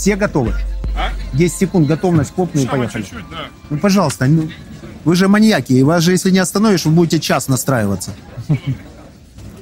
Все 0.00 0.16
готовы? 0.16 0.54
А? 0.96 1.10
10 1.34 1.54
секунд, 1.58 1.86
готовность, 1.86 2.34
хлопну 2.34 2.62
и 2.62 2.64
Самое 2.64 2.88
поехали. 2.88 3.02
чуть-чуть, 3.02 3.30
да. 3.30 3.48
Ну, 3.68 3.76
пожалуйста, 3.76 4.24
ну, 4.24 4.50
вы 5.04 5.14
же 5.14 5.28
маньяки, 5.28 5.74
и 5.74 5.82
вас 5.82 6.02
же, 6.02 6.12
если 6.12 6.30
не 6.30 6.38
остановишь, 6.38 6.86
вы 6.86 6.92
будете 6.92 7.20
час 7.20 7.48
настраиваться. 7.48 8.12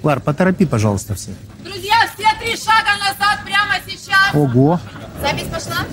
Лар, 0.05 0.21
поторопи, 0.21 0.65
пожалуйста, 0.65 1.17
все. 1.17 1.33
Друзья, 1.65 1.97
все 2.15 2.29
три 2.39 2.57
шага 2.57 2.97
назад 3.01 3.41
прямо 3.45 3.75
сейчас. 3.85 4.33
Ого. 4.33 4.81
Запись 5.21 5.49
пошла. 5.53 5.85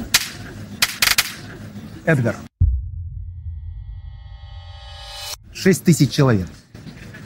Эдгар. 2.06 2.36
6 5.54 5.84
тысяч 5.84 6.12
человек. 6.12 6.48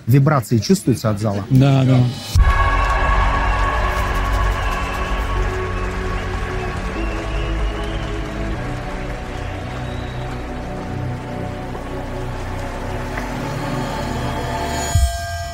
Вибрации 0.08 0.60
чувствуются 0.60 1.10
от 1.10 1.20
зала? 1.20 1.44
Да, 1.50 1.84
да. 1.84 2.02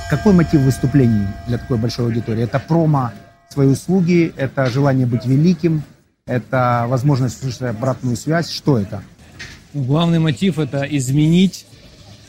Какой 0.10 0.34
мотив 0.34 0.62
выступлений 0.62 1.28
для 1.48 1.58
такой 1.58 1.78
большой 1.78 2.06
аудитории? 2.06 2.44
Это 2.44 2.60
промо 2.60 3.12
своей 3.50 3.72
услуги, 3.72 4.34
это 4.38 4.68
желание 4.68 5.08
быть 5.08 5.26
великим, 5.26 5.82
это 6.28 6.86
возможность 6.88 7.40
слышать 7.40 7.64
обратную 7.64 8.16
связь. 8.16 8.52
Что 8.52 8.78
это? 8.78 9.02
Главный 9.74 10.20
мотив 10.20 10.60
это 10.60 10.84
изменить 10.84 11.66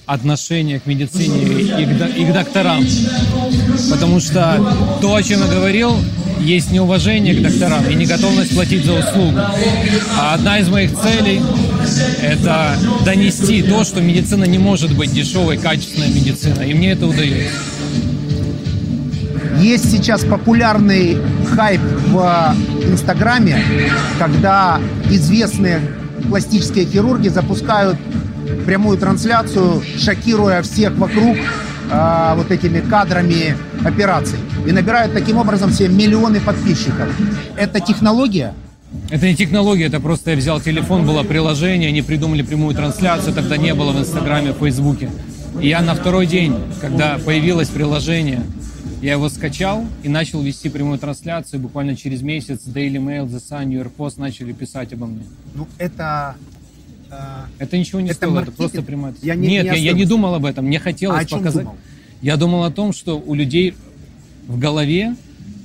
отношение 0.06 0.80
к 0.80 0.86
медицине 0.86 1.42
и 1.42 1.84
к, 1.84 2.16
и 2.16 2.24
к 2.24 2.32
докторам. 2.32 2.82
Потому 3.90 4.20
что 4.20 4.98
то, 5.02 5.14
о 5.14 5.22
чем 5.22 5.40
я 5.40 5.46
говорил, 5.46 5.96
есть 6.38 6.70
неуважение 6.70 7.34
к 7.34 7.42
докторам 7.42 7.88
и 7.88 7.94
неготовность 7.94 8.54
платить 8.54 8.84
за 8.84 8.94
услугу. 8.94 9.38
А 10.18 10.34
одна 10.34 10.58
из 10.58 10.68
моих 10.68 10.90
целей– 10.98 11.40
это 12.22 12.76
донести 13.04 13.62
то, 13.62 13.84
что 13.84 14.00
медицина 14.00 14.44
не 14.44 14.58
может 14.58 14.94
быть 14.96 15.12
дешевой, 15.12 15.56
качественной 15.56 16.08
медициной. 16.08 16.70
И 16.70 16.74
мне 16.74 16.92
это 16.92 17.06
удается. 17.06 17.50
Есть 19.60 19.90
сейчас 19.90 20.24
популярный 20.24 21.16
хайп 21.54 21.80
в 22.08 22.54
Инстаграме, 22.84 23.64
когда 24.18 24.78
известные 25.10 25.80
пластические 26.28 26.84
хирурги 26.84 27.28
запускают 27.28 27.96
прямую 28.66 28.98
трансляцию, 28.98 29.82
шокируя 29.98 30.62
всех 30.62 30.94
вокруг 30.96 31.36
а, 31.90 32.34
вот 32.34 32.50
этими 32.50 32.80
кадрами 32.80 33.56
операций. 33.84 34.38
И 34.66 34.72
набирают 34.72 35.12
таким 35.12 35.38
образом 35.38 35.72
себе 35.72 35.88
миллионы 35.88 36.40
подписчиков. 36.40 37.08
Это 37.56 37.80
технология? 37.80 38.54
Это 39.10 39.26
не 39.26 39.36
технология, 39.36 39.86
это 39.86 40.00
просто 40.00 40.30
я 40.30 40.36
взял 40.36 40.60
телефон, 40.60 41.06
было 41.06 41.22
приложение, 41.22 41.88
они 41.88 42.02
придумали 42.02 42.42
прямую 42.42 42.74
трансляцию, 42.74 43.34
тогда 43.34 43.56
не 43.56 43.74
было 43.74 43.92
в 43.92 43.98
Инстаграме, 43.98 44.52
в 44.52 44.58
Фейсбуке. 44.58 45.10
И 45.60 45.68
я 45.68 45.80
на 45.80 45.94
второй 45.94 46.26
день, 46.26 46.56
когда 46.80 47.18
появилось 47.18 47.68
приложение, 47.68 48.42
я 49.02 49.12
его 49.12 49.28
скачал 49.28 49.84
и 50.02 50.08
начал 50.08 50.42
вести 50.42 50.68
прямую 50.68 50.98
трансляцию. 50.98 51.60
Буквально 51.60 51.96
через 51.96 52.22
месяц 52.22 52.60
Daily 52.66 52.96
Mail, 52.96 53.26
The 53.28 53.40
Sun, 53.40 53.66
New 53.66 53.78
York 53.78 53.92
Post 53.96 54.14
начали 54.18 54.52
писать 54.52 54.92
обо 54.92 55.06
мне. 55.06 55.22
Ну, 55.54 55.68
это... 55.78 56.34
а, 57.16 57.46
Это 57.58 57.78
ничего 57.78 58.00
не 58.00 58.08
Это 58.08 58.16
стоило, 58.16 58.40
это 58.40 58.50
маркетинг? 58.50 58.56
просто 58.58 58.82
прямая 58.82 59.14
Я 59.22 59.34
не- 59.34 59.48
Нет, 59.48 59.64
не 59.64 59.70
я, 59.70 59.74
я 59.74 59.92
не 59.92 60.04
думал 60.04 60.34
об 60.34 60.44
этом, 60.44 60.66
мне 60.66 60.78
хотелось 60.78 61.26
А 61.26 61.36
показать. 61.36 61.64
думал? 61.64 61.76
Я 62.22 62.36
думал 62.36 62.64
о 62.64 62.70
том, 62.70 62.92
что 62.92 63.18
у 63.18 63.34
людей 63.34 63.74
в 64.46 64.58
голове 64.58 65.16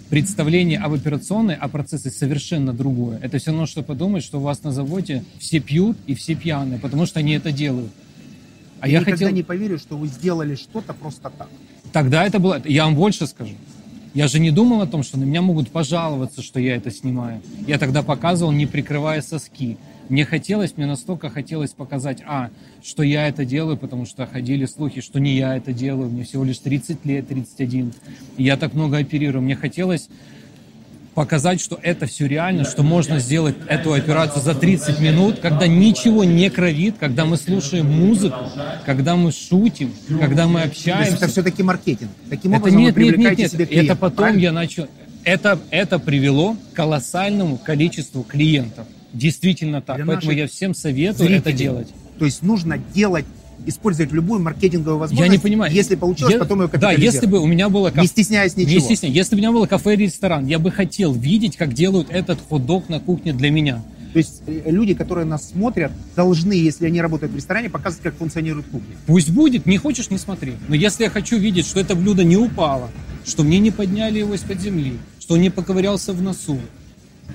представление 0.09 0.77
об 0.79 0.93
операционной, 0.93 1.55
о 1.55 1.69
процессе 1.69 2.09
совершенно 2.09 2.73
другое. 2.73 3.17
Это 3.21 3.37
все 3.37 3.51
равно, 3.51 3.65
что 3.65 3.81
подумать, 3.81 4.23
что 4.23 4.39
у 4.39 4.41
вас 4.41 4.61
на 4.63 4.71
заводе 4.71 5.23
все 5.39 5.59
пьют 5.59 5.97
и 6.05 6.15
все 6.15 6.35
пьяные, 6.35 6.79
потому 6.79 7.05
что 7.05 7.19
они 7.19 7.31
это 7.33 7.51
делают. 7.53 7.91
А 8.81 8.87
я 8.87 8.99
никогда 8.99 9.17
хотел... 9.17 9.35
не 9.35 9.43
поверю, 9.43 9.77
что 9.77 9.95
вы 9.95 10.07
сделали 10.07 10.55
что-то 10.55 10.93
просто 10.93 11.29
так. 11.29 11.47
Тогда 11.93 12.25
это 12.25 12.39
было... 12.39 12.61
Я 12.65 12.85
вам 12.85 12.95
больше 12.95 13.25
скажу. 13.27 13.53
Я 14.13 14.27
же 14.27 14.39
не 14.39 14.51
думал 14.51 14.81
о 14.81 14.87
том, 14.87 15.03
что 15.03 15.17
на 15.17 15.23
меня 15.23 15.41
могут 15.41 15.69
пожаловаться, 15.69 16.41
что 16.41 16.59
я 16.59 16.75
это 16.75 16.91
снимаю. 16.91 17.41
Я 17.65 17.77
тогда 17.77 18.03
показывал, 18.03 18.51
не 18.51 18.65
прикрывая 18.65 19.21
соски. 19.21 19.77
Мне 20.11 20.25
хотелось, 20.25 20.75
мне 20.75 20.87
настолько 20.87 21.29
хотелось 21.29 21.69
показать, 21.69 22.21
а, 22.27 22.49
что 22.83 23.01
я 23.01 23.29
это 23.29 23.45
делаю, 23.45 23.77
потому 23.77 24.05
что 24.05 24.27
ходили 24.27 24.65
слухи, 24.65 24.99
что 24.99 25.21
не 25.21 25.37
я 25.37 25.55
это 25.55 25.71
делаю, 25.71 26.09
мне 26.09 26.25
всего 26.25 26.43
лишь 26.43 26.57
30 26.57 27.05
лет, 27.05 27.29
31, 27.29 27.93
и 28.35 28.43
я 28.43 28.57
так 28.57 28.73
много 28.73 28.97
оперирую. 28.97 29.41
Мне 29.41 29.55
хотелось 29.55 30.09
показать, 31.13 31.61
что 31.61 31.79
это 31.81 32.07
все 32.07 32.27
реально, 32.27 32.65
что 32.65 32.83
можно 32.83 33.19
сделать 33.19 33.55
эту 33.69 33.93
операцию 33.93 34.43
за 34.43 34.53
30 34.53 34.99
минут, 34.99 35.39
когда 35.39 35.65
ничего 35.65 36.25
не 36.25 36.49
кровит, 36.49 36.95
когда 36.99 37.23
мы 37.23 37.37
слушаем 37.37 37.85
музыку, 37.85 38.51
когда 38.85 39.15
мы 39.15 39.31
шутим, 39.31 39.93
когда 40.19 40.45
мы 40.45 40.59
То 40.59 40.65
есть 40.65 40.77
общаемся. 40.79 41.15
это 41.15 41.27
все-таки 41.29 41.63
маркетинг. 41.63 42.11
Таким 42.29 42.51
Это 42.51 42.63
образом 42.63 42.79
нет, 42.81 42.95
вы 42.95 43.01
нет, 43.03 43.11
привлекаете 43.13 43.41
нет, 43.43 43.51
себе 43.53 43.59
нет. 43.59 43.69
клиентов. 43.69 43.91
Это 43.95 44.01
потом 44.01 44.17
правильно? 44.17 44.41
я 44.41 44.51
начал. 44.51 44.87
Это, 45.23 45.57
это 45.69 45.99
привело 45.99 46.57
к 46.73 46.75
колоссальному 46.75 47.57
количеству 47.57 48.23
клиентов. 48.23 48.87
Действительно 49.13 49.81
так. 49.81 49.97
Для 49.97 50.05
Поэтому 50.05 50.31
я 50.31 50.47
всем 50.47 50.73
советую 50.73 51.29
это 51.29 51.49
зрителей. 51.49 51.57
делать. 51.57 51.87
То 52.17 52.25
есть 52.25 52.43
нужно 52.43 52.77
делать, 52.93 53.25
использовать 53.65 54.11
любую 54.11 54.41
маркетинговую 54.41 54.95
Я 54.95 54.99
возможность. 54.99 55.31
не 55.31 55.37
понимаю. 55.37 55.73
Если 55.73 55.95
получилось, 55.95 56.33
Я- 56.33 56.39
потом 56.39 56.61
ее 56.61 56.67
Да, 56.67 56.91
если 56.91 57.25
бы 57.25 57.39
у 57.39 57.45
меня 57.45 57.69
было 57.69 57.91
Не 57.95 58.07
стесняясь 58.07 58.55
ничего. 58.57 58.73
Не 58.75 58.79
стесняясь. 58.79 59.15
Если 59.15 59.35
бы 59.35 59.39
у 59.39 59.41
меня 59.41 59.51
было 59.51 59.65
кафе 59.67 59.93
или 59.93 60.03
ресторан, 60.03 60.45
я 60.47 60.59
бы 60.59 60.71
хотел 60.71 61.13
видеть, 61.13 61.57
как 61.57 61.73
делают 61.73 62.09
этот 62.09 62.39
хот-дог 62.47 62.89
на 62.89 62.99
кухне 62.99 63.33
для 63.33 63.51
меня. 63.51 63.83
То 64.13 64.17
есть 64.17 64.41
э, 64.45 64.63
люди, 64.69 64.93
которые 64.93 65.25
нас 65.25 65.49
смотрят, 65.49 65.91
должны, 66.15 66.51
если 66.53 66.85
они 66.87 67.01
работают 67.01 67.31
в 67.31 67.35
ресторане, 67.35 67.69
показывать, 67.69 68.03
как 68.03 68.15
функционирует 68.15 68.65
кухня. 68.65 68.95
Пусть 69.05 69.29
будет, 69.29 69.65
не 69.65 69.77
хочешь, 69.77 70.09
не 70.09 70.17
смотри. 70.17 70.53
Но 70.67 70.75
если 70.75 71.05
я 71.05 71.09
хочу 71.09 71.37
видеть, 71.37 71.65
что 71.65 71.79
это 71.79 71.95
блюдо 71.95 72.23
не 72.23 72.35
упало, 72.35 72.89
что 73.25 73.43
мне 73.43 73.59
не 73.59 73.71
подняли 73.71 74.19
его 74.19 74.33
из-под 74.35 74.59
земли, 74.59 74.97
что 75.19 75.35
он 75.35 75.41
не 75.41 75.49
поковырялся 75.49 76.11
в 76.11 76.21
носу, 76.21 76.59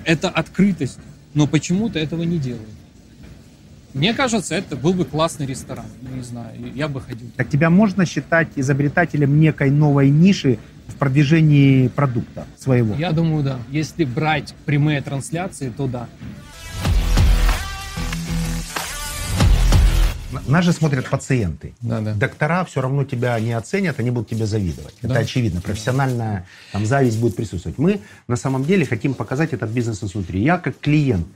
это 0.05 0.29
открытость. 0.29 0.99
Но 1.37 1.45
почему-то 1.45 1.99
этого 1.99 2.23
не 2.23 2.39
делают. 2.39 2.67
Мне 3.93 4.15
кажется, 4.15 4.55
это 4.55 4.75
был 4.75 4.95
бы 4.95 5.05
классный 5.05 5.45
ресторан. 5.45 5.85
Ну, 6.01 6.15
Не 6.15 6.23
знаю, 6.23 6.51
я 6.73 6.87
бы 6.87 6.99
ходил. 6.99 7.27
Так 7.35 7.47
тебя 7.47 7.69
можно 7.69 8.07
считать 8.07 8.47
изобретателем 8.55 9.39
некой 9.39 9.69
новой 9.69 10.09
ниши 10.09 10.57
в 10.87 10.95
продвижении 10.95 11.89
продукта 11.89 12.47
своего? 12.57 12.95
Я 12.95 13.11
думаю, 13.11 13.43
да. 13.43 13.59
Если 13.69 14.03
брать 14.03 14.55
прямые 14.65 14.99
трансляции, 15.01 15.69
то 15.69 15.85
да. 15.85 16.07
Нас 20.47 20.63
же 20.63 20.71
смотрят 20.71 21.09
пациенты. 21.09 21.73
Да, 21.81 21.99
да. 21.99 22.13
Доктора 22.13 22.63
все 22.63 22.81
равно 22.81 23.03
тебя 23.03 23.39
не 23.39 23.51
оценят, 23.51 23.99
они 23.99 24.11
будут 24.11 24.29
тебе 24.29 24.45
завидовать. 24.45 24.95
Это 25.01 25.15
Да. 25.15 25.19
очевидно. 25.19 25.61
Профессиональная 25.61 26.45
там, 26.71 26.85
зависть 26.85 27.19
будет 27.19 27.35
присутствовать. 27.35 27.77
Мы 27.77 27.99
на 28.27 28.37
самом 28.37 28.63
деле 28.63 28.85
хотим 28.85 29.13
показать 29.13 29.53
этот 29.53 29.69
бизнес 29.71 30.03
изнутри. 30.03 30.41
Я 30.41 30.57
как 30.57 30.79
клиент, 30.79 31.27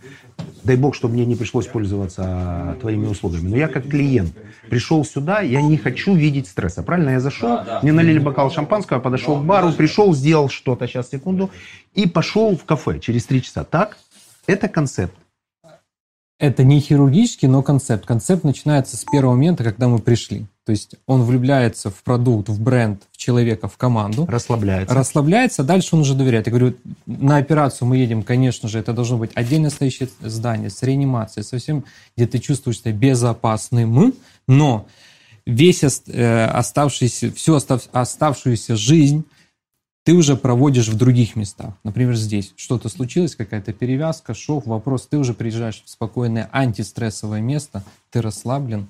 дай 0.63 0.77
бог, 0.77 0.95
чтобы 0.95 1.15
мне 1.15 1.25
не 1.25 1.35
пришлось 1.35 1.67
пользоваться 1.67 2.77
твоими 2.79 3.07
услугами, 3.07 3.49
но 3.49 3.57
я 3.57 3.67
как 3.67 3.87
клиент 3.87 4.33
пришел 4.69 5.03
сюда, 5.03 5.41
я 5.41 5.61
не 5.61 5.77
хочу 5.77 6.15
видеть 6.15 6.47
стресса. 6.47 6.81
Правильно? 6.81 7.09
Я 7.11 7.19
зашел, 7.19 7.59
мне 7.81 7.91
налили 7.91 8.19
бокал 8.19 8.49
шампанского, 8.51 8.99
подошел 8.99 9.39
к 9.41 9.43
бару, 9.45 9.73
пришел, 9.73 10.13
сделал 10.13 10.49
что-то, 10.49 10.87
сейчас, 10.87 11.09
секунду, 11.09 11.51
и 11.93 12.07
пошел 12.07 12.55
в 12.55 12.63
кафе 12.63 12.99
через 12.99 13.25
три 13.25 13.41
часа. 13.41 13.63
Так? 13.65 13.97
Это 14.47 14.67
концепт. 14.69 15.13
Это 16.41 16.63
не 16.63 16.79
хирургический, 16.79 17.47
но 17.47 17.61
концепт. 17.61 18.07
Концепт 18.07 18.43
начинается 18.43 18.97
с 18.97 19.05
первого 19.05 19.33
момента, 19.33 19.63
когда 19.63 19.87
мы 19.87 19.99
пришли. 19.99 20.47
То 20.65 20.71
есть 20.71 20.95
он 21.05 21.21
влюбляется 21.21 21.91
в 21.91 22.01
продукт, 22.01 22.49
в 22.49 22.59
бренд, 22.59 23.03
в 23.11 23.17
человека, 23.17 23.67
в 23.67 23.77
команду. 23.77 24.25
Расслабляется. 24.27 24.95
расслабляется, 24.95 25.63
дальше 25.63 25.89
он 25.95 26.01
уже 26.01 26.15
доверяет. 26.15 26.47
Я 26.47 26.49
говорю, 26.49 26.73
на 27.05 27.37
операцию 27.37 27.87
мы 27.87 27.97
едем, 27.97 28.23
конечно 28.23 28.67
же, 28.67 28.79
это 28.79 28.91
должно 28.91 29.19
быть 29.19 29.29
отдельно 29.35 29.69
стоящее 29.69 30.09
здание 30.19 30.71
с 30.71 30.81
реанимацией, 30.81 31.43
совсем, 31.43 31.85
где 32.17 32.25
ты 32.25 32.39
чувствуешь 32.39 32.81
себя 32.81 32.93
безопасным, 32.93 34.15
но 34.47 34.87
весь 35.45 35.83
э, 35.83 36.45
оставшийся, 36.45 37.31
всю 37.31 37.53
остав- 37.53 37.87
оставшуюся 37.91 38.75
жизнь 38.75 39.25
ты 40.03 40.13
уже 40.13 40.35
проводишь 40.35 40.87
в 40.87 40.97
других 40.97 41.35
местах. 41.35 41.75
Например, 41.83 42.15
здесь 42.15 42.53
что-то 42.55 42.89
случилось, 42.89 43.35
какая-то 43.35 43.73
перевязка, 43.73 44.33
шов, 44.33 44.65
вопрос. 44.65 45.07
Ты 45.07 45.17
уже 45.17 45.33
приезжаешь 45.33 45.83
в 45.85 45.89
спокойное 45.89 46.49
антистрессовое 46.51 47.41
место, 47.41 47.83
ты 48.09 48.21
расслаблен, 48.21 48.89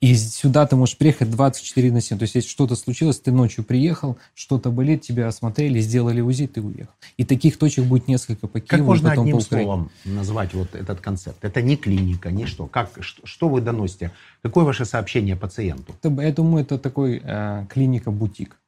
и 0.00 0.14
сюда 0.14 0.66
ты 0.66 0.76
можешь 0.76 0.96
приехать 0.96 1.30
24 1.30 1.92
на 1.92 2.00
7. 2.00 2.18
То 2.18 2.22
есть, 2.22 2.34
если 2.34 2.48
что-то 2.48 2.76
случилось, 2.76 3.18
ты 3.20 3.32
ночью 3.32 3.64
приехал, 3.64 4.16
что-то 4.34 4.70
болит, 4.70 5.02
тебя 5.02 5.28
осмотрели, 5.28 5.80
сделали 5.80 6.20
УЗИ, 6.20 6.46
ты 6.46 6.60
уехал. 6.60 6.92
И 7.16 7.24
таких 7.24 7.58
точек 7.58 7.84
будет 7.84 8.08
несколько 8.08 8.46
по 8.46 8.60
Киеву, 8.60 8.68
Как 8.68 8.80
можно 8.86 9.10
потом 9.10 9.24
одним 9.24 9.38
по 9.38 9.42
Украине. 9.42 9.66
словом 9.66 9.90
назвать 10.04 10.54
вот 10.54 10.74
этот 10.74 11.00
концепт? 11.00 11.44
Это 11.44 11.62
не 11.62 11.76
клиника, 11.76 12.30
не 12.30 12.46
что. 12.46 12.66
Как, 12.66 12.90
что, 13.00 13.26
что 13.26 13.48
вы 13.48 13.60
доносите? 13.60 14.12
Какое 14.42 14.64
ваше 14.64 14.84
сообщение 14.84 15.36
пациенту? 15.36 15.94
Я 16.02 16.32
думаю, 16.32 16.64
это 16.64 16.78
такой 16.78 17.20
э, 17.22 17.66
клиника-бутик. 17.68 18.58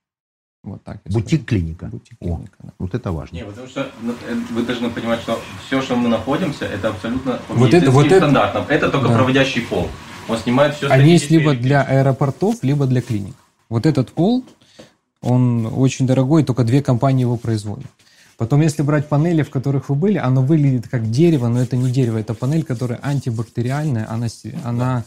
Вот 0.65 0.83
так. 0.83 0.99
Бутик-клиника. 1.05 1.87
Бутик-клиника, 1.87 2.57
О, 2.61 2.67
да. 2.67 2.73
вот 2.79 2.95
это 2.95 3.13
важно. 3.13 3.37
Не, 3.37 3.45
потому 3.45 3.69
что 3.69 3.87
ну, 4.01 4.15
э, 4.27 4.35
вы 4.51 4.63
должны 4.63 4.89
понимать, 4.91 5.21
что 5.21 5.39
все, 5.67 5.83
что 5.83 5.95
мы 5.95 6.09
находимся, 6.09 6.65
это 6.65 6.89
абсолютно 6.89 7.39
по 7.49 7.55
Вот 7.55 7.75
это- 7.75 7.91
вот 7.91 8.07
это- 8.07 8.17
стандартам. 8.17 8.65
Это 8.69 8.89
только 8.89 9.09
Да. 9.09 9.15
проводящий 9.15 9.63
пол. 9.63 9.89
Он 10.29 10.39
снимает 10.39 10.75
все 10.75 10.89
Они 10.89 11.13
есть 11.13 11.31
либо 11.31 11.55
для 11.55 11.83
аэропортов, 11.83 12.63
либо 12.63 12.87
для 12.87 13.03
клиник. 13.03 13.35
Вот 13.69 13.85
этот 13.85 14.11
пол, 14.13 14.43
он 15.21 15.67
очень 15.67 16.07
дорогой, 16.07 16.45
только 16.45 16.65
две 16.65 16.83
компании 16.83 17.23
его 17.23 17.37
производят. 17.37 17.91
Потом, 18.39 18.63
если 18.63 18.83
брать 18.83 19.09
панели, 19.09 19.43
в 19.43 19.51
которых 19.51 19.91
вы 19.91 19.95
были, 19.95 20.19
оно 20.19 20.43
выглядит 20.43 20.89
как 20.89 21.11
дерево, 21.11 21.49
но 21.49 21.61
это 21.61 21.77
не 21.77 21.91
дерево, 21.91 22.19
это 22.19 22.35
панель, 22.35 22.65
которая 22.65 22.99
антибактериальная, 23.03 24.07
она, 24.11 24.27
она 24.65 25.05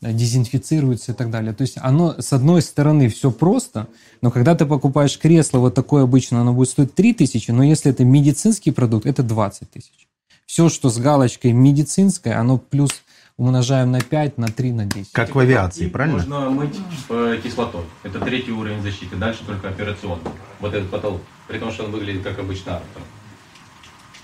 дезинфицируется 0.00 1.12
и 1.12 1.14
так 1.14 1.30
далее. 1.30 1.52
То 1.52 1.62
есть 1.62 1.76
оно, 1.80 2.14
с 2.18 2.32
одной 2.32 2.62
стороны, 2.62 3.08
все 3.08 3.30
просто, 3.30 3.88
но 4.20 4.30
когда 4.30 4.54
ты 4.54 4.66
покупаешь 4.66 5.18
кресло, 5.18 5.58
вот 5.58 5.74
такое 5.74 6.04
обычно, 6.04 6.40
оно 6.40 6.52
будет 6.52 6.68
стоить 6.68 6.94
3 6.94 7.14
тысячи, 7.14 7.50
но 7.50 7.62
если 7.62 7.90
это 7.90 8.04
медицинский 8.04 8.70
продукт, 8.70 9.06
это 9.06 9.22
20 9.22 9.70
тысяч. 9.70 10.08
Все, 10.46 10.68
что 10.68 10.88
с 10.88 10.98
галочкой 10.98 11.52
медицинское, 11.52 12.32
оно 12.32 12.58
плюс 12.58 12.90
умножаем 13.36 13.92
на 13.92 14.00
5, 14.00 14.38
на 14.38 14.48
3, 14.48 14.72
на 14.72 14.84
10. 14.86 15.12
Как 15.12 15.34
в 15.34 15.38
авиации, 15.38 15.84
И 15.84 15.88
правильно? 15.88 16.18
Можно 16.18 16.50
мыть 16.50 16.76
э, 17.08 17.38
кислотой. 17.42 17.84
Это 18.02 18.18
третий 18.20 18.52
уровень 18.52 18.82
защиты. 18.82 19.16
Дальше 19.16 19.44
только 19.46 19.68
операционный. 19.68 20.30
Вот 20.60 20.74
этот 20.74 20.90
потолок. 20.90 21.22
При 21.46 21.58
том, 21.58 21.70
что 21.70 21.84
он 21.84 21.92
выглядит 21.92 22.22
как 22.22 22.38
обычно. 22.38 22.82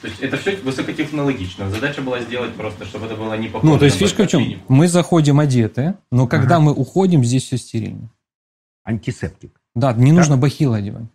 То 0.01 0.09
есть 0.09 0.21
это 0.21 0.37
все 0.37 0.57
высокотехнологично. 0.57 1.71
Задача 1.71 2.03
была 2.03 2.21
сделать 2.21 2.55
просто, 2.55 2.85
чтобы 2.85 3.07
это 3.07 3.17
было 3.17 3.35
не 3.37 3.49
похоже 3.49 3.73
Ну, 3.73 3.79
то 3.79 3.85
есть 3.85 3.97
фишка 3.97 4.25
в 4.25 4.29
чем? 4.29 4.63
Мы 4.69 4.89
заходим 4.89 5.41
одетые, 5.41 5.99
но 6.11 6.27
когда 6.27 6.57
Ага. 6.57 6.65
мы 6.67 6.73
уходим, 6.73 7.25
здесь 7.25 7.45
все 7.45 7.57
стерильно. 7.57 8.11
Антисептик. 8.85 9.59
Да, 9.75 9.93
не 9.93 10.13
нужно 10.13 10.37
бахил 10.37 10.75
одевать. 10.75 11.09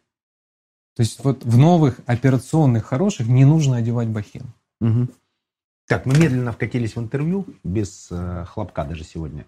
То 0.95 1.03
есть 1.03 1.23
вот 1.23 1.45
в 1.45 1.57
новых 1.57 1.99
операционных 2.07 2.85
хороших 2.85 3.27
не 3.27 3.45
нужно 3.45 3.77
одевать 3.77 4.09
бахил. 4.09 4.43
Мгм. 4.81 5.09
Так, 5.87 6.05
мы 6.05 6.17
медленно 6.17 6.51
вкатились 6.51 6.95
в 6.95 6.99
интервью, 6.99 7.47
без 7.63 8.09
э, 8.11 8.45
хлопка 8.45 8.83
даже 8.83 9.03
сегодня. 9.03 9.45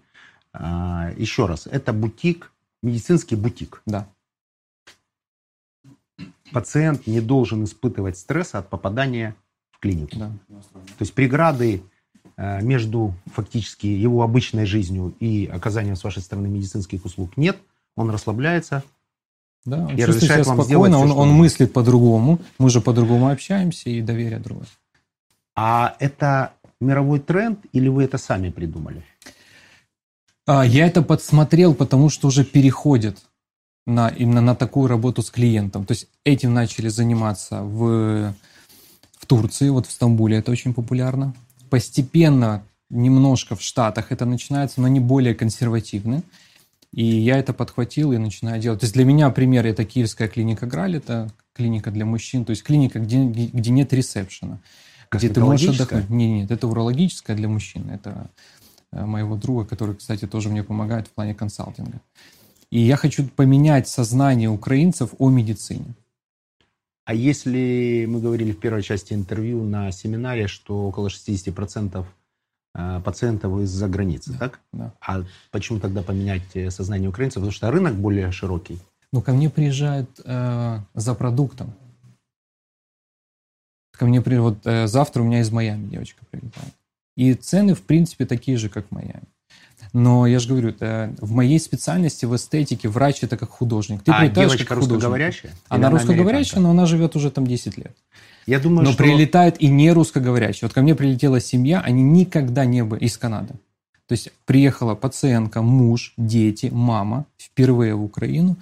А, 0.52 1.12
еще 1.16 1.46
раз, 1.46 1.66
это 1.66 1.92
бутик, 1.92 2.52
медицинский 2.82 3.36
бутик. 3.36 3.82
Да. 3.86 4.08
Пациент 6.52 7.06
не 7.06 7.20
должен 7.20 7.64
испытывать 7.64 8.18
стресса 8.18 8.58
от 8.58 8.68
попадания 8.68 9.34
в 9.70 9.78
клинику. 9.78 10.16
да. 10.16 10.32
То 10.48 11.00
есть 11.00 11.14
преграды 11.14 11.82
э, 12.36 12.62
между 12.62 13.14
фактически 13.26 13.86
его 13.86 14.22
обычной 14.22 14.66
жизнью 14.66 15.14
и 15.20 15.46
оказанием 15.46 15.96
с 15.96 16.04
вашей 16.04 16.22
стороны 16.22 16.48
медицинских 16.48 17.04
услуг 17.04 17.36
нет. 17.36 17.58
Он 17.96 18.10
расслабляется. 18.10 18.82
Да, 19.64 19.86
он 19.86 19.96
И 19.96 20.04
разрешает 20.04 20.46
вам 20.46 20.62
спокойно, 20.62 20.96
сделать 20.96 21.10
всё, 21.10 21.20
он, 21.20 21.28
он 21.28 21.34
мыслит 21.34 21.72
по-другому, 21.72 22.40
мы 22.58 22.68
же 22.68 22.80
по-другому 22.80 23.28
общаемся 23.28 23.90
и 23.90 24.00
доверие 24.00 24.40
другое. 24.40 24.66
А 25.54 25.96
это 26.00 26.52
мировой 26.80 27.20
тренд 27.20 27.60
или 27.72 27.88
вы 27.88 28.04
это 28.04 28.18
сами 28.18 28.50
придумали? 28.50 29.04
А, 30.46 30.66
я 30.66 30.86
это 30.86 31.02
подсмотрел, 31.02 31.74
потому 31.74 32.10
что 32.10 32.28
уже 32.28 32.44
переходит 32.44 33.18
на, 33.86 34.08
именно 34.08 34.40
на 34.40 34.54
такую 34.54 34.88
работу 34.88 35.22
с 35.22 35.30
клиентом. 35.30 35.84
То 35.84 35.92
есть 35.92 36.08
этим 36.24 36.54
начали 36.54 36.88
заниматься 36.88 37.62
в, 37.62 38.34
в 39.18 39.26
Турции, 39.26 39.68
вот 39.68 39.86
в 39.86 39.90
Стамбуле 39.90 40.38
это 40.38 40.50
очень 40.50 40.74
популярно. 40.74 41.34
Постепенно, 41.70 42.62
немножко 42.90 43.56
в 43.56 43.62
Штатах 43.62 44.12
это 44.12 44.24
начинается, 44.24 44.80
но 44.80 44.88
не 44.88 45.00
более 45.00 45.34
консервативно. 45.34 46.22
И 46.92 47.04
я 47.04 47.38
это 47.38 47.54
подхватил 47.54 48.12
и 48.12 48.18
начинаю 48.18 48.60
делать. 48.60 48.80
То 48.80 48.84
есть 48.84 48.94
для 48.94 49.04
меня 49.04 49.30
пример 49.30 49.66
это 49.66 49.84
киевская 49.84 50.28
клиника 50.28 50.66
Граль, 50.66 50.96
это 50.96 51.32
клиника 51.54 51.90
для 51.90 52.04
мужчин, 52.04 52.44
то 52.44 52.50
есть 52.50 52.62
клиника, 52.62 52.98
где, 53.00 53.24
где 53.24 53.70
нет 53.70 53.92
ресепшена. 53.92 54.58
Где 55.10 55.28
ты 55.28 55.40
можешь 55.40 55.68
отдохнуть. 55.68 56.08
Нет, 56.10 56.30
нет, 56.30 56.50
это 56.50 56.66
урологическая 56.66 57.36
для 57.36 57.48
мужчин. 57.48 57.90
Это 57.90 58.30
э, 58.92 59.04
моего 59.04 59.36
друга, 59.36 59.64
который, 59.66 59.94
кстати, 59.94 60.26
тоже 60.26 60.48
мне 60.48 60.62
помогает 60.62 61.08
в 61.08 61.10
плане 61.10 61.34
консалтинга. 61.34 62.00
И 62.72 62.78
я 62.80 62.96
хочу 62.96 63.28
поменять 63.28 63.86
сознание 63.86 64.48
украинцев 64.48 65.10
о 65.18 65.28
медицине. 65.28 65.94
А 67.04 67.12
если 67.12 68.06
мы 68.08 68.18
говорили 68.18 68.52
в 68.52 68.60
первой 68.60 68.82
части 68.82 69.12
интервью 69.12 69.62
на 69.62 69.92
семинаре, 69.92 70.48
что 70.48 70.88
около 70.88 71.08
60% 71.08 72.06
э, 72.74 73.00
пациентов 73.04 73.60
из-за 73.60 73.88
границы, 73.88 74.38
так? 74.38 74.60
Да. 74.72 74.94
А 75.06 75.22
почему 75.50 75.80
тогда 75.80 76.02
поменять 76.02 76.56
э, 76.56 76.70
сознание 76.70 77.10
украинцев? 77.10 77.42
Потому 77.42 77.52
что 77.52 77.70
рынок 77.70 77.94
более 77.94 78.32
широкий. 78.32 78.78
Но 79.12 79.20
ко 79.20 79.32
мне 79.32 79.50
приезжают 79.50 80.08
э, 80.24 80.78
за 80.94 81.14
продуктом. 81.14 81.74
Ко 83.90 84.06
мне 84.06 84.22
при... 84.22 84.36
вот 84.36 84.66
э, 84.66 84.86
завтра 84.86 85.20
у 85.20 85.26
меня 85.26 85.40
из 85.40 85.50
Майами 85.50 85.90
девочка 85.90 86.24
прилетает. 86.30 86.72
И 87.18 87.34
цены, 87.34 87.74
в 87.74 87.82
принципе, 87.82 88.24
такие 88.24 88.56
же, 88.56 88.70
как 88.70 88.86
в 88.88 88.92
Майами. 88.92 89.28
Но 89.92 90.26
я 90.26 90.38
же 90.38 90.48
говорю, 90.48 90.70
это 90.70 91.14
в 91.20 91.32
моей 91.32 91.58
специальности 91.60 92.24
в 92.24 92.34
эстетике 92.34 92.88
врач 92.88 93.22
это 93.22 93.36
как 93.36 93.50
художник. 93.50 94.02
Ты 94.02 94.10
а 94.12 94.26
девочка 94.28 94.64
как 94.64 94.78
русскоговорящая? 94.78 95.52
Или 95.52 95.58
Она 95.68 95.90
русскоговорящая, 95.90 96.60
но 96.60 96.70
она 96.70 96.86
живет 96.86 97.14
уже 97.14 97.30
там 97.30 97.46
10 97.46 97.76
лет. 97.76 97.94
Я 98.46 98.58
думаю, 98.58 98.84
Но 98.84 98.92
что... 98.92 99.02
прилетает 99.02 99.60
и 99.60 99.68
не 99.68 99.92
русскоговорящие. 99.92 100.68
Вот 100.68 100.74
ко 100.74 100.82
мне 100.82 100.94
прилетела 100.94 101.40
семья, 101.40 101.80
они 101.80 102.02
никогда 102.02 102.64
не 102.64 102.82
были 102.82 103.04
из 103.04 103.16
Канады. 103.18 103.54
То 104.08 104.12
есть 104.12 104.32
приехала 104.46 104.94
пациентка, 104.94 105.62
муж, 105.62 106.12
дети, 106.16 106.70
мама 106.72 107.26
впервые 107.38 107.94
в 107.94 108.02
Украину. 108.02 108.56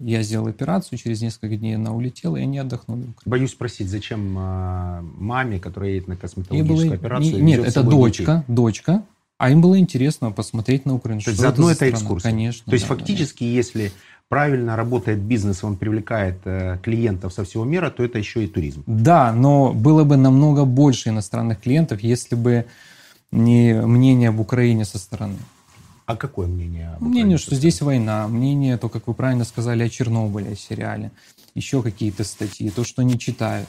Я 0.00 0.22
сделал 0.22 0.48
операцию, 0.48 0.98
через 0.98 1.22
несколько 1.22 1.56
дней 1.56 1.76
она 1.76 1.92
улетела, 1.92 2.36
и 2.36 2.42
они 2.42 2.58
отдохнули. 2.58 3.04
Боюсь 3.24 3.52
спросить, 3.52 3.88
зачем 3.88 4.36
э, 4.36 5.00
маме, 5.00 5.60
которая 5.60 5.90
едет 5.92 6.08
на 6.08 6.16
косметологическую 6.16 6.88
было- 6.88 6.96
операцию, 6.96 7.36
не- 7.36 7.42
Нет, 7.42 7.60
это 7.60 7.70
собой 7.70 8.10
детей? 8.10 8.26
дочка, 8.26 8.44
дочка. 8.48 9.02
А 9.38 9.50
им 9.50 9.60
было 9.60 9.78
интересно 9.78 10.30
посмотреть 10.30 10.86
на 10.86 10.94
Украину. 10.94 11.20
То 11.22 11.30
есть 11.30 11.40
заодно 11.40 11.66
за 11.66 11.72
это 11.72 11.90
экскурсия. 11.90 12.30
Конечно. 12.30 12.64
То 12.64 12.74
есть 12.74 12.86
да, 12.86 12.88
да, 12.88 12.94
да. 12.94 13.00
фактически, 13.00 13.44
если 13.44 13.92
правильно 14.28 14.76
работает 14.76 15.18
бизнес, 15.18 15.64
он 15.64 15.76
привлекает 15.76 16.38
э, 16.44 16.78
клиентов 16.82 17.32
со 17.32 17.44
всего 17.44 17.64
мира, 17.64 17.90
то 17.90 18.02
это 18.02 18.18
еще 18.18 18.44
и 18.44 18.46
туризм. 18.46 18.82
Да, 18.86 19.32
но 19.32 19.72
было 19.72 20.04
бы 20.04 20.16
намного 20.16 20.64
больше 20.64 21.10
иностранных 21.10 21.60
клиентов, 21.60 22.00
если 22.00 22.34
бы 22.34 22.64
не 23.30 23.74
мнение 23.74 24.28
об 24.28 24.40
Украине 24.40 24.84
со 24.84 24.98
стороны. 24.98 25.36
А 26.06 26.16
какое 26.16 26.46
мнение? 26.46 26.94
об 26.94 27.02
Мнение, 27.02 27.38
что 27.38 27.54
здесь 27.54 27.80
война, 27.82 28.26
мнение, 28.28 28.76
то, 28.76 28.88
как 28.88 29.06
вы 29.06 29.14
правильно 29.14 29.44
сказали, 29.44 29.82
о 29.82 29.88
Чернобыле, 29.88 30.52
о 30.52 30.56
сериале, 30.56 31.10
еще 31.54 31.82
какие-то 31.82 32.24
статьи, 32.24 32.70
то, 32.70 32.84
что 32.84 33.02
они 33.02 33.18
читают, 33.18 33.68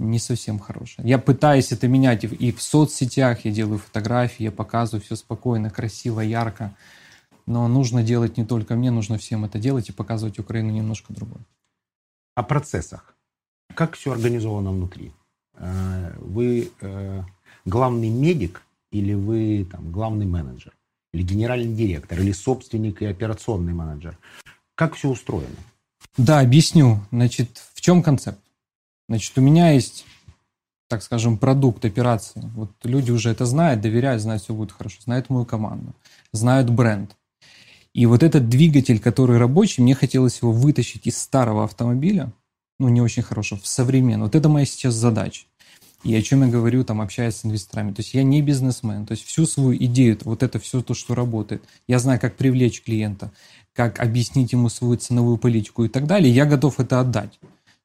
не 0.00 0.18
совсем 0.18 0.58
хорошее. 0.58 1.08
Я 1.08 1.18
пытаюсь 1.18 1.72
это 1.72 1.86
менять 1.86 2.24
и 2.24 2.26
в, 2.26 2.32
и 2.32 2.52
в 2.52 2.62
соцсетях, 2.62 3.44
я 3.44 3.52
делаю 3.52 3.78
фотографии, 3.78 4.44
я 4.44 4.52
показываю 4.52 5.02
все 5.02 5.14
спокойно, 5.14 5.70
красиво, 5.70 6.20
ярко, 6.20 6.74
но 7.46 7.68
нужно 7.68 8.02
делать 8.02 8.36
не 8.36 8.44
только 8.44 8.74
мне, 8.76 8.90
нужно 8.90 9.18
всем 9.18 9.44
это 9.44 9.58
делать 9.58 9.88
и 9.88 9.92
показывать 9.92 10.38
Украину 10.38 10.70
немножко 10.70 11.12
другой. 11.12 11.40
О 12.34 12.42
процессах. 12.42 13.14
Как 13.74 13.94
все 13.94 14.12
организовано 14.12 14.70
внутри? 14.70 15.12
Э, 15.54 16.14
Вы 16.18 16.70
э, 16.80 17.22
главный 17.64 18.08
медик 18.08 18.62
или 18.90 19.14
вы 19.14 19.68
там, 19.70 19.92
главный 19.92 20.26
менеджер? 20.26 20.72
Или 21.12 21.22
генеральный 21.22 21.74
директор? 21.74 22.18
Или 22.18 22.32
собственник 22.32 23.02
и 23.02 23.06
операционный 23.06 23.74
менеджер? 23.74 24.18
Как 24.74 24.94
все 24.94 25.08
устроено? 25.08 25.56
Да, 26.16 26.40
объясню. 26.40 27.00
Значит, 27.10 27.62
в 27.74 27.80
чем 27.80 28.02
концепт? 28.02 28.40
Значит, 29.10 29.36
у 29.38 29.40
меня 29.40 29.72
есть, 29.72 30.04
так 30.88 31.02
скажем, 31.02 31.36
продукт 31.36 31.84
операции. 31.84 32.48
Вот 32.54 32.70
люди 32.84 33.10
уже 33.10 33.30
это 33.30 33.44
знают, 33.44 33.80
доверяют, 33.80 34.22
знают, 34.22 34.44
все 34.44 34.54
будет 34.54 34.70
хорошо. 34.70 34.98
Знают 35.04 35.28
мою 35.30 35.44
команду, 35.44 35.96
знают 36.30 36.70
бренд. 36.70 37.16
И 37.92 38.06
вот 38.06 38.22
этот 38.22 38.48
двигатель, 38.48 39.00
который 39.00 39.38
рабочий, 39.38 39.82
мне 39.82 39.96
хотелось 39.96 40.40
его 40.40 40.52
вытащить 40.52 41.08
из 41.08 41.18
старого 41.18 41.64
автомобиля, 41.64 42.32
ну, 42.78 42.88
не 42.88 43.02
очень 43.02 43.24
хорошего, 43.24 43.58
в 43.58 43.66
современный. 43.66 44.26
Вот 44.26 44.36
это 44.36 44.48
моя 44.48 44.64
сейчас 44.64 44.94
задача. 44.94 45.46
И 46.04 46.14
о 46.14 46.22
чем 46.22 46.44
я 46.44 46.48
говорю, 46.48 46.84
там, 46.84 47.00
общаясь 47.00 47.34
с 47.34 47.44
инвесторами. 47.44 47.92
То 47.92 48.02
есть 48.02 48.14
я 48.14 48.22
не 48.22 48.42
бизнесмен. 48.42 49.06
То 49.06 49.12
есть 49.14 49.24
всю 49.24 49.44
свою 49.44 49.76
идею, 49.86 50.18
вот 50.22 50.44
это 50.44 50.60
все 50.60 50.82
то, 50.82 50.94
что 50.94 51.16
работает, 51.16 51.64
я 51.88 51.98
знаю, 51.98 52.20
как 52.20 52.36
привлечь 52.36 52.82
клиента, 52.82 53.32
как 53.72 53.98
объяснить 53.98 54.52
ему 54.52 54.68
свою 54.68 54.96
ценовую 54.98 55.36
политику 55.36 55.82
и 55.84 55.88
так 55.88 56.06
далее, 56.06 56.32
я 56.32 56.46
готов 56.46 56.78
это 56.78 57.00
отдать. 57.00 57.40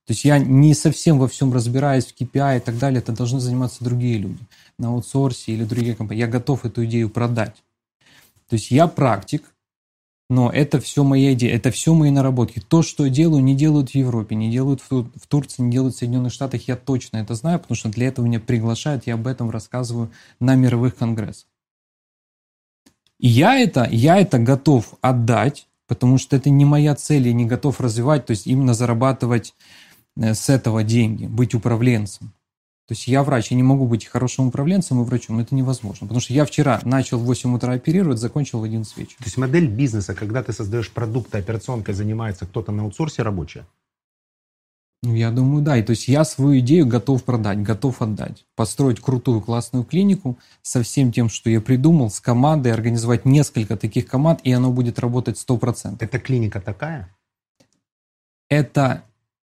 То 0.06 0.14
есть 0.14 0.24
я 0.24 0.38
не 0.38 0.76
совсем 0.76 1.18
во 1.18 1.28
всем 1.28 1.52
разбираюсь 1.52 2.06
в 2.06 2.16
KPI 2.16 2.58
и 2.58 2.60
так 2.60 2.78
далее, 2.78 3.00
это 3.00 3.12
должны 3.12 3.40
заниматься 3.40 3.84
другие 3.84 4.20
люди 4.20 4.40
на 4.78 4.90
аутсорсе 4.90 5.54
или 5.54 5.64
другие 5.64 5.96
компании. 5.96 6.22
Я 6.22 6.28
готов 6.28 6.64
эту 6.64 6.86
идею 6.86 7.10
продать. 7.10 7.56
То 8.48 8.56
есть 8.56 8.70
я 8.70 8.86
практик, 8.88 9.44
но 10.30 10.52
это 10.52 10.80
все 10.80 11.04
моя 11.04 11.34
идея, 11.34 11.56
это 11.56 11.72
все 11.72 11.96
мои 11.96 12.12
наработки. 12.12 12.60
То, 12.60 12.84
что 12.84 13.06
я 13.06 13.12
делаю, 13.12 13.44
не 13.44 13.56
делают 13.56 13.92
в 13.92 13.96
Европе, 13.96 14.36
не 14.36 14.52
делают 14.52 14.82
в, 14.82 15.10
в 15.10 15.28
Турции, 15.28 15.64
не 15.64 15.72
делают 15.72 15.96
в 15.96 15.98
Соединенных 15.98 16.34
Штатах. 16.34 16.68
Я 16.68 16.76
точно 16.76 17.18
это 17.18 17.34
знаю, 17.34 17.60
потому 17.60 17.76
что 17.76 17.90
для 17.90 18.08
этого 18.08 18.26
меня 18.26 18.40
приглашают, 18.40 19.08
я 19.08 19.16
об 19.16 19.26
этом 19.26 19.50
рассказываю 19.50 20.12
на 20.40 20.54
мировых 20.56 20.96
конгрессах. 20.96 21.48
И 23.20 23.28
я 23.28 23.56
это, 23.58 23.88
я 23.92 24.18
это 24.20 24.38
готов 24.38 24.94
отдать 25.02 25.68
потому 25.88 26.18
что 26.18 26.36
это 26.36 26.50
не 26.50 26.66
моя 26.66 26.96
цель, 26.96 27.28
я 27.28 27.34
не 27.34 27.46
готов 27.46 27.80
развивать, 27.80 28.26
то 28.26 28.32
есть 28.32 28.48
именно 28.48 28.74
зарабатывать 28.74 29.54
с 30.18 30.50
этого 30.50 30.84
деньги, 30.84 31.26
быть 31.26 31.54
управленцем. 31.54 32.34
То 32.88 32.92
есть 32.92 33.08
я 33.08 33.24
врач, 33.24 33.50
я 33.50 33.58
не 33.58 33.64
могу 33.64 33.88
быть 33.88 34.06
хорошим 34.06 34.48
управленцем 34.48 35.02
и 35.02 35.06
врачом, 35.06 35.40
это 35.40 35.56
невозможно. 35.56 36.06
Потому 36.06 36.20
что 36.20 36.34
я 36.34 36.46
вчера 36.46 36.80
начал 36.84 37.18
в 37.18 37.24
8 37.24 37.56
утра 37.56 37.74
оперировать, 37.74 38.20
закончил 38.20 38.60
в 38.60 38.64
11 38.64 38.96
вечера. 38.98 39.18
То 39.18 39.26
есть 39.26 39.38
модель 39.38 39.68
бизнеса, 39.68 40.14
когда 40.14 40.44
ты 40.44 40.54
создаешь 40.54 40.92
продукт, 40.92 41.34
а 41.34 41.40
операционкой 41.40 41.96
занимается 41.96 42.46
кто-то 42.46 42.72
на 42.72 42.84
аутсорсе 42.84 43.24
рабочая? 43.24 43.66
Ну, 45.02 45.14
я 45.14 45.32
думаю, 45.32 45.64
да. 45.64 45.78
И 45.78 45.84
то 45.84 45.92
есть 45.92 46.08
я 46.08 46.24
свою 46.26 46.60
идею 46.60 46.88
готов 46.88 47.24
продать, 47.24 47.62
готов 47.62 48.02
отдать. 48.02 48.46
Построить 48.56 49.00
крутую, 49.00 49.42
классную 49.42 49.84
клинику 49.84 50.38
со 50.62 50.82
всем 50.84 51.12
тем, 51.12 51.30
что 51.30 51.50
я 51.50 51.62
придумал, 51.62 52.10
с 52.10 52.20
командой, 52.20 52.72
организовать 52.72 53.26
несколько 53.26 53.78
таких 53.78 54.08
команд, 54.08 54.42
и 54.44 54.52
оно 54.52 54.72
будет 54.72 55.00
работать 55.00 55.38
100%. 55.38 55.98
Эта 56.00 56.20
клиника 56.20 56.60
такая? 56.60 57.16
Это, 58.50 59.04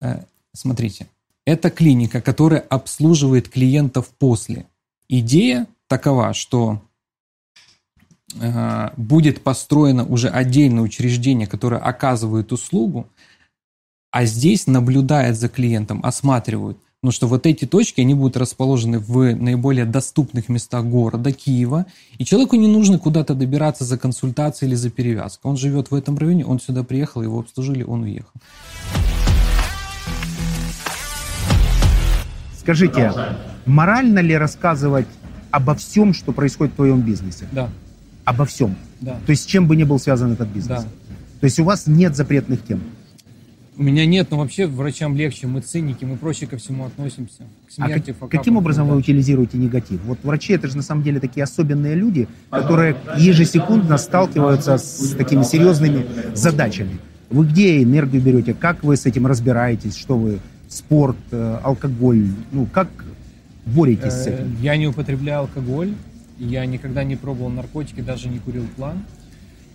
э, 0.01 0.23
смотрите, 0.53 1.07
это 1.45 1.69
клиника, 1.69 2.21
которая 2.21 2.59
обслуживает 2.59 3.49
клиентов 3.49 4.09
после. 4.09 4.65
Идея 5.09 5.67
такова, 5.87 6.33
что 6.33 6.81
э, 8.39 8.89
будет 8.95 9.43
построено 9.43 10.05
уже 10.05 10.29
отдельное 10.29 10.83
учреждение, 10.83 11.47
которое 11.47 11.81
оказывает 11.81 12.51
услугу, 12.51 13.07
а 14.11 14.25
здесь 14.25 14.67
наблюдает 14.67 15.37
за 15.37 15.49
клиентом, 15.49 16.01
осматривают. 16.03 16.77
Потому 17.01 17.13
что 17.13 17.27
вот 17.27 17.47
эти 17.47 17.65
точки, 17.65 18.01
они 18.01 18.13
будут 18.13 18.37
расположены 18.37 18.99
в 18.99 19.33
наиболее 19.33 19.85
доступных 19.85 20.49
местах 20.49 20.85
города, 20.85 21.31
Киева, 21.31 21.87
и 22.19 22.25
человеку 22.25 22.57
не 22.57 22.67
нужно 22.67 22.99
куда-то 22.99 23.33
добираться 23.33 23.85
за 23.85 23.97
консультацией 23.97 24.69
или 24.69 24.75
за 24.75 24.91
перевязкой. 24.91 25.49
Он 25.49 25.57
живет 25.57 25.89
в 25.89 25.95
этом 25.95 26.15
районе, 26.19 26.45
он 26.45 26.59
сюда 26.59 26.83
приехал, 26.83 27.23
его 27.23 27.39
обслужили, 27.39 27.81
он 27.81 28.03
уехал. 28.03 28.31
Скажите, 32.65 33.11
морально 33.65 34.19
ли 34.19 34.37
рассказывать 34.37 35.07
обо 35.49 35.73
всем, 35.73 36.13
что 36.13 36.31
происходит 36.31 36.73
в 36.73 36.75
твоем 36.75 37.01
бизнесе? 37.01 37.45
Да, 37.51 37.69
Обо 38.23 38.45
всем. 38.45 38.75
да, 39.01 39.17
То 39.25 39.31
есть 39.31 39.43
с 39.43 39.45
чем 39.47 39.67
бы 39.67 39.75
ни 39.75 39.83
был 39.83 39.97
связан 39.97 40.31
этот 40.33 40.47
бизнес? 40.49 40.83
да. 40.83 40.87
То 41.39 41.45
есть 41.45 41.59
у 41.59 41.63
вас 41.63 41.87
нет 41.87 42.15
запретных 42.15 42.63
тем? 42.63 42.81
У 43.77 43.81
меня 43.83 44.05
нет, 44.05 44.27
но 44.29 44.37
вообще 44.37 44.67
врачам 44.67 45.15
легче, 45.15 45.47
мы 45.47 45.61
циники, 45.61 46.05
мы 46.05 46.17
проще 46.17 46.45
ко 46.45 46.57
всему 46.57 46.85
относимся. 46.85 47.39
К 47.39 47.71
А 47.79 47.85
смерти, 47.87 48.05
как- 48.11 48.15
факапам, 48.17 48.29
каким 48.39 48.57
образом 48.57 48.87
вы 48.87 48.95
утилизируете 48.97 49.57
негатив? 49.57 49.99
Вот 50.05 50.19
врачи 50.21 50.53
это 50.53 50.67
же 50.67 50.77
на 50.77 50.83
самом 50.83 51.01
деле 51.01 51.19
такие 51.19 51.43
особенные 51.43 51.95
люди, 51.95 52.27
которые 52.51 52.95
ежесекундно 53.17 53.97
сталкиваются 53.97 54.77
с 54.77 55.15
такими 55.17 55.41
серьезными 55.41 56.05
задачами. 56.35 56.99
Вы 57.31 57.47
где 57.47 57.81
энергию 57.81 58.21
берете? 58.21 58.53
Как 58.53 58.83
вы 58.83 58.97
с 58.97 59.07
этим 59.07 59.25
разбираетесь? 59.25 59.97
Что 59.97 60.15
вы? 60.15 60.37
Спорт, 60.71 61.17
э, 61.31 61.59
алкоголь? 61.63 62.27
Ну, 62.53 62.65
как 62.65 62.87
боретесь 63.65 64.13
с 64.13 64.27
Э, 64.27 64.33
этим? 64.35 64.55
Я 64.61 64.77
не 64.77 64.87
употребляю 64.87 65.41
алкоголь, 65.41 65.93
я 66.39 66.65
никогда 66.65 67.03
не 67.03 67.17
пробовал 67.17 67.49
наркотики, 67.49 67.99
даже 67.99 68.29
не 68.29 68.39
курил 68.39 68.65
план. 68.77 69.03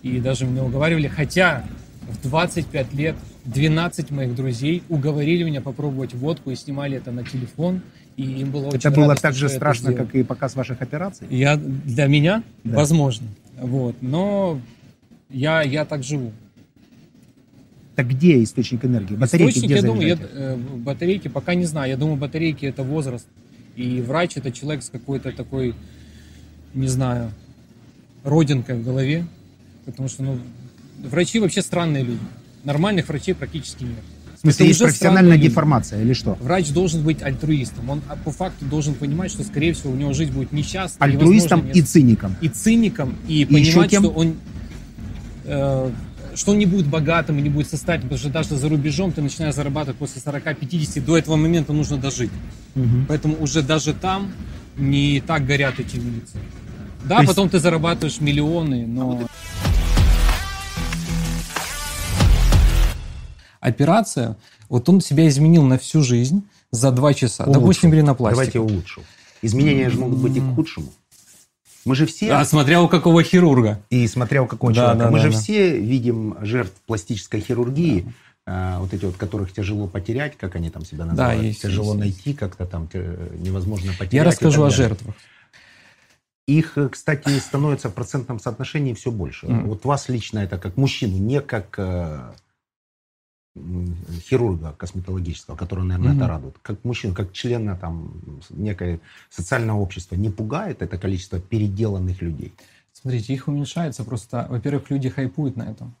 И 0.01 0.19
даже 0.19 0.45
меня 0.45 0.63
уговаривали, 0.63 1.07
хотя 1.07 1.63
в 2.09 2.23
25 2.23 2.93
лет 2.95 3.15
12 3.45 4.09
моих 4.09 4.35
друзей 4.35 4.81
уговорили 4.89 5.43
меня 5.43 5.61
попробовать 5.61 6.15
водку 6.15 6.49
и 6.49 6.55
снимали 6.55 6.97
это 6.97 7.11
на 7.11 7.23
телефон. 7.23 7.81
И 8.15 8.23
им 8.23 8.49
было 8.49 8.65
очень 8.69 8.77
Это 8.79 8.89
было 8.89 9.07
радостно, 9.09 9.29
так 9.29 9.35
же 9.35 9.49
страшно, 9.49 9.93
как 9.93 10.15
и 10.15 10.23
показ 10.23 10.55
ваших 10.55 10.81
операций? 10.81 11.27
Я, 11.29 11.57
для 11.57 12.07
меня, 12.07 12.41
Да. 12.63 12.77
возможно. 12.77 13.27
Вот. 13.61 13.95
Но 14.01 14.59
я, 15.29 15.61
я 15.61 15.85
так 15.85 16.01
живу. 16.01 16.31
Так 17.97 18.09
где 18.09 18.43
источник 18.43 18.85
энергии? 18.85 19.15
Батарейки 19.15 19.49
Источник, 19.57 19.71
где 19.71 19.75
я 19.75 19.81
думаю, 19.81 20.07
я, 20.07 20.15
заряжаете? 20.17 20.39
э, 20.39 20.55
батарейки 20.55 21.27
пока 21.29 21.55
не 21.55 21.65
знаю. 21.65 21.89
Я 21.89 21.97
думаю, 21.97 22.15
батарейки 22.15 22.63
это 22.63 22.83
возраст. 22.83 23.25
И 23.75 24.01
врач 24.01 24.37
это 24.37 24.51
человек 24.51 24.83
с 24.83 24.89
какой-то 24.89 25.31
такой, 25.31 25.73
не 26.75 26.87
знаю, 26.87 27.31
родинкой 28.23 28.75
в 28.75 28.83
голове. 28.83 29.25
Потому 29.85 30.09
что, 30.09 30.21
ну, 30.21 30.39
врачи 31.03 31.39
вообще 31.39 31.63
странные 31.63 32.03
люди. 32.03 32.19
Нормальных 32.63 33.07
врачей 33.07 33.33
практически 33.33 33.85
нет. 33.85 34.03
В 34.35 34.41
смысле, 34.41 34.65
это 34.65 34.67
есть 34.67 34.79
профессиональная 34.79 35.37
деформация 35.39 35.99
или 35.99 36.13
что? 36.13 36.37
Врач 36.39 36.69
должен 36.69 37.01
быть 37.01 37.23
альтруистом. 37.23 37.89
Он 37.89 38.03
а, 38.09 38.15
по 38.15 38.29
факту 38.29 38.65
должен 38.65 38.93
понимать, 38.93 39.31
что, 39.31 39.43
скорее 39.43 39.73
всего, 39.73 39.93
у 39.93 39.95
него 39.95 40.13
жизнь 40.13 40.33
будет 40.33 40.51
несчастной. 40.51 41.03
Альтруистом 41.07 41.67
и 41.71 41.77
не- 41.77 41.81
циником. 41.81 42.35
и 42.41 42.47
циником, 42.47 43.15
и, 43.27 43.37
еще 43.37 43.47
понимать, 43.47 43.91
что 43.91 44.09
он 44.09 44.35
э, 45.45 45.91
что 46.37 46.51
он 46.51 46.59
не 46.59 46.67
будет 46.67 46.85
богатым 46.87 47.39
и 47.39 47.41
не 47.41 47.49
будет 47.49 47.67
состоятельным, 47.67 48.09
потому 48.09 48.19
что 48.19 48.29
даже 48.29 48.55
за 48.61 48.69
рубежом 48.69 49.11
ты 49.11 49.21
начинаешь 49.21 49.55
зарабатывать 49.55 49.97
после 49.97 50.21
40-50, 50.21 51.01
до 51.01 51.17
этого 51.17 51.35
момента 51.35 51.73
нужно 51.73 51.97
дожить. 51.97 52.29
Мгм. 52.75 53.07
Поэтому 53.07 53.35
уже 53.39 53.63
даже 53.63 53.93
там 53.93 54.31
не 54.77 55.19
так 55.25 55.45
горят 55.47 55.79
эти 55.79 55.97
улицы. 55.97 56.37
Да, 57.05 57.17
есть- 57.21 57.27
потом 57.29 57.49
ты 57.49 57.59
зарабатываешь 57.59 58.21
миллионы, 58.21 58.85
но... 58.85 59.27
Операция, 63.59 64.37
вот 64.69 64.87
он 64.89 65.01
себя 65.01 65.27
изменил 65.27 65.63
на 65.63 65.79
всю 65.79 66.03
жизнь 66.03 66.43
за 66.71 66.91
два 66.91 67.15
часа. 67.15 67.45
Улучшил. 67.45 67.61
Допустим, 67.61 67.93
ринопластика. 67.93 68.35
Давайте 68.35 68.59
улучшил. 68.59 69.03
Изменения 69.41 69.89
же 69.89 69.97
могут 69.97 70.19
быть 70.19 70.35
и 70.35 70.39
к 70.39 70.53
худшему. 70.55 70.93
Мы 71.85 71.95
же 71.95 72.05
все, 72.05 72.33
А 72.33 72.45
смотря 72.45 72.81
у 72.81 72.87
какого 72.87 73.23
хирурга. 73.23 73.81
и 73.89 74.07
смотря 74.07 74.43
у 74.43 74.47
какого 74.47 74.73
Да, 74.73 74.81
человека, 74.81 75.05
да, 75.05 75.11
мы 75.11 75.19
да, 75.19 75.25
же 75.25 75.31
да. 75.31 75.37
все 75.37 75.77
видим 75.79 76.37
жертв 76.41 76.73
пластической 76.85 77.39
хирургии, 77.39 78.13
а, 78.45 78.79
вот 78.79 78.93
эти 78.93 79.05
вот, 79.05 79.17
которых 79.17 79.53
тяжело 79.53 79.87
потерять, 79.87 80.37
как 80.37 80.55
они 80.55 80.69
там 80.69 80.85
себя 80.85 81.05
называют, 81.05 81.43
есть, 81.43 81.61
тяжело 81.61 81.93
есть, 81.93 81.99
найти 81.99 82.33
как-то 82.33 82.65
там, 82.65 82.89
невозможно 83.39 83.91
потерять. 83.91 84.13
Я 84.13 84.23
расскажу 84.23 84.63
о 84.63 84.69
жертвах. 84.69 85.15
Их, 86.47 86.77
э, 86.77 86.87
кстати, 86.87 87.37
становится 87.39 87.89
в 87.89 87.93
процентном 87.93 88.39
соотношении 88.39 88.93
все 88.93 89.11
больше. 89.11 89.47
Мгм. 89.47 89.67
Вот 89.67 89.83
вас 89.83 90.07
лично 90.07 90.39
это 90.39 90.57
как 90.57 90.77
мужчину, 90.77 91.17
не 91.17 91.41
как 91.41 91.75
э, 91.77 92.19
хирурга 94.29 94.73
косметологического, 94.73 95.55
который, 95.55 95.83
наверное, 95.85 96.13
Мгм. 96.13 96.17
это 96.19 96.27
радует. 96.27 96.55
Как 96.61 96.83
мужчину, 96.83 97.13
как 97.13 97.33
члена 97.33 97.75
там 97.75 98.21
некое 98.49 98.99
социального 99.29 99.79
общества 99.79 100.15
не 100.15 100.29
пугает 100.29 100.81
это 100.81 100.97
количество 100.97 101.39
переделанных 101.39 102.21
людей? 102.21 102.53
Смотрите, 102.93 103.33
их 103.33 103.47
уменьшается 103.47 104.03
просто, 104.03 104.47
во-первых, 104.49 104.89
люди 104.89 105.09
хайпуют 105.09 105.55
на 105.55 105.63
этом. 105.63 105.95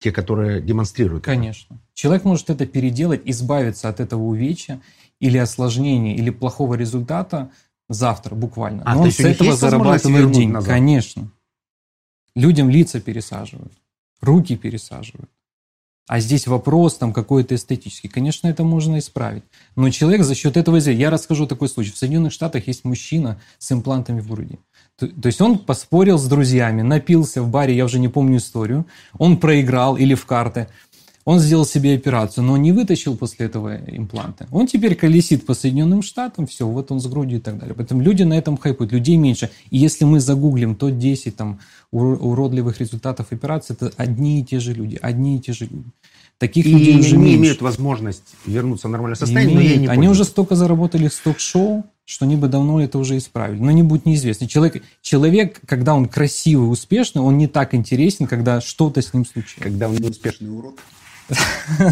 Те, 0.00 0.12
которые 0.12 0.60
демонстрируют. 0.60 1.22
это. 1.24 1.32
Конечно. 1.34 1.78
Человек 1.94 2.24
может 2.24 2.50
это 2.50 2.66
переделать, 2.66 3.22
избавиться 3.24 3.88
от 3.88 4.00
этого 4.00 4.22
увечья 4.22 4.80
или 5.18 5.38
осложнения, 5.38 6.14
или 6.14 6.30
плохого 6.30 6.74
результата 6.74 7.50
завтра 7.88 8.34
буквально. 8.34 8.82
А, 8.84 8.90
Но 8.94 8.98
то 8.98 9.04
он 9.04 9.10
с 9.10 9.20
этого 9.20 9.56
зарабатывает 9.56 10.30
деньги. 10.32 10.52
назад? 10.52 10.68
Конечно. 10.68 11.30
Людям 12.34 12.68
лица 12.68 13.00
пересаживают, 13.00 13.72
руки 14.20 14.56
пересаживают. 14.56 15.30
А 16.06 16.20
здесь 16.20 16.46
вопрос 16.46 16.96
там 16.98 17.12
какой-то 17.12 17.54
эстетический. 17.54 18.10
Конечно, 18.10 18.48
это 18.48 18.62
можно 18.62 18.98
исправить. 18.98 19.42
Но 19.74 19.88
человек 19.88 20.22
за 20.22 20.34
счет 20.34 20.56
этого... 20.56 20.76
Я 20.76 21.10
расскажу 21.10 21.46
такой 21.46 21.68
случай. 21.68 21.92
В 21.92 21.96
Соединенных 21.96 22.32
Штатах 22.32 22.66
есть 22.66 22.84
мужчина 22.84 23.40
с 23.58 23.72
имплантами 23.72 24.20
в 24.20 24.28
груди. 24.28 24.58
То, 24.98 25.08
то 25.08 25.26
есть 25.26 25.40
он 25.40 25.58
поспорил 25.58 26.18
с 26.18 26.26
друзьями, 26.26 26.82
напился 26.82 27.42
в 27.42 27.48
баре, 27.48 27.74
я 27.74 27.86
уже 27.86 27.98
не 27.98 28.08
помню 28.08 28.36
историю. 28.36 28.86
Он 29.18 29.38
проиграл 29.38 29.96
или 29.96 30.14
в 30.14 30.26
карты. 30.26 30.68
Он 31.24 31.38
сделал 31.38 31.64
себе 31.64 31.94
операцию, 31.94 32.44
но 32.44 32.56
не 32.58 32.70
вытащил 32.72 33.16
после 33.16 33.46
этого 33.46 33.76
импланты. 33.86 34.46
Он 34.50 34.66
теперь 34.66 34.94
колесит 34.94 35.46
по 35.46 35.54
Соединенным 35.54 36.02
Штатам, 36.02 36.46
все, 36.46 36.66
вот 36.68 36.92
он 36.92 37.00
с 37.00 37.06
грудью 37.06 37.38
и 37.38 37.40
так 37.40 37.58
далее. 37.58 37.74
Поэтому 37.74 38.02
люди 38.02 38.22
на 38.24 38.34
этом 38.34 38.58
хайпуют, 38.58 38.92
людей 38.92 39.16
меньше. 39.16 39.50
И 39.70 39.78
если 39.78 40.04
мы 40.04 40.20
загуглим 40.20 40.74
то 40.74 40.90
10 40.90 41.34
там, 41.34 41.60
ур- 41.92 42.18
уродливых 42.20 42.78
результатов 42.78 43.28
операции, 43.30 43.72
это 43.72 43.90
одни 43.96 44.40
и 44.40 44.44
те 44.44 44.60
же 44.60 44.74
люди, 44.74 44.98
одни 45.00 45.36
и 45.36 45.40
те 45.40 45.52
же 45.54 45.64
люди. 45.64 45.86
Таких 46.36 46.66
И 46.66 46.72
людей 46.74 46.98
уже 47.00 47.16
не 47.16 47.22
меньше. 47.22 47.38
имеют 47.38 47.62
возможность 47.62 48.34
вернуться 48.44 48.88
в 48.88 48.90
нормальное 48.90 49.16
состояние, 49.16 49.54
но 49.54 49.60
я 49.62 49.66
Имеют. 49.68 49.80
не 49.82 49.86
Они 49.86 49.96
пользуюсь. 50.08 50.20
уже 50.20 50.24
столько 50.30 50.56
заработали 50.56 51.08
с 51.08 51.16
ток-шоу, 51.20 51.84
что 52.04 52.24
они 52.26 52.36
бы 52.36 52.48
давно 52.48 52.82
это 52.82 52.98
уже 52.98 53.16
исправили. 53.16 53.60
Но 53.62 53.70
не 53.70 53.82
будет 53.84 54.04
неизвестно. 54.04 54.46
Человек, 54.48 54.82
человек, 55.00 55.60
когда 55.64 55.94
он 55.94 56.06
красивый, 56.06 56.70
успешный, 56.70 57.22
он 57.22 57.38
не 57.38 57.46
так 57.46 57.72
интересен, 57.74 58.26
когда 58.26 58.60
что-то 58.60 59.00
с 59.00 59.14
ним 59.14 59.24
случилось. 59.24 59.62
Когда 59.62 59.88
он 59.88 59.94
неуспешный 59.96 60.50
урод. 60.50 60.74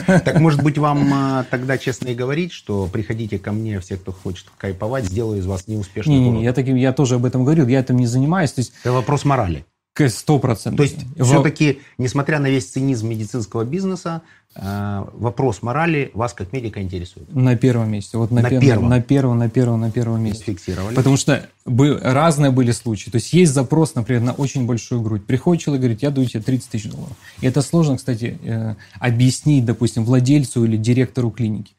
Так 0.07 0.39
может 0.41 0.63
быть 0.63 0.79
вам 0.79 1.11
а, 1.13 1.45
тогда 1.51 1.79
честно 1.79 2.09
и 2.09 2.15
говорить, 2.15 2.53
что 2.53 2.87
приходите 2.93 3.39
ко 3.39 3.53
мне, 3.53 3.81
все, 3.81 3.97
кто 3.97 4.13
хочет 4.13 4.47
кайповать, 4.59 5.05
сделаю 5.05 5.39
из 5.41 5.47
вас 5.47 5.67
неуспешный 5.69 6.15
Не-не-не, 6.15 6.31
урод. 6.31 6.45
я, 6.45 6.53
таким, 6.53 6.77
я 6.77 6.93
тоже 6.93 7.15
об 7.17 7.25
этом 7.25 7.45
говорил, 7.45 7.67
я 7.67 7.81
этим 7.81 7.97
не 7.97 8.07
занимаюсь. 8.07 8.53
То 8.53 8.61
есть 8.61 8.73
Это 8.83 8.93
вопрос 8.93 9.25
морали. 9.25 9.65
Сто 10.09 10.39
процентов. 10.39 10.79
То 10.79 10.83
есть 10.85 11.05
все-таки, 11.23 11.81
несмотря 11.99 12.39
на 12.39 12.49
весь 12.49 12.67
цинизм 12.67 13.09
медицинского 13.09 13.65
бизнеса, 13.65 14.23
э, 14.55 15.05
вопрос 15.13 15.61
морали 15.61 16.11
вас 16.15 16.33
как 16.33 16.51
медика 16.53 16.81
интересует? 16.81 17.33
На 17.35 17.57
первом 17.57 17.91
месте. 17.91 18.17
Вот 18.17 18.31
на, 18.31 18.41
На 18.41 18.49
пер- 18.49 18.61
первом? 18.61 18.89
На 18.89 19.03
первом, 19.03 19.39
на 19.39 19.51
первом, 19.51 19.81
на 19.81 19.91
первом 19.91 20.23
месте. 20.25 20.45
Фиксировали? 20.45 20.95
Потому 20.95 21.19
что 21.19 21.47
бы- 21.67 22.01
разные 22.03 22.51
были 22.51 22.73
случаи. 22.73 23.11
То 23.11 23.17
есть 23.17 23.35
есть 23.35 23.53
запрос, 23.53 23.95
например, 23.95 24.23
на 24.23 24.33
очень 24.33 24.65
большую 24.67 25.03
грудь. 25.03 25.27
Приходит 25.27 25.63
человек 25.63 25.81
и 25.81 25.83
говорит, 25.83 26.03
я 26.03 26.11
даю 26.11 26.27
тебе 26.27 26.41
30 26.43 26.71
тысяч 26.71 26.91
долларов. 26.91 27.17
И 27.43 27.47
это 27.47 27.61
сложно, 27.61 27.99
кстати, 27.99 28.39
э, 28.43 28.75
объяснить, 28.99 29.67
допустим, 29.67 30.07
владельцу 30.07 30.65
или 30.65 30.79
директору 30.79 31.31
клиники. 31.31 31.75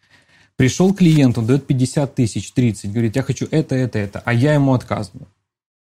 Пришел 0.56 0.94
клиент, 0.94 1.40
он 1.40 1.48
дает 1.48 1.66
50 1.66 2.14
тысяч, 2.14 2.52
30, 2.52 2.92
говорит, 2.92 3.16
я 3.16 3.24
хочу 3.24 3.48
это, 3.50 3.74
это, 3.74 3.98
это, 3.98 4.22
а 4.24 4.34
я 4.34 4.54
ему 4.54 4.76
отказываю. 4.76 5.28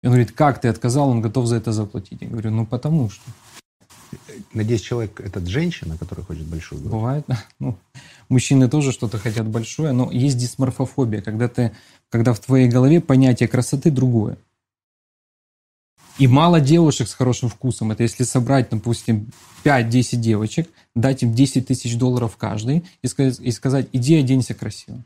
И 0.03 0.07
он 0.07 0.13
говорит, 0.13 0.33
как 0.33 0.61
ты 0.61 0.69
отказал, 0.69 1.09
он 1.11 1.21
готов 1.21 1.47
за 1.47 1.57
это 1.57 1.73
заплатить. 1.73 2.23
Я 2.23 2.29
говорю, 2.29 2.51
ну 2.51 2.67
потому 2.67 3.09
что. 3.09 3.23
Надеюсь, 4.53 4.83
человек, 4.83 5.21
этот 5.21 5.47
женщина, 5.47 5.97
которая 5.97 6.27
хочет 6.27 6.45
большую 6.45 6.81
грудь. 6.81 6.93
Бывает. 6.93 7.27
Ну, 7.59 7.79
мужчины 8.29 8.69
тоже 8.69 8.93
что-то 8.93 9.19
хотят 9.19 9.47
большое, 9.47 9.93
но 9.93 10.11
есть 10.11 10.37
дисморфофобия, 10.37 11.23
когда, 11.23 11.49
ты, 11.49 11.73
когда 12.11 12.35
в 12.35 12.41
твоей 12.41 12.69
голове 12.69 13.01
понятие 13.01 13.49
красоты 13.49 13.91
другое. 13.91 14.37
И 16.19 16.27
мало 16.27 16.61
девушек 16.61 17.09
с 17.09 17.15
хорошим 17.15 17.49
вкусом. 17.49 17.93
Это 17.93 18.03
если 18.03 18.25
собрать, 18.25 18.69
допустим, 18.71 19.33
5-10 19.65 20.17
девочек, 20.17 20.69
дать 20.95 21.23
им 21.23 21.35
10 21.35 21.67
тысяч 21.67 21.97
долларов 21.97 22.37
каждый 22.37 22.85
и 23.01 23.07
сказать, 23.07 23.41
и 23.41 23.51
сказать, 23.51 23.89
иди 23.93 24.17
оденься 24.17 24.55
красиво. 24.55 25.03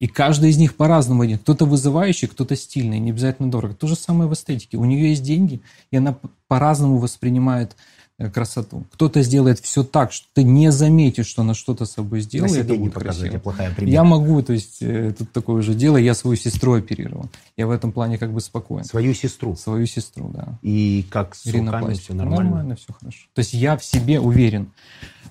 И 0.00 0.06
каждый 0.06 0.50
из 0.50 0.58
них 0.58 0.76
по-разному 0.76 1.22
одет. 1.22 1.40
Кто-то 1.42 1.64
вызывающий, 1.64 2.28
кто-то 2.28 2.54
стильный, 2.54 3.00
не 3.00 3.10
обязательно 3.10 3.50
дорого. 3.50 3.74
То 3.74 3.88
же 3.88 3.96
самое 3.96 4.30
в 4.30 4.34
эстетике. 4.34 4.76
У 4.76 4.84
нее 4.84 5.10
есть 5.10 5.24
деньги, 5.24 5.60
и 5.90 5.96
она 5.96 6.16
по-разному 6.46 6.98
воспринимает 6.98 7.74
э, 8.16 8.30
красоту. 8.30 8.84
Кто-то 8.92 9.22
сделает 9.22 9.58
все 9.58 9.82
так, 9.82 10.12
что 10.12 10.28
ты 10.34 10.44
не 10.44 10.70
заметишь, 10.70 11.26
что 11.26 11.42
она 11.42 11.52
что-то 11.52 11.84
с 11.84 11.92
собой 11.92 12.20
сделала, 12.20 12.54
это 12.54 12.74
будет 12.74 12.94
красиво. 12.94 13.38
плохая 13.38 13.74
примета. 13.74 13.92
Я 13.92 14.04
могу, 14.04 14.40
то 14.40 14.52
есть 14.52 14.78
э, 14.82 15.12
тут 15.18 15.32
такое 15.32 15.56
уже 15.56 15.74
дело, 15.74 15.96
я 15.96 16.14
свою 16.14 16.36
сестру 16.36 16.74
оперировал. 16.74 17.28
Я 17.56 17.66
в 17.66 17.72
этом 17.72 17.90
плане 17.90 18.18
как 18.18 18.32
бы 18.32 18.40
спокоен. 18.40 18.84
Свою 18.84 19.14
сестру. 19.14 19.56
Свою 19.56 19.86
сестру, 19.86 20.30
да. 20.32 20.60
И 20.62 21.06
как 21.10 21.34
с 21.34 21.44
руками 21.46 21.94
все 21.94 22.14
нормально? 22.14 22.44
Нормально, 22.44 22.76
все 22.76 22.92
хорошо. 22.92 23.26
То 23.34 23.40
есть 23.40 23.52
я 23.52 23.76
в 23.76 23.84
себе 23.84 24.20
уверен. 24.20 24.70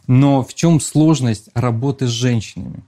Но 0.07 0.43
в 0.43 0.53
чем 0.53 0.81
сложность 0.81 1.49
работы 1.53 2.07
с 2.07 2.11
женщинами? 2.11 2.83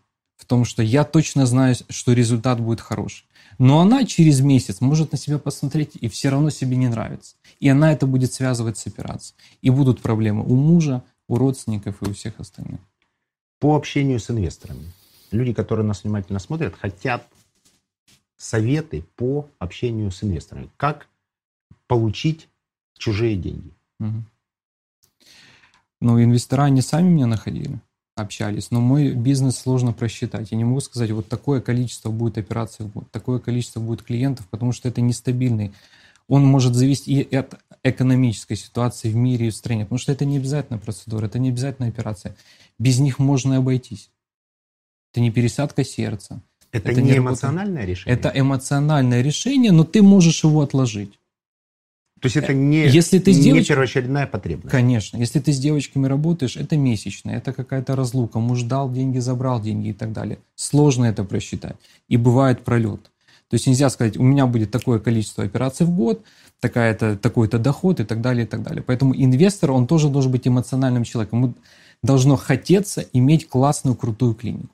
Том, 0.49 0.65
что 0.65 0.81
я 0.81 1.03
точно 1.03 1.45
знаю, 1.45 1.75
что 1.89 2.11
результат 2.11 2.59
будет 2.59 2.81
хороший. 2.81 3.25
Но 3.59 3.81
она 3.81 4.03
через 4.03 4.39
месяц 4.39 4.81
может 4.81 5.11
на 5.11 5.17
себя 5.19 5.37
посмотреть 5.37 5.91
и 6.01 6.09
все 6.09 6.29
равно 6.29 6.49
себе 6.49 6.75
не 6.75 6.87
нравится. 6.87 7.35
И 7.59 7.69
она 7.69 7.93
это 7.93 8.07
будет 8.07 8.33
связывать 8.33 8.75
с 8.79 8.87
операцией. 8.87 9.37
И 9.61 9.69
будут 9.69 10.01
проблемы 10.01 10.43
у 10.43 10.55
мужа, 10.55 11.03
у 11.27 11.37
родственников 11.37 12.01
и 12.01 12.09
у 12.09 12.13
всех 12.15 12.39
остальных. 12.39 12.79
По 13.59 13.75
общению 13.75 14.19
с 14.19 14.31
инвесторами. 14.31 14.91
Люди, 15.29 15.53
которые 15.53 15.85
нас 15.85 16.03
внимательно 16.03 16.39
смотрят, 16.39 16.73
хотят 16.73 17.27
советы 18.35 19.05
по 19.17 19.47
общению 19.59 20.09
с 20.09 20.23
инвесторами. 20.23 20.71
Как 20.77 21.07
получить 21.85 22.49
чужие 22.97 23.35
деньги? 23.35 23.71
Мгм. 23.99 24.25
Ну, 26.01 26.23
инвестора 26.23 26.63
они 26.63 26.81
сами 26.81 27.09
меня 27.09 27.27
находили, 27.27 27.79
общались, 28.21 28.71
но 28.71 28.81
мой 28.81 29.11
бизнес 29.13 29.57
сложно 29.57 29.93
просчитать. 29.93 30.51
Я 30.51 30.57
не 30.57 30.63
могу 30.63 30.79
сказать, 30.81 31.11
вот 31.11 31.27
такое 31.27 31.61
количество 31.61 32.09
будет 32.11 32.37
операций 32.37 32.85
в 32.85 32.91
год, 32.91 33.09
такое 33.11 33.39
количество 33.39 33.79
будет 33.79 34.03
клиентов, 34.03 34.47
потому 34.49 34.71
что 34.71 34.87
это 34.87 35.01
нестабильный. 35.01 35.71
Он 36.27 36.45
может 36.45 36.75
зависеть 36.75 37.07
и 37.07 37.35
от 37.35 37.55
экономической 37.83 38.55
ситуации 38.55 39.09
в 39.09 39.15
мире 39.15 39.47
и 39.47 39.49
в 39.49 39.55
стране, 39.55 39.85
потому 39.85 39.99
что 39.99 40.11
это 40.11 40.25
не 40.25 40.37
обязательная 40.37 40.79
процедура, 40.79 41.25
это 41.25 41.39
не 41.39 41.49
обязательная 41.49 41.89
операция. 41.89 42.35
Без 42.77 42.99
них 42.99 43.17
можно 43.19 43.53
и 43.55 43.57
обойтись. 43.57 44.11
Это 45.11 45.21
не 45.21 45.31
пересадка 45.31 45.83
сердца, 45.83 46.41
Это, 46.71 46.91
Это 46.91 47.01
не 47.01 47.07
не 47.07 47.13
работа. 47.15 47.31
эмоциональное 47.31 47.85
решение? 47.85 48.15
это 48.19 48.31
эмоциональное 48.35 49.21
решение, 49.23 49.71
но 49.71 49.83
ты 49.83 50.03
можешь 50.03 50.43
его 50.43 50.61
отложить. 50.61 51.17
То 52.21 52.25
есть 52.25 52.37
это 52.37 52.53
не, 52.53 52.87
Если 52.87 53.19
ты 53.19 53.33
не 53.33 53.41
девочкой- 53.41 53.67
первоочередная 53.75 54.27
потребность? 54.27 54.71
Конечно. 54.71 55.17
Если 55.17 55.39
ты 55.39 55.53
с 55.53 55.59
девочками 55.59 56.07
работаешь, 56.07 56.57
это 56.57 56.77
месячное, 56.77 57.37
это 57.37 57.53
какая-то 57.53 57.95
разлука. 57.95 58.39
Муж 58.39 58.63
дал 58.63 58.91
деньги, 58.91 59.19
забрал 59.19 59.61
деньги 59.61 59.89
и 59.89 59.93
так 59.93 60.11
далее. 60.11 60.39
Сложно 60.55 61.05
это 61.05 61.23
просчитать. 61.23 61.75
И 62.07 62.17
бывает 62.17 62.63
пролет. 62.63 63.01
То 63.49 63.55
есть 63.55 63.65
нельзя 63.67 63.89
сказать, 63.89 64.17
у 64.17 64.23
меня 64.23 64.45
будет 64.45 64.69
такое 64.69 64.99
количество 64.99 65.43
операций 65.43 65.85
в 65.85 65.89
год, 65.91 66.23
такая-то, 66.59 67.17
такой-то 67.17 67.57
доход 67.57 67.99
и 67.99 68.03
так 68.03 68.21
далее, 68.21 68.45
и 68.45 68.47
так 68.47 68.61
далее. 68.63 68.83
Поэтому 68.85 69.15
инвестор, 69.15 69.71
он 69.71 69.87
тоже 69.87 70.09
должен 70.09 70.31
быть 70.31 70.47
эмоциональным 70.47 71.03
человеком. 71.03 71.43
Ему 71.43 71.53
должно 72.03 72.35
хотеться 72.35 73.05
иметь 73.13 73.47
классную, 73.47 73.95
крутую 73.95 74.35
клинику. 74.35 74.69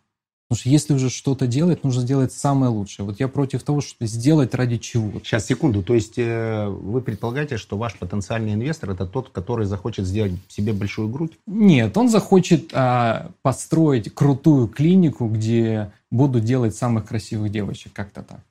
Потому 0.47 0.59
что 0.59 0.69
если 0.69 0.93
уже 0.93 1.09
что-то 1.09 1.47
делать, 1.47 1.83
нужно 1.83 2.03
сделать 2.03 2.31
самое 2.31 2.71
лучшее. 2.71 3.05
Вот 3.05 3.19
я 3.19 3.27
против 3.27 3.63
того, 3.63 3.81
что 3.81 4.05
сделать 4.05 4.53
ради 4.53 4.77
чего. 4.77 5.19
Сейчас, 5.19 5.47
секунду. 5.47 5.81
То 5.81 5.95
есть 5.95 6.19
э, 6.19 6.67
вы 6.67 7.01
предполагаете, 7.01 7.57
что 7.57 7.77
ваш 7.77 7.97
потенциальный 7.97 8.53
инвестор 8.53 8.91
это 8.91 9.07
тот, 9.07 9.29
который 9.29 9.65
захочет 9.65 10.05
сделать 10.05 10.33
себе 10.47 10.73
большую 10.73 11.09
грудь? 11.09 11.31
Нет, 11.47 11.97
он 11.97 12.09
захочет 12.09 12.69
а, 12.73 13.31
построить 13.41 14.13
крутую 14.13 14.67
клинику, 14.67 15.27
где 15.27 15.91
будут 16.11 16.43
делать 16.43 16.75
самых 16.75 17.07
красивых 17.07 17.51
девочек, 17.51 17.93
как-то 17.93 18.21
так. 18.21 18.41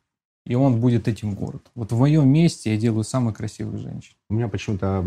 И 0.46 0.54
он 0.54 0.80
будет 0.80 1.09
этим 1.09 1.35
город. 1.35 1.70
Вот 1.74 1.92
в 1.92 1.98
моем 1.98 2.28
месте 2.28 2.74
я 2.74 2.76
делаю 2.76 3.04
самых 3.04 3.37
красивых 3.37 3.78
женщин. 3.78 4.14
У 4.28 4.35
меня 4.35 4.48
почему-то... 4.48 5.02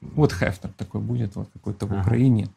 Вот 0.00 0.32
Хефнер 0.32 0.72
такой 0.76 1.00
будет, 1.00 1.36
вот 1.36 1.48
какой-то 1.52 1.86
в 1.86 1.92
Ага. 1.92 2.00
Украине. 2.00 2.48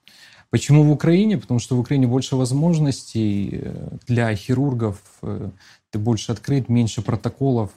Почему 0.49 0.83
в 0.83 0.91
Украине? 0.91 1.37
Потому 1.37 1.59
что 1.59 1.75
в 1.75 1.79
Украине 1.79 2.07
больше 2.07 2.35
возможностей 2.35 3.49
э, 3.53 3.89
для 4.07 4.33
хирургов, 4.35 5.01
э, 5.21 5.49
ты 5.91 5.99
больше 5.99 6.31
открыт, 6.31 6.69
меньше 6.69 7.01
протоколов, 7.01 7.71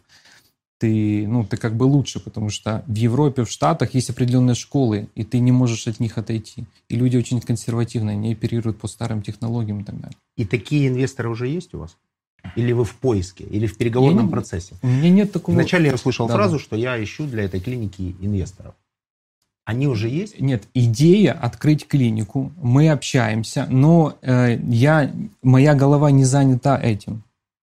ты, 0.79 1.27
ну, 1.27 1.45
ты 1.45 1.57
как 1.59 1.77
бы 1.77 1.85
лучше, 1.85 2.21
потому 2.21 2.49
что 2.49 2.83
в 2.87 2.95
Европе, 2.95 3.45
в 3.45 3.51
Штатах 3.51 3.95
есть 3.95 4.09
определенные 4.11 4.55
школы, 4.55 5.09
и 5.15 5.25
ты 5.25 5.39
не 5.39 5.53
можешь 5.53 5.87
от 5.87 6.01
них 6.01 6.17
отойти. 6.17 6.65
И 6.89 6.97
люди 6.97 7.17
очень 7.19 7.41
консервативные, 7.41 8.15
они 8.15 8.33
оперируют 8.33 8.79
по 8.79 8.89
старым 8.89 9.21
технологиям 9.23 9.81
и 9.81 9.85
так 9.85 10.01
далее. 10.01 10.17
И 10.37 10.47
такие 10.47 10.89
инвесторы 10.89 11.29
уже 11.29 11.49
есть 11.49 11.75
у 11.75 11.81
вас? 11.81 11.97
Или 12.57 12.73
вы 12.73 12.85
в 12.85 12.95
поиске? 12.95 13.45
Или 13.45 13.67
в 13.67 13.77
переговорном 13.77 14.21
Я 14.21 14.25
не- 14.25 14.31
процессе? 14.31 14.75
У 14.83 14.87
меня 14.87 15.11
нет 15.11 15.33
такого... 15.33 15.55
Вначале 15.55 15.89
я 15.89 15.95
услышал 15.95 16.27
Да, 16.27 16.35
фразу, 16.35 16.57
да. 16.57 16.63
что 16.63 16.77
я 16.77 17.03
ищу 17.03 17.27
для 17.27 17.43
этой 17.45 17.61
клиники 17.61 18.17
инвесторов. 18.21 18.75
Они 19.71 19.87
уже 19.87 20.09
есть? 20.09 20.41
Нет, 20.41 20.65
идея 20.75 21.33
открыть 21.33 21.87
клинику, 21.87 22.51
мы 22.61 22.91
общаемся, 22.91 23.69
но 23.71 24.17
э, 24.21 24.59
я, 24.69 25.13
моя 25.43 25.75
голова 25.75 26.11
не 26.11 26.25
занята 26.25 26.77
этим. 26.77 27.23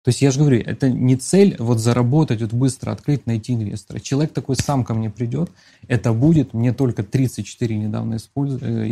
То 0.02 0.08
есть 0.08 0.20
я 0.20 0.32
же 0.32 0.40
говорю, 0.40 0.60
это 0.60 0.90
не 0.90 1.14
цель 1.14 1.54
вот 1.60 1.78
заработать, 1.78 2.42
вот 2.42 2.52
быстро 2.52 2.90
открыть, 2.90 3.26
найти 3.26 3.54
инвестора. 3.54 4.00
Человек 4.00 4.32
такой 4.32 4.56
сам 4.56 4.82
ко 4.82 4.92
мне 4.92 5.08
придет, 5.08 5.52
это 5.86 6.12
будет, 6.12 6.52
мне 6.52 6.72
только 6.72 7.04
34 7.04 7.76
недавно 7.76 8.14
э, 8.14 8.18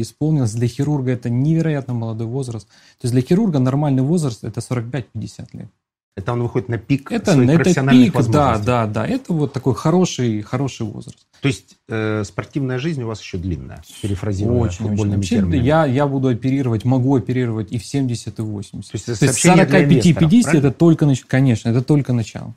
исполнилось. 0.01 0.53
Для 0.53 0.69
хирурга 0.69 1.11
это 1.11 1.29
невероятно 1.29 1.95
молодой 1.95 2.29
возраст. 2.29 2.69
То 2.69 3.07
есть 3.07 3.13
для 3.13 3.23
хирурга 3.23 3.59
нормальный 3.59 4.05
возраст 4.05 4.45
это 4.45 4.61
45-50 4.61 5.49
лет. 5.55 5.69
Это 6.15 6.35
он 6.35 6.43
выходит 6.43 6.69
на 6.69 6.77
пик 6.77 7.11
Это, 7.11 7.33
своих 7.33 7.49
это 7.49 7.59
профессиональных 7.59 8.05
пик, 8.05 8.13
да, 8.13 8.19
возможностей. 8.19 8.67
да, 8.67 8.87
да. 8.87 9.07
Это 9.07 9.33
вот 9.33 9.53
такой 9.55 9.75
хороший, 9.75 10.43
хороший 10.43 10.87
возраст. 10.87 11.27
То 11.41 11.49
есть 11.49 11.77
э, 11.89 12.23
спортивная 12.25 12.79
жизнь 12.79 13.03
у 13.03 13.07
вас 13.07 13.21
еще 13.23 13.39
длинная, 13.39 13.83
перефразируя 14.03 14.59
Очень, 14.61 14.67
очень. 14.67 14.89
футбольными 14.89 15.17
Вообще, 15.17 15.37
терминами. 15.37 15.65
я, 15.65 15.87
я 15.87 16.07
буду 16.07 16.29
оперировать, 16.29 16.85
могу 16.85 17.17
оперировать 17.17 17.73
и 17.73 17.79
в 17.79 17.85
70, 17.87 18.39
и 18.39 18.43
в 18.43 18.45
80. 18.47 18.91
То 18.91 18.95
есть 18.97 19.07
То 19.07 19.11
есть 19.13 19.21
сообщение 19.23 19.65
для 19.65 19.81
45-50 19.81 19.85
инвесторов, 19.85 20.43
правильно? 20.45 20.67
это 20.69 20.71
только, 20.73 21.15
конечно, 21.27 21.69
это 21.71 21.83
только 21.83 22.13
начало. 22.13 22.55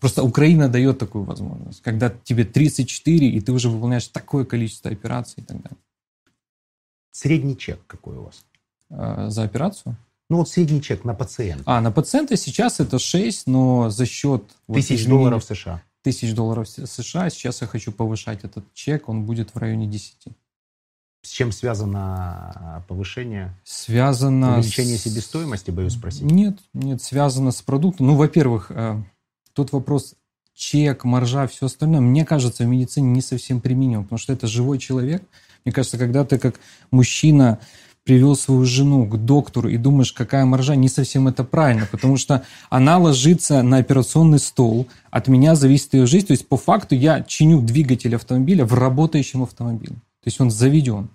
Просто 0.00 0.24
Украина 0.24 0.68
дает 0.68 0.98
такую 0.98 1.22
возможность, 1.22 1.80
когда 1.82 2.10
тебе 2.24 2.44
34, 2.44 3.28
и 3.28 3.40
ты 3.40 3.52
уже 3.52 3.68
выполняешь 3.70 4.08
такое 4.08 4.44
количество 4.44 4.90
операций 4.90 5.44
и 5.44 5.46
так 5.46 5.62
далее. 5.62 5.78
Средний 7.12 7.56
чек 7.56 7.78
какой 7.86 8.16
у 8.16 8.22
вас? 8.24 8.44
А, 8.90 9.30
За 9.30 9.44
операцию? 9.44 9.96
Ну 10.32 10.38
вот 10.38 10.48
средний 10.48 10.80
чек 10.80 11.04
на 11.04 11.12
пациента. 11.12 11.62
А, 11.66 11.82
на 11.82 11.92
пациента 11.92 12.38
сейчас 12.38 12.80
это 12.80 12.98
6, 12.98 13.48
но 13.48 13.90
за 13.90 14.06
счет... 14.06 14.42
вот 14.66 14.74
Тысяч 14.76 15.02
изменений- 15.02 15.08
долларов 15.18 15.44
США. 15.44 15.82
Тысяч 16.00 16.32
долларов 16.34 16.66
США. 16.66 17.28
Сейчас 17.28 17.60
я 17.60 17.66
хочу 17.66 17.92
повышать 17.92 18.42
этот 18.42 18.64
чек, 18.72 19.10
он 19.10 19.26
будет 19.26 19.54
в 19.54 19.58
районе 19.58 19.86
10. 19.86 20.28
С 21.20 21.28
чем 21.28 21.52
связано 21.52 22.82
повышение? 22.88 23.54
Связано 23.62 24.54
Увеличение 24.56 24.96
с- 24.96 25.02
себестоимости, 25.02 25.70
боюсь 25.70 25.92
спросить. 25.92 26.22
Нет, 26.22 26.56
нет, 26.72 27.02
связано 27.02 27.50
с 27.50 27.60
продуктом. 27.60 28.06
Ну, 28.06 28.14
во-первых, 28.16 28.70
э, 28.70 29.02
тут 29.52 29.70
вопрос 29.72 30.14
чек, 30.54 31.04
маржа, 31.04 31.46
все 31.46 31.66
остальное, 31.66 32.00
мне 32.00 32.24
кажется, 32.24 32.64
в 32.64 32.68
медицине 32.68 33.10
не 33.10 33.20
совсем 33.20 33.60
применимо, 33.60 34.04
потому 34.04 34.18
что 34.18 34.32
это 34.32 34.46
живой 34.46 34.78
человек. 34.78 35.22
Мне 35.66 35.74
кажется, 35.74 35.98
когда 35.98 36.24
ты 36.24 36.38
как 36.38 36.58
мужчина 36.90 37.60
привел 38.04 38.34
свою 38.34 38.64
жену 38.64 39.06
к 39.06 39.16
доктору 39.16 39.68
и 39.68 39.76
думаешь, 39.76 40.12
какая 40.12 40.44
маржа, 40.44 40.74
не 40.74 40.88
совсем 40.88 41.28
это 41.28 41.44
правильно, 41.44 41.86
потому 41.90 42.16
что 42.16 42.42
она 42.68 42.98
ложится 42.98 43.62
на 43.62 43.78
операционный 43.78 44.38
стол, 44.38 44.88
от 45.10 45.28
меня 45.28 45.54
зависит 45.54 45.94
ее 45.94 46.06
жизнь, 46.06 46.26
то 46.26 46.32
есть 46.32 46.48
по 46.48 46.56
факту 46.56 46.94
я 46.94 47.22
чиню 47.22 47.60
двигатель 47.60 48.14
автомобиля 48.16 48.64
в 48.64 48.74
работающем 48.74 49.42
автомобиле, 49.42 49.94
то 49.94 50.26
есть 50.26 50.40
он 50.40 50.50
заведен. 50.50 51.08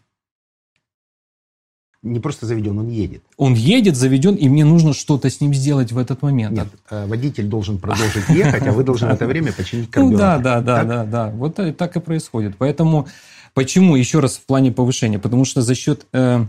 Не 2.04 2.20
просто 2.20 2.46
заведен, 2.46 2.78
он 2.80 2.90
едет. 2.90 3.24
Он 3.38 3.54
едет, 3.54 3.98
заведен, 3.98 4.36
и 4.36 4.48
мне 4.48 4.64
нужно 4.64 4.94
что-то 4.94 5.30
с 5.30 5.42
ним 5.42 5.54
сделать 5.54 5.92
в 5.92 5.98
этот 5.98 6.22
момент. 6.22 6.56
Нет, 6.56 6.68
э, 6.90 7.06
водитель 7.08 7.48
должен 7.48 7.80
продолжить 7.80 8.30
ехать, 8.30 8.66
а 8.66 8.72
вы 8.72 8.84
должны 8.84 9.08
в 9.08 9.12
это 9.12 9.26
время 9.26 9.52
починить 9.52 9.90
карбюратор. 9.90 10.38
Ну 10.38 10.44
да, 10.44 10.62
да, 10.62 10.62
да, 10.62 10.78
Так? 10.78 10.88
да, 10.88 11.06
да. 11.06 11.30
Вот 11.32 11.78
так 11.78 11.98
и 11.98 12.00
происходит. 12.00 12.56
Поэтому 12.58 13.08
почему 13.56 13.96
еще 13.96 14.20
раз 14.20 14.38
в 14.38 14.46
плане 14.46 14.72
повышения? 14.72 15.20
Потому 15.20 15.44
что 15.44 15.62
за 15.62 15.74
счет 15.74 16.06
э, 16.14 16.46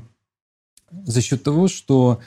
за 0.91 1.21
счет 1.23 1.43
того, 1.43 1.69
что 1.69 2.21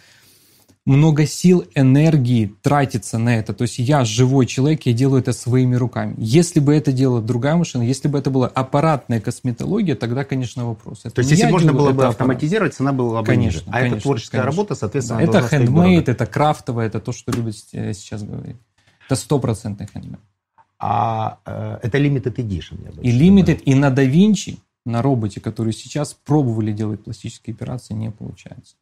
много 0.86 1.28
сил, 1.28 1.66
энергии 1.76 2.56
тратится 2.62 3.20
на 3.20 3.36
это. 3.38 3.54
То 3.54 3.64
есть 3.64 3.78
я 3.78 4.04
живой 4.04 4.48
человек, 4.48 4.84
я 4.84 4.94
делаю 4.94 5.22
это 5.22 5.32
своими 5.32 5.76
руками. 5.76 6.16
Если 6.18 6.60
бы 6.60 6.74
это 6.74 6.92
делала 6.92 7.22
другая 7.22 7.56
машина, 7.56 7.84
если 7.84 8.08
бы 8.08 8.18
это 8.18 8.32
была 8.32 8.48
аппаратная 8.48 9.22
косметология, 9.22 9.96
тогда, 9.96 10.24
конечно, 10.24 10.66
вопрос. 10.68 11.02
Это 11.04 11.16
То 11.16 11.22
есть, 11.22 11.32
если 11.32 11.52
можно 11.52 11.72
было 11.72 11.90
это 11.90 11.94
бы 11.94 12.02
аппарат. 12.04 12.14
автоматизировать, 12.14 12.74
цена 12.74 12.94
была 12.94 13.22
бы 13.22 13.28
Конечно, 13.28 13.60
ниже. 13.60 13.70
А 13.72 13.80
это 13.80 13.90
конечно, 13.90 14.02
творческая 14.02 14.38
конечно. 14.40 14.52
работа, 14.52 14.76
соответственно, 14.76 15.20
Да, 15.20 15.26
это 15.26 15.48
хендмейд, 15.48 16.10
это 16.10 16.26
крафтовое, 16.26 16.88
это 16.88 17.00
то, 17.00 17.12
что 17.12 17.32
любят 17.32 17.56
э, 17.74 17.94
сейчас 17.94 18.24
говорить. 18.24 18.58
Это 19.06 19.16
стопроцентный 19.16 19.88
хендмейд. 19.94 20.20
А 20.80 21.38
э, 21.46 21.80
это 21.84 22.00
limited 22.00 22.36
edition. 22.38 22.84
я 22.84 22.92
бы 22.92 23.04
И. 23.04 23.12
Limited, 23.12 23.62
и 23.66 23.76
на 23.76 23.90
Da 23.90 24.12
Vinci, 24.12 24.58
на 24.86 25.02
роботе, 25.02 25.40
который 25.40 25.74
сейчас 25.74 26.14
пробовали 26.14 26.72
делать 26.72 27.04
пластические 27.04 27.54
операции, 27.54 27.94
не 27.94 28.12
получается. 28.12 28.76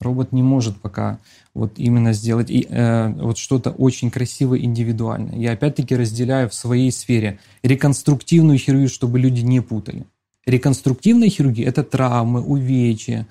Робот 0.00 0.32
не 0.32 0.42
может 0.42 0.80
пока 0.80 1.18
вот 1.52 1.74
именно 1.76 2.14
сделать 2.14 2.50
и, 2.50 2.66
э, 2.68 3.08
вот 3.12 3.36
что-то 3.36 3.70
очень 3.70 4.10
красивое, 4.10 4.60
индивидуальное. 4.60 5.38
Я 5.38 5.52
опять-таки 5.52 5.94
разделяю 5.94 6.48
в 6.48 6.54
своей 6.54 6.90
сфере 6.90 7.38
реконструктивную 7.62 8.58
хирургию, 8.58 8.88
чтобы 8.88 9.18
люди 9.18 9.42
не 9.42 9.60
путали. 9.60 10.06
Реконструктивная 10.46 11.28
хирургия– 11.28 11.68
это 11.68 11.84
травмы, 11.84 12.40
увечья 12.40 13.26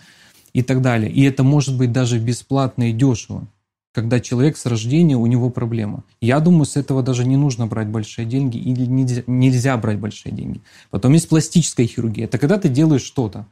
и 0.54 0.62
так 0.62 0.84
далее. 0.84 1.12
И 1.12 1.24
это 1.24 1.44
может 1.44 1.76
быть 1.76 1.92
даже 1.92 2.20
бесплатно 2.20 2.92
и 2.92 2.94
дешево, 2.94 3.48
когда 3.94 4.20
человек 4.20 4.58
с 4.58 4.66
рождения, 4.66 5.16
у 5.18 5.26
него 5.26 5.50
проблема. 5.50 6.04
Я 6.22 6.40
думаю, 6.40 6.66
с 6.66 6.76
этого 6.78 7.02
даже 7.04 7.26
не 7.26 7.38
нужно 7.38 7.68
брать 7.68 7.88
большие 7.88 8.26
деньги 8.26 8.58
или 8.58 8.86
нельзя, 8.86 9.24
нельзя 9.28 9.78
брать 9.78 9.98
большие 10.00 10.32
деньги. 10.34 10.62
Потом 10.92 11.14
есть 11.14 11.28
пластическая 11.30 11.88
хирургия. 11.88 12.26
Это 12.26 12.38
когда 12.38 12.58
ты 12.58 12.70
делаешь 12.70 13.02
что-то. 13.04 13.46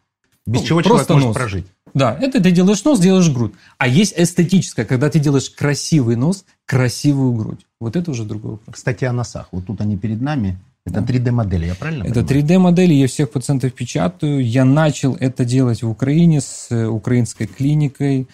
Без 0.46 0.62
Ну, 0.62 0.68
чего 0.68 0.82
человек 0.82 1.10
может 1.10 1.26
нос. 1.28 1.36
прожить. 1.36 1.66
Да, 1.94 2.18
это 2.22 2.42
ты 2.42 2.52
делаешь 2.52 2.84
нос, 2.86 3.00
делаешь 3.00 3.30
грудь. 3.30 3.54
А 3.78 3.88
есть 3.88 4.14
эстетическая, 4.16 4.86
когда 4.86 5.10
ты 5.10 5.20
делаешь 5.20 5.50
красивый 5.50 6.16
нос, 6.16 6.46
красивую 6.66 7.34
грудь. 7.34 7.66
Вот 7.82 7.96
это 7.96 8.12
уже 8.12 8.24
другой 8.24 8.52
вопрос. 8.52 8.76
Кстати, 8.76 9.04
о 9.06 9.12
носах. 9.14 9.50
Вот 9.52 9.66
тут 9.66 9.82
они 9.82 9.98
перед 9.98 10.22
нами. 10.22 10.58
Это 10.86 11.02
3D-модели, 11.02 11.66
я 11.66 11.76
правильно 11.76 12.04
Это 12.06 12.24
понимаю? 12.24 12.46
3D-модели, 12.46 12.94
я 12.94 13.08
всех 13.08 13.30
пациентов 13.32 13.74
печатаю. 13.74 14.42
Я 14.42 14.64
начал 14.64 15.16
это 15.20 15.44
делать 15.44 15.84
в 15.84 15.90
Украине 15.90 16.40
с 16.40 16.68
э, 16.70 16.86
украинской 16.88 17.46
клиникой 17.46 18.28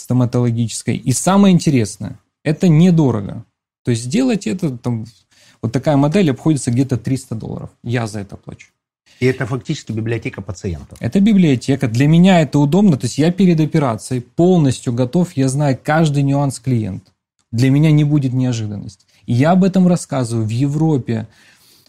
стоматологической. 0.00 0.96
И 0.96 1.12
самое 1.12 1.54
интересное, 1.54 2.18
это 2.42 2.68
недорого. 2.68 3.44
То 3.84 3.90
есть 3.92 4.04
сделать 4.04 4.46
это, 4.46 4.76
там, 4.76 5.06
вот 5.62 5.72
такая 5.72 5.96
модель 5.96 6.30
обходится 6.30 6.70
где-то 6.70 6.96
300 6.96 7.34
долларов. 7.34 7.70
Я 7.82 8.06
за 8.06 8.20
это 8.20 8.36
плачу. 8.36 8.68
И 9.18 9.26
это 9.26 9.46
фактически 9.46 9.92
библиотека 9.92 10.40
пациентов. 10.40 10.98
Это 11.00 11.20
библиотека. 11.20 11.88
Для 11.88 12.06
меня 12.06 12.40
это 12.40 12.58
удобно. 12.58 12.96
То 12.96 13.04
есть 13.04 13.18
я 13.18 13.30
перед 13.30 13.60
операцией 13.60 14.20
полностью 14.20 14.94
готов. 14.94 15.36
Я 15.36 15.48
знаю 15.48 15.78
каждый 15.82 16.22
нюанс 16.22 16.58
клиента. 16.58 17.10
Для 17.52 17.70
меня 17.70 17.90
не 17.90 18.04
будет 18.04 18.32
неожиданности. 18.32 19.04
И 19.26 19.34
я 19.34 19.52
об 19.52 19.64
этом 19.64 19.86
рассказываю 19.88 20.46
в 20.46 20.50
Европе, 20.50 21.28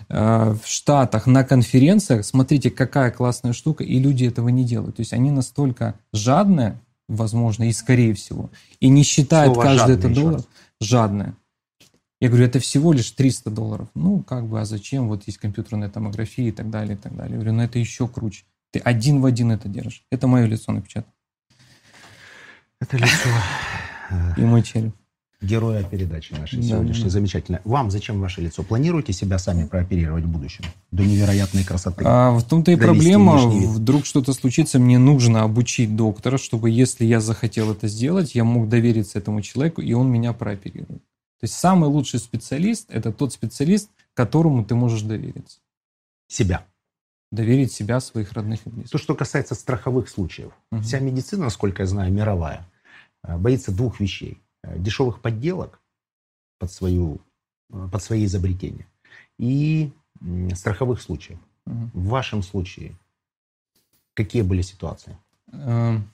э, 0.10 0.56
в 0.62 0.67
Штатах, 0.67 1.26
на 1.26 1.45
конференциях. 1.45 2.26
Смотрите, 2.26 2.69
какая 2.69 3.12
классная 3.12 3.54
штука. 3.54 3.86
И 3.86 3.97
люди 4.00 4.26
этого 4.26 4.50
не 4.50 4.65
делают. 4.65 4.97
То 4.97 5.02
есть 5.02 5.13
они 5.13 5.32
настолько 5.32 5.95
жадные, 6.12 6.80
возможно, 7.15 7.69
и 7.69 7.74
скорее 7.74 8.13
всего, 8.13 8.50
и 8.80 8.89
не 8.89 9.04
считают 9.04 9.54
Слово 9.54 9.65
каждый 9.65 9.95
этот 9.95 10.13
доллар. 10.13 10.34
раз. 10.36 10.47
Жадные. 10.80 11.36
Я 12.19 12.30
говорю, 12.30 12.45
это 12.45 12.60
всего 12.60 12.93
лишь 12.93 13.12
300 13.12 13.50
долларов. 13.50 13.88
Ну, 13.95 14.21
как 14.21 14.47
бы, 14.47 14.62
а 14.62 14.65
зачем? 14.65 15.08
Вот 15.08 15.24
есть 15.26 15.39
компьютерная 15.39 15.89
томография 15.89 16.50
и 16.50 16.52
так 16.52 16.69
далее, 16.69 16.95
и 16.95 16.97
так 16.97 17.15
далее. 17.15 17.32
Я 17.32 17.38
говорю, 17.38 17.54
ну 17.54 17.63
это 17.63 17.80
еще 17.80 18.08
круче. 18.08 18.43
Ты 18.71 18.80
один 18.80 19.21
в 19.21 19.26
один 19.26 19.52
это 19.52 19.67
держишь. 19.67 20.06
Это 20.12 20.28
мое 20.28 20.45
лицо 20.45 20.71
напечатано. 20.71 21.13
Это 22.80 22.97
лицо 22.97 23.30
И 24.38 24.41
мой 24.41 24.63
череп. 24.63 24.95
Героя 25.41 25.84
передачи 25.84 26.34
нашей 26.34 26.58
Да, 26.58 26.67
сегодняшней. 26.67 27.06
да. 27.06 27.10
Замечательно. 27.10 27.62
Вам 27.63 27.89
зачем 27.91 28.19
ваше 28.21 28.41
лицо? 28.41 28.63
Планируете 28.63 29.12
себя 29.13 29.39
сами 29.39 29.65
прооперировать 29.65 30.23
в 30.23 30.30
будущем? 30.30 30.63
До 30.91 31.04
невероятной 31.04 31.63
красоты. 31.63 32.04
А 32.06 32.32
в 32.32 32.43
том-то 32.43 32.71
и 32.71 32.75
проблема. 32.75 33.38
Вдруг 33.38 34.06
что-то 34.06 34.34
случится, 34.34 34.80
мне 34.80 34.97
нужно 34.99 35.43
обучить 35.43 35.95
доктора, 35.95 36.38
чтобы 36.38 36.69
если 36.69 37.06
я 37.06 37.19
захотел 37.19 37.71
это 37.71 37.88
сделать, 37.88 38.36
я 38.36 38.43
мог 38.43 38.69
довериться 38.69 39.17
этому 39.17 39.41
человеку, 39.41 39.82
и 39.82 39.93
он 39.93 40.10
меня 40.10 40.34
прооперирует. 40.34 41.01
То 41.39 41.45
есть 41.45 41.56
самый 41.56 41.89
лучший 41.89 42.19
специалист– 42.19 42.86
это 42.89 43.12
тот 43.12 43.34
специалист, 43.34 43.89
которому 44.13 44.63
ты 44.63 44.75
можешь 44.75 45.01
довериться. 45.01 45.58
Себя. 46.27 46.65
Доверить 47.32 47.71
себя, 47.71 47.99
своих 47.99 48.34
родных 48.34 48.60
и 48.65 48.69
близких. 48.69 48.91
То, 48.91 48.97
что 48.99 49.15
касается 49.15 49.56
страховых 49.56 50.08
случаев. 50.08 50.51
Мгм. 50.71 50.84
Вся 50.84 50.99
медицина, 50.99 51.45
насколько 51.45 51.82
я 51.82 51.88
знаю, 51.88 52.13
мировая, 52.13 52.67
э, 53.23 53.38
боится 53.38 53.71
двух 53.71 53.99
вещей. 53.99 54.39
Э, 54.63 54.78
Дешевых 54.78 55.21
подделок 55.21 55.80
под, 56.60 56.71
свою, 56.71 57.19
э, 57.71 57.88
под 57.91 58.04
свои 58.04 58.26
изобретения 58.26 58.88
и 59.38 59.91
страховых 60.54 61.02
случаев. 61.02 61.39
Мгм. 61.65 61.91
В 61.93 62.08
вашем 62.10 62.43
случае 62.43 62.93
какие 64.13 64.43
были 64.43 64.62
ситуации? 64.62 65.17
Эм, 65.52 66.08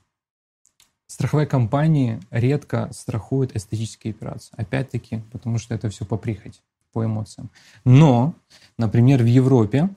Страховые 1.08 1.48
компании 1.48 2.20
редко 2.32 2.90
страхуют 2.92 3.56
эстетические 3.56 4.12
операции. 4.12 4.54
Опять-таки, 4.58 5.22
потому 5.32 5.58
что 5.58 5.74
это 5.74 5.90
все 5.90 6.06
по 6.06 6.18
прихоти, 6.18 6.60
по 6.92 7.06
эмоциям. 7.06 7.50
Но, 7.86 8.36
например, 8.78 9.24
в 9.24 9.26
Европе 9.26 9.90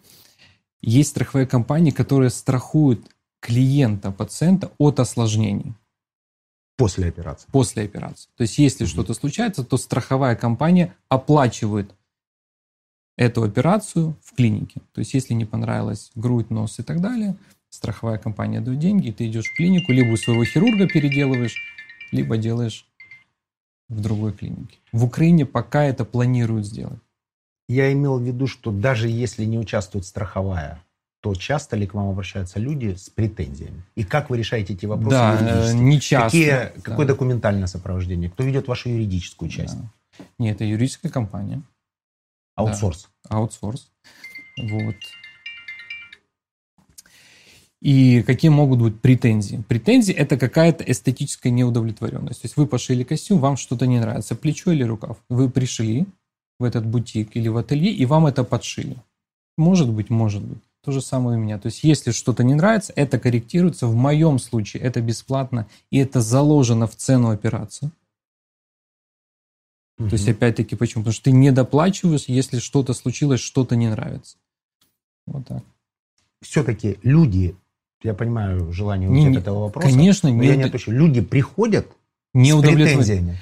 есть 0.80 1.10
страховые 1.10 1.48
компании, 1.48 1.90
которые 1.90 2.30
страхуют 2.30 3.10
клиента, 3.40 4.12
пациента 4.12 4.70
от 4.78 5.00
осложнений 5.00 5.74
После 6.80 7.08
операции. 7.08 7.46
после 7.52 7.84
операции. 7.84 8.28
То 8.36 8.42
есть, 8.42 8.58
если 8.58 8.84
Мгм. 8.84 8.90
что-то 8.90 9.14
случается, 9.14 9.64
то 9.64 9.76
страховая 9.76 10.34
компания 10.34 10.94
оплачивает 11.08 11.94
эту 13.16 13.42
операцию 13.42 14.16
в 14.24 14.34
клинике. 14.34 14.80
То 14.92 15.00
есть, 15.00 15.14
если 15.14 15.34
не 15.34 15.44
понравилась 15.44 16.10
грудь, 16.14 16.50
нос 16.50 16.78
и 16.78 16.82
так 16.82 17.00
далее, 17.00 17.36
страховая 17.68 18.18
компания 18.18 18.60
дает 18.60 18.78
деньги, 18.78 19.08
и 19.08 19.12
ты 19.12 19.26
идешь 19.26 19.46
в 19.50 19.54
клинику, 19.56 19.92
либо 19.92 20.12
у 20.12 20.16
своего 20.16 20.44
хирурга 20.44 20.88
переделываешь, 20.88 21.56
либо 22.12 22.36
делаешь 22.38 22.86
в 23.88 24.00
другой 24.00 24.32
клинике. 24.32 24.78
В 24.92 25.04
Украине 25.04 25.44
пока 25.46 25.84
это 25.84 26.04
планируют 26.04 26.64
сделать. 26.66 27.00
Я 27.68 27.92
имел 27.92 28.18
в 28.18 28.22
виду, 28.22 28.46
что 28.46 28.72
даже 28.72 29.08
если 29.08 29.44
не 29.44 29.58
участвует 29.58 30.04
страховая, 30.06 30.82
то 31.20 31.34
часто 31.34 31.76
ли 31.76 31.86
к 31.86 31.94
вам 31.94 32.08
обращаются 32.08 32.58
люди 32.58 32.94
с 32.94 33.10
претензиями? 33.10 33.82
И 33.94 34.04
как 34.04 34.30
вы 34.30 34.38
решаете 34.38 34.72
эти 34.72 34.86
вопросы 34.86 35.10
да, 35.10 35.38
э, 35.38 35.44
юридически? 35.44 35.76
не 35.76 36.00
часто. 36.00 36.26
Какие, 36.26 36.50
Да. 36.50 36.72
Какое 36.82 37.06
документальное 37.06 37.66
сопровождение? 37.66 38.30
Кто 38.30 38.42
ведет 38.42 38.68
вашу 38.68 38.88
юридическую 38.88 39.50
часть? 39.50 39.76
Да. 39.78 40.24
Нет, 40.38 40.56
это 40.56 40.64
юридическая 40.64 41.10
компания, 41.10 41.62
Аутсорс. 42.56 43.08
аутсорс. 43.28 43.90
Вот. 44.58 44.96
И 47.80 48.22
какие 48.22 48.50
могут 48.50 48.80
быть 48.80 49.00
претензии? 49.00 49.64
Претензии– 49.66 50.12
это 50.16 50.36
какая-то 50.36 50.84
эстетическая 50.84 51.50
неудовлетворенность. 51.50 52.42
То 52.42 52.46
есть 52.46 52.56
вы 52.58 52.66
пошили 52.66 53.04
костюм, 53.04 53.38
вам 53.38 53.56
что-то 53.56 53.86
не 53.86 53.98
нравится, 53.98 54.36
плечо 54.36 54.72
или 54.72 54.82
рукав. 54.82 55.16
Вы 55.30 55.48
пришли 55.48 56.06
в 56.58 56.64
этот 56.64 56.86
бутик 56.86 57.36
или 57.36 57.48
в 57.48 57.56
ателье, 57.56 57.90
и 57.90 58.04
вам 58.04 58.26
это 58.26 58.44
подшили. 58.44 58.96
Может 59.56 59.88
быть, 59.88 60.10
может 60.10 60.42
быть. 60.42 60.60
То 60.82 60.92
же 60.92 61.02
самое 61.02 61.38
у 61.38 61.40
меня. 61.40 61.58
То 61.58 61.66
есть 61.66 61.84
если 61.84 62.10
что-то 62.10 62.42
не 62.42 62.54
нравится, 62.54 62.92
это 62.96 63.18
корректируется. 63.18 63.86
В 63.86 63.94
моем 63.94 64.38
случае 64.38 64.82
это 64.82 65.00
бесплатно, 65.02 65.66
и 65.90 65.98
это 65.98 66.20
заложено 66.20 66.86
в 66.86 66.96
цену 66.96 67.30
операции. 67.30 67.90
То 69.98 70.14
есть, 70.14 70.26
опять-таки, 70.28 70.76
почему? 70.76 71.02
Потому 71.02 71.12
что 71.12 71.24
ты 71.24 71.32
не 71.32 71.52
доплачиваешь, 71.52 72.24
если 72.26 72.58
что-то 72.58 72.94
случилось, 72.94 73.40
что-то 73.40 73.76
не 73.76 73.88
нравится. 73.88 74.38
Вот 75.26 75.46
так. 75.46 75.62
Все-таки 76.40 76.98
люди, 77.02 77.54
я 78.02 78.14
понимаю 78.14 78.72
желание 78.72 79.10
уйти 79.10 79.26
не- 79.26 79.36
от 79.36 79.42
этого 79.42 79.60
вопроса, 79.64 79.88
Конечно, 79.88 80.30
но 80.30 80.36
не, 80.36 80.46
я 80.48 80.56
не 80.56 80.62
отпущу. 80.62 80.90
Люди 80.90 81.20
приходят 81.20 81.86
не 82.32 82.52
с 82.52 82.60
претензиями. 82.62 83.38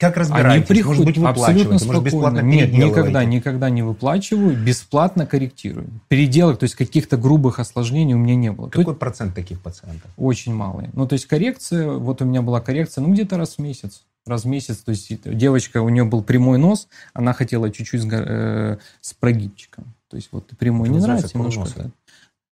Как 0.00 0.16
Они 0.16 0.22
разбираетесь? 0.22 0.66
приходят 0.66 1.04
может 1.04 1.04
быть, 1.04 1.18
абсолютно 1.18 1.52
выплачиваете, 1.52 1.68
может, 1.68 1.82
спокойно. 1.82 2.04
бесплатно 2.04 2.40
Нет, 2.40 2.72
никогда, 2.72 3.24
никогда 3.24 3.70
не 3.70 3.82
выплачиваю, 3.82 4.56
бесплатно 4.56 5.26
корректирую. 5.26 5.88
Переделок, 6.08 6.58
то 6.58 6.64
есть 6.64 6.74
каких-то 6.74 7.18
грубых 7.18 7.58
осложнений 7.58 8.14
у 8.14 8.18
меня 8.18 8.34
не 8.34 8.50
было. 8.50 8.70
Тут 8.70 8.82
Какой 8.82 8.96
процент 8.96 9.34
таких 9.34 9.60
пациентов? 9.60 10.10
очень 10.16 10.54
малые. 10.54 10.88
Ну, 10.94 11.06
то 11.06 11.12
есть 11.12 11.26
коррекция, 11.26 11.90
вот 11.90 12.22
у 12.22 12.24
меня 12.24 12.40
была 12.40 12.62
коррекция, 12.62 13.02
ну, 13.02 13.12
где-то 13.12 13.36
раз 13.36 13.56
в 13.56 13.58
месяц. 13.58 14.02
Раз 14.26 14.44
в 14.44 14.46
месяц, 14.48 14.78
то 14.78 14.90
есть 14.90 15.10
девочка, 15.24 15.82
у 15.82 15.88
нее 15.90 16.04
был 16.04 16.22
прямой 16.22 16.56
нос, 16.56 16.88
она 17.12 17.34
хотела 17.34 17.70
чуть-чуть 17.70 18.02
с, 18.02 18.06
э, 18.10 18.78
с 19.02 19.12
прогибчиком. 19.14 19.84
То 20.08 20.16
есть 20.16 20.30
вот 20.32 20.46
прямой 20.58 20.88
Это 20.88 20.98
не 20.98 21.04
нравится, 21.04 21.36
немножко. 21.36 21.70
да. 21.76 21.90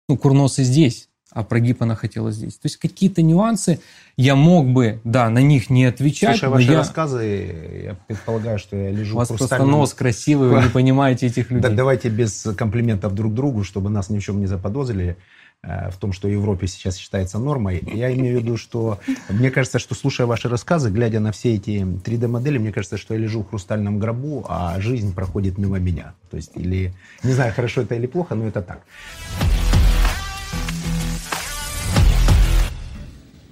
Ну, 0.09 0.17
курносы 0.17 0.63
здесь, 0.63 1.09
а 1.35 1.43
прогиб 1.43 1.83
она 1.83 1.95
хотела 1.95 2.31
здесь. 2.31 2.53
То 2.53 2.61
есть 2.65 2.77
какие-то 2.77 3.21
нюансы 3.21 3.81
я 4.15 4.35
мог 4.35 4.67
бы, 4.67 5.01
да, 5.03 5.29
на 5.29 5.39
них 5.39 5.69
не 5.69 5.83
отвечать, 5.83 6.39
Слушай, 6.39 6.45
но 6.45 6.51
ваши 6.51 6.71
я... 6.71 6.77
рассказы, 6.77 7.83
я 7.83 7.97
предполагаю, 8.07 8.57
что 8.57 8.77
я 8.77 8.89
лежу 8.89 9.15
У 9.15 9.17
вас 9.17 9.27
просто 9.27 9.63
нос 9.65 9.93
красивый, 9.93 10.49
вы 10.49 10.63
не 10.63 10.69
понимаете 10.73 11.27
этих 11.27 11.51
людей. 11.51 11.75
давайте 11.75 12.07
без 12.07 12.47
комплиментов 12.57 13.13
друг 13.13 13.33
другу, 13.33 13.65
чтобы 13.65 13.89
нас 13.89 14.09
ни 14.09 14.17
в 14.19 14.23
чем 14.23 14.39
не 14.39 14.45
заподозрили 14.45 15.17
э, 15.61 15.89
в 15.91 15.97
том, 15.97 16.13
что 16.13 16.29
в 16.29 16.31
Европе 16.31 16.67
сейчас 16.67 16.95
считается 16.95 17.37
нормой. 17.37 17.83
Я 17.93 18.13
имею 18.13 18.39
в 18.39 18.41
виду, 18.41 18.55
что 18.55 18.99
мне 19.27 19.51
кажется, 19.51 19.77
что 19.77 19.93
слушая 19.93 20.27
ваши 20.27 20.47
рассказы, 20.47 20.89
глядя 20.89 21.19
на 21.19 21.33
все 21.33 21.55
эти 21.55 21.81
3D-модели, 21.81 22.59
мне 22.59 22.71
кажется, 22.71 22.95
что 22.95 23.13
я 23.13 23.19
лежу 23.19 23.43
в 23.43 23.49
хрустальном 23.49 23.99
гробу, 23.99 24.45
а 24.47 24.79
жизнь 24.79 25.13
проходит 25.13 25.57
мимо 25.57 25.79
меня. 25.79 26.13
То 26.31 26.37
есть, 26.37 26.51
или, 26.55 26.93
не 27.23 27.33
знаю, 27.33 27.51
хорошо 27.53 27.81
это 27.81 27.95
или 27.95 28.07
плохо, 28.07 28.35
но 28.35 28.47
это 28.47 28.61
так. 28.61 28.83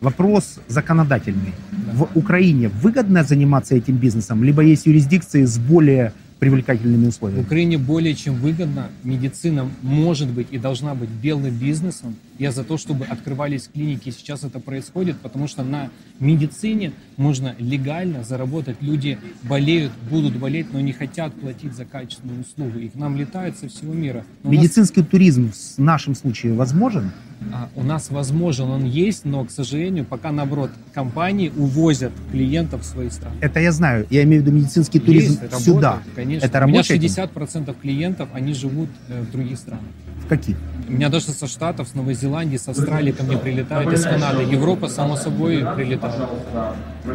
Вопрос 0.03 0.59
законодательный. 0.67 1.53
В 1.93 2.09
Украине 2.13 2.67
выгодно 2.67 3.23
заниматься 3.23 3.73
этим 3.73 3.95
бизнесом, 3.95 4.43
либо 4.43 4.61
есть 4.61 4.85
юрисдикции 4.85 5.45
с 5.45 5.57
более 5.57 6.11
привлекательными 6.39 7.05
В 7.05 7.07
условиями? 7.07 7.41
Украине 7.43 7.77
более 7.77 8.13
чем 8.13 8.35
выгодно. 8.35 8.89
Медицина 9.03 9.65
может 9.81 10.27
быть 10.29 10.47
и 10.51 10.57
должна 10.57 10.93
быть 10.93 11.09
белым 11.09 11.55
бизнесом. 11.55 12.15
Я 12.39 12.51
за 12.51 12.63
то, 12.63 12.77
чтобы 12.77 13.05
открывались 13.05 13.69
клиники. 13.71 14.09
Сейчас 14.09 14.43
это 14.43 14.59
происходит, 14.59 15.17
потому 15.17 15.47
что 15.47 15.63
на 15.63 15.89
медицине 16.19 16.91
можно 17.17 17.55
легально 17.59 18.23
заработать. 18.23 18.77
Люди 18.81 19.19
болеют, 19.43 19.91
будут 20.09 20.35
болеть, 20.37 20.73
но 20.73 20.79
не 20.81 20.93
хотят 20.93 21.33
платить 21.33 21.73
за 21.73 21.85
качественную 21.85 22.41
услугу. 22.41 22.79
И 22.79 22.89
к 22.89 22.95
нам 22.95 23.17
летают 23.17 23.57
со 23.57 23.67
всего 23.67 23.93
мира. 23.93 24.25
Но 24.43 24.49
у 24.49 24.53
нас- 24.53 24.61
Медицинский 24.63 25.03
туризм 25.03 25.51
в 25.51 25.79
нашем 25.79 26.15
случае 26.15 26.53
возможен? 26.53 27.11
А, 27.51 27.69
У 27.75 27.83
нас 27.83 28.09
возможен 28.09 28.69
он 28.69 28.85
есть, 28.85 29.25
но, 29.25 29.43
к 29.43 29.51
сожалению, 29.51 30.05
пока 30.05 30.31
наоборот 30.31 30.71
компании 30.93 31.51
увозят 31.57 32.13
клиентов 32.31 32.81
в 32.83 32.85
свои 32.85 33.09
страны. 33.09 33.35
Это 33.41 33.59
я 33.59 33.73
знаю. 33.73 34.07
Я 34.09 34.23
имею 34.23 34.41
в 34.41 34.45
виду 34.45 34.55
медицинский 34.55 34.99
туризм 34.99 35.41
Есть, 35.41 35.63
сюда. 35.65 35.91
работает, 35.95 36.15
конечно. 36.15 36.45
Это 36.45 36.57
У 36.59 36.67
меня 36.67 36.73
рабочая 36.77 36.99
тема? 36.99 37.03
60% 37.03 37.75
клиентов, 37.81 38.29
они 38.33 38.53
живут 38.53 38.89
э, 39.09 39.21
в 39.23 39.31
других 39.31 39.57
странах. 39.57 39.83
В 40.25 40.27
каких? 40.27 40.55
У 40.87 40.91
меня 40.91 41.09
даже 41.09 41.27
со 41.31 41.47
Штатов, 41.47 41.87
с 41.87 41.95
Новой 41.95 42.13
Зеландии, 42.13 42.57
с 42.57 42.67
Австралии 42.67 43.11
ко 43.11 43.23
мне 43.23 43.37
прилетают, 43.37 43.91
из 43.93 44.03
Канады. 44.03 44.43
Европа, 44.43 44.89
само 44.89 45.15
собой, 45.15 45.65
прилетает. 45.75 46.13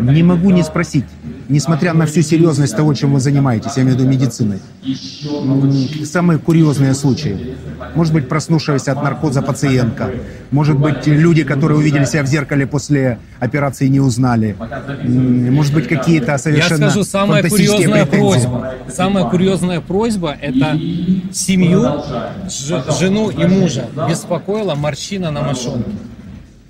Не 0.01 0.23
могу 0.23 0.51
не 0.51 0.63
спросить, 0.63 1.05
несмотря 1.49 1.95
на 1.95 2.07
всю 2.07 2.23
серьезность 2.23 2.77
того, 2.77 2.93
чем 2.95 3.15
вы 3.15 3.21
занимаетесь, 3.21 3.77
я 3.77 3.83
имею 3.83 3.97
в 3.97 4.01
виду 4.01 4.11
медициной, 4.11 4.59
самые 6.05 6.39
курьезные 6.39 6.95
случаи. 6.95 7.57
Может 7.95 8.13
быть, 8.13 8.29
проснувшаяся 8.29 8.93
от 8.93 9.03
наркоза 9.03 9.41
пациентка. 9.41 10.11
Может 10.51 10.79
быть, 10.79 11.07
люди, 11.07 11.45
которые 11.45 11.79
увидели 11.79 12.05
себя 12.05 12.23
в 12.23 12.27
зеркале 12.27 12.67
после 12.67 13.19
операции 13.39 13.89
не 13.89 14.01
узнали. 14.01 14.57
Может 15.05 15.73
быть, 15.75 15.89
какие-то 15.89 16.33
Я 16.33 16.39
совершенно 16.39 16.91
скажу, 16.91 17.05
самая 17.05 17.43
курьезная 17.49 18.05
претензии. 18.05 18.47
просьба. 18.47 18.75
Самая 18.89 19.25
курьезная 19.25 19.81
просьба– 19.81 20.37
это 20.41 20.79
семью, 21.33 22.03
жену 22.99 23.31
и 23.31 23.45
мужа 23.47 23.89
беспокоила 24.09 24.75
морщина 24.75 25.31
на 25.31 25.43
мошонке. 25.43 25.91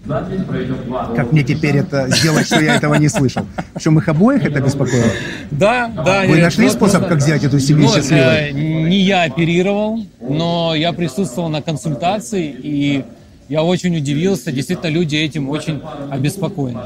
Как 0.07 1.33
мне 1.33 1.43
теперь 1.45 1.77
это 1.77 2.09
сделать, 2.09 2.47
что 2.47 2.61
я 2.61 2.77
этого 2.77 2.95
не 2.95 3.09
слышал? 3.09 3.45
Причем 3.75 3.99
их 3.99 4.09
обоих 4.09 4.43
это 4.45 4.61
беспокоило? 4.61 5.11
Да, 5.51 5.89
да. 5.89 6.23
Вы 6.27 6.41
нашли 6.41 6.69
способ, 6.71 7.01
просто- 7.01 7.09
как 7.09 7.21
сделать 7.21 7.45
эту 7.45 7.61
семью 7.61 7.89
Ну, 7.89 7.95
счастливой? 7.95 8.49
э, 8.49 8.53
не 8.53 9.01
я 9.01 9.25
оперировал, 9.25 10.03
но 10.21 10.75
я 10.75 10.95
присутствовал 10.95 11.51
на 11.51 11.61
консультации, 11.61 12.47
и 12.51 13.05
я 13.51 13.63
очень 13.63 13.95
удивился. 13.99 14.51
Действительно, 14.51 14.89
люди 14.89 15.17
этим 15.17 15.51
очень 15.51 15.83
обеспокоены. 16.11 16.81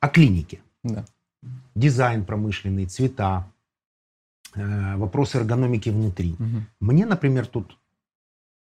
О 0.00 0.08
клинике. 0.08 0.60
Да. 0.82 1.04
Дизайн 1.74 2.24
промышленный, 2.24 2.86
цвета, 2.86 3.46
вопрос 4.54 5.34
эргономики 5.34 5.90
внутри. 5.90 6.34
Мгм. 6.38 6.66
Мне, 6.80 7.06
например, 7.06 7.46
тут 7.46 7.76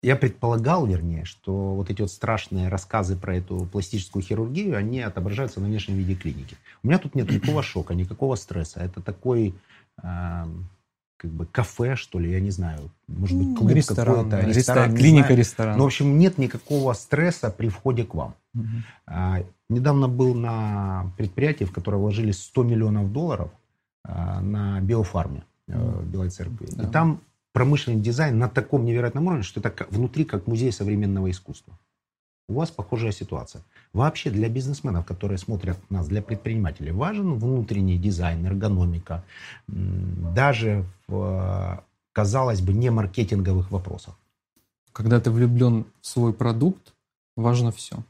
я 0.04 0.16
предполагал, 0.16 0.88
вернее, 0.88 1.26
что 1.26 1.76
вот 1.76 1.92
эти 1.92 2.02
вот 2.02 2.12
страшные 2.12 2.70
рассказы 2.70 3.16
про 3.16 3.36
эту 3.36 3.68
пластическую 3.72 4.24
хирургию, 4.24 4.76
они 4.76 5.00
отображаются 5.00 5.60
на 5.60 5.68
внешнем 5.68 5.96
виде 5.96 6.16
клиники. 6.16 6.58
У 6.84 6.88
меня 6.88 6.98
тут 6.98 7.14
нет 7.16 7.30
никакого 7.32 7.62
шока, 7.62 7.94
никакого 7.94 8.36
стресса. 8.36 8.80
Это 8.80 9.02
такой 9.02 9.54
э, 10.02 10.46
как 11.18 11.32
бы 11.32 11.46
кафе, 11.46 11.96
что 11.96 12.18
ли, 12.18 12.32
я 12.32 12.40
не 12.40 12.50
знаю. 12.50 12.90
Может 13.08 13.38
быть, 13.38 13.56
клуб 13.56 13.72
Ресторан, 13.72 14.16
какой-то, 14.16 14.38
ресторан, 14.38 14.56
ресторан, 14.56 14.96
клиника, 14.96 15.34
ресторан. 15.36 15.78
Но, 15.78 15.84
в 15.84 15.88
общем, 15.88 16.18
нет 16.18 16.40
никакого 16.40 16.94
стресса 16.94 17.52
при 17.52 17.70
входе 17.70 18.04
к 18.04 18.16
вам. 18.16 18.34
Мгм. 18.54 18.84
А, 19.06 19.44
Недавно 19.70 20.10
был 20.10 20.34
на 20.34 21.14
предприятии, 21.16 21.64
в 21.64 21.72
которое 21.72 21.96
вложили 21.98 22.32
100 22.32 22.64
миллионов 22.64 23.14
долларов 23.14 23.52
а, 24.04 24.42
на 24.42 24.82
биофарме 24.82 25.44
э, 25.74 26.04
Белой 26.04 26.30
Церкви. 26.30 26.68
Да. 26.72 26.84
И 26.84 26.92
там 26.92 27.22
промышленный 27.54 28.02
дизайн 28.02 28.38
на 28.38 28.50
таком 28.50 28.86
невероятном 28.86 29.28
уровне, 29.28 29.44
что 29.44 29.60
это 29.60 29.88
внутри 29.90 30.26
как 30.26 30.48
музей 30.48 30.72
современного 30.72 31.30
искусства. 31.30 31.78
У 32.48 32.54
вас 32.54 32.70
похожая 32.70 33.12
ситуация. 33.12 33.64
Вообще 33.94 34.30
для 34.30 34.50
бизнесменов, 34.50 35.06
которые 35.06 35.38
смотрят 35.38 35.78
нас, 35.90 36.08
для 36.08 36.22
предпринимателей, 36.22 36.92
важен 36.92 37.36
внутренний 37.40 37.98
дизайн, 37.98 38.46
эргономика, 38.46 39.24
даже 39.68 40.86
в, 41.08 41.84
казалось 42.12 42.62
бы, 42.62 42.74
не 42.74 42.90
маркетинговых 42.90 43.72
вопросах. 43.72 44.18
Когда 44.92 45.22
ты 45.22 45.32
влюблен 45.32 45.86
в 46.02 46.08
свой 46.08 46.34
продукт, 46.34 46.94
важно 47.38 47.72
все. 47.72 48.04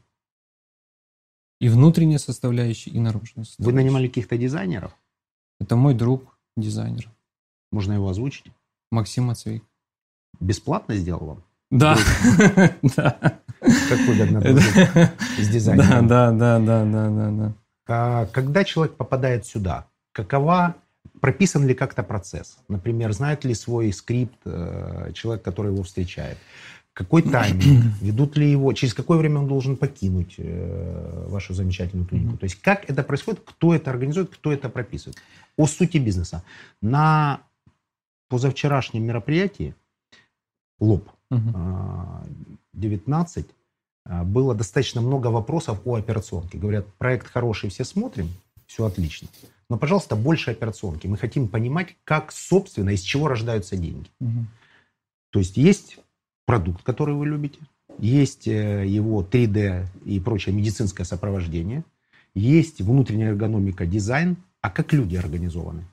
И 1.60 1.68
внутренняя 1.68 2.18
составляющая, 2.18 2.90
и 2.90 2.98
наружная 2.98 3.42
Вы 3.42 3.44
составляющая. 3.44 3.76
нанимали 3.76 4.08
каких-то 4.08 4.36
дизайнеров? 4.36 4.96
Это 5.60 5.76
мой 5.76 5.94
друг, 5.94 6.36
дизайнер, 6.56 7.08
Можно 7.72 7.94
его 7.94 8.08
озвучить? 8.08 8.44
Максим 8.92 9.24
Мацвей. 9.24 9.62
Бесплатно 10.38 10.94
сделал 10.94 11.26
вам? 11.26 11.44
Да. 11.70 11.96
Да. 12.96 13.40
Как 13.88 13.98
выгодно 14.08 14.40
с 14.40 14.44
Да, 14.44 15.52
дизайнером. 15.52 16.06
да, 16.08 16.30
да, 16.32 16.58
да, 16.58 16.84
да, 16.84 17.10
да, 17.10 17.30
да. 17.30 17.52
А, 17.88 18.26
Когда 18.26 18.64
человек 18.64 18.96
попадает 18.96 19.46
сюда, 19.46 19.86
какова, 20.12 20.74
прописан 21.20 21.66
ли 21.66 21.74
как-то 21.74 22.02
процесс? 22.02 22.58
Например, 22.68 23.12
знает 23.12 23.44
ли 23.44 23.54
свой 23.54 23.92
скрипт 23.92 24.38
э, 24.44 25.12
человек, 25.14 25.42
который 25.42 25.72
его 25.72 25.82
встречает? 25.82 26.38
Какой 26.92 27.22
тайминг? 27.22 27.84
Ведут 28.02 28.36
ли 28.36 28.50
его? 28.50 28.72
Через 28.72 28.92
какое 28.92 29.16
время 29.16 29.38
он 29.38 29.48
должен 29.48 29.76
покинуть 29.76 30.34
э, 30.38 31.26
вашу 31.28 31.54
замечательную 31.54 32.06
клинику? 32.06 32.36
То 32.36 32.44
есть 32.44 32.60
как 32.60 32.90
это 32.90 33.02
происходит? 33.02 33.40
Кто 33.46 33.74
это 33.74 33.90
организует? 33.90 34.30
Кто 34.30 34.52
это 34.52 34.68
прописывает? 34.68 35.16
О 35.56 35.66
сути 35.66 35.98
бизнеса. 35.98 36.42
На 36.82 37.40
позавчерашнем 38.32 39.02
мероприятии 39.04 39.74
лоб 40.80 41.06
а, 41.30 42.24
19 42.72 43.46
а, 44.06 44.24
было 44.24 44.54
достаточно 44.54 45.02
много 45.02 45.26
вопросов 45.26 45.82
о 45.84 45.96
операционке. 45.96 46.56
Говорят, 46.56 46.86
проект 46.94 47.26
хороший, 47.26 47.68
все 47.68 47.84
смотрим, 47.84 48.30
все 48.66 48.86
отлично. 48.86 49.28
Но, 49.68 49.76
пожалуйста, 49.76 50.16
больше 50.16 50.50
операционки. 50.50 51.06
Мы 51.06 51.18
хотим 51.18 51.46
понимать, 51.46 51.94
как, 52.04 52.32
собственно, 52.32 52.88
из 52.88 53.02
чего 53.02 53.28
рождаются 53.28 53.76
деньги. 53.76 54.08
Мгм. 54.18 54.48
То 55.28 55.38
есть 55.38 55.58
есть 55.58 55.98
продукт, 56.46 56.82
который 56.82 57.14
вы 57.14 57.26
любите, 57.26 57.58
есть 57.98 58.48
э, 58.48 58.86
его 58.86 59.22
3D 59.22 59.84
и 60.06 60.20
прочее 60.20 60.54
медицинское 60.54 61.04
сопровождение, 61.04 61.84
есть 62.34 62.80
внутренняя 62.80 63.28
эргономика, 63.28 63.84
дизайн, 63.84 64.38
а 64.62 64.70
как 64.70 64.94
люди 64.94 65.16
организованы? 65.16 65.84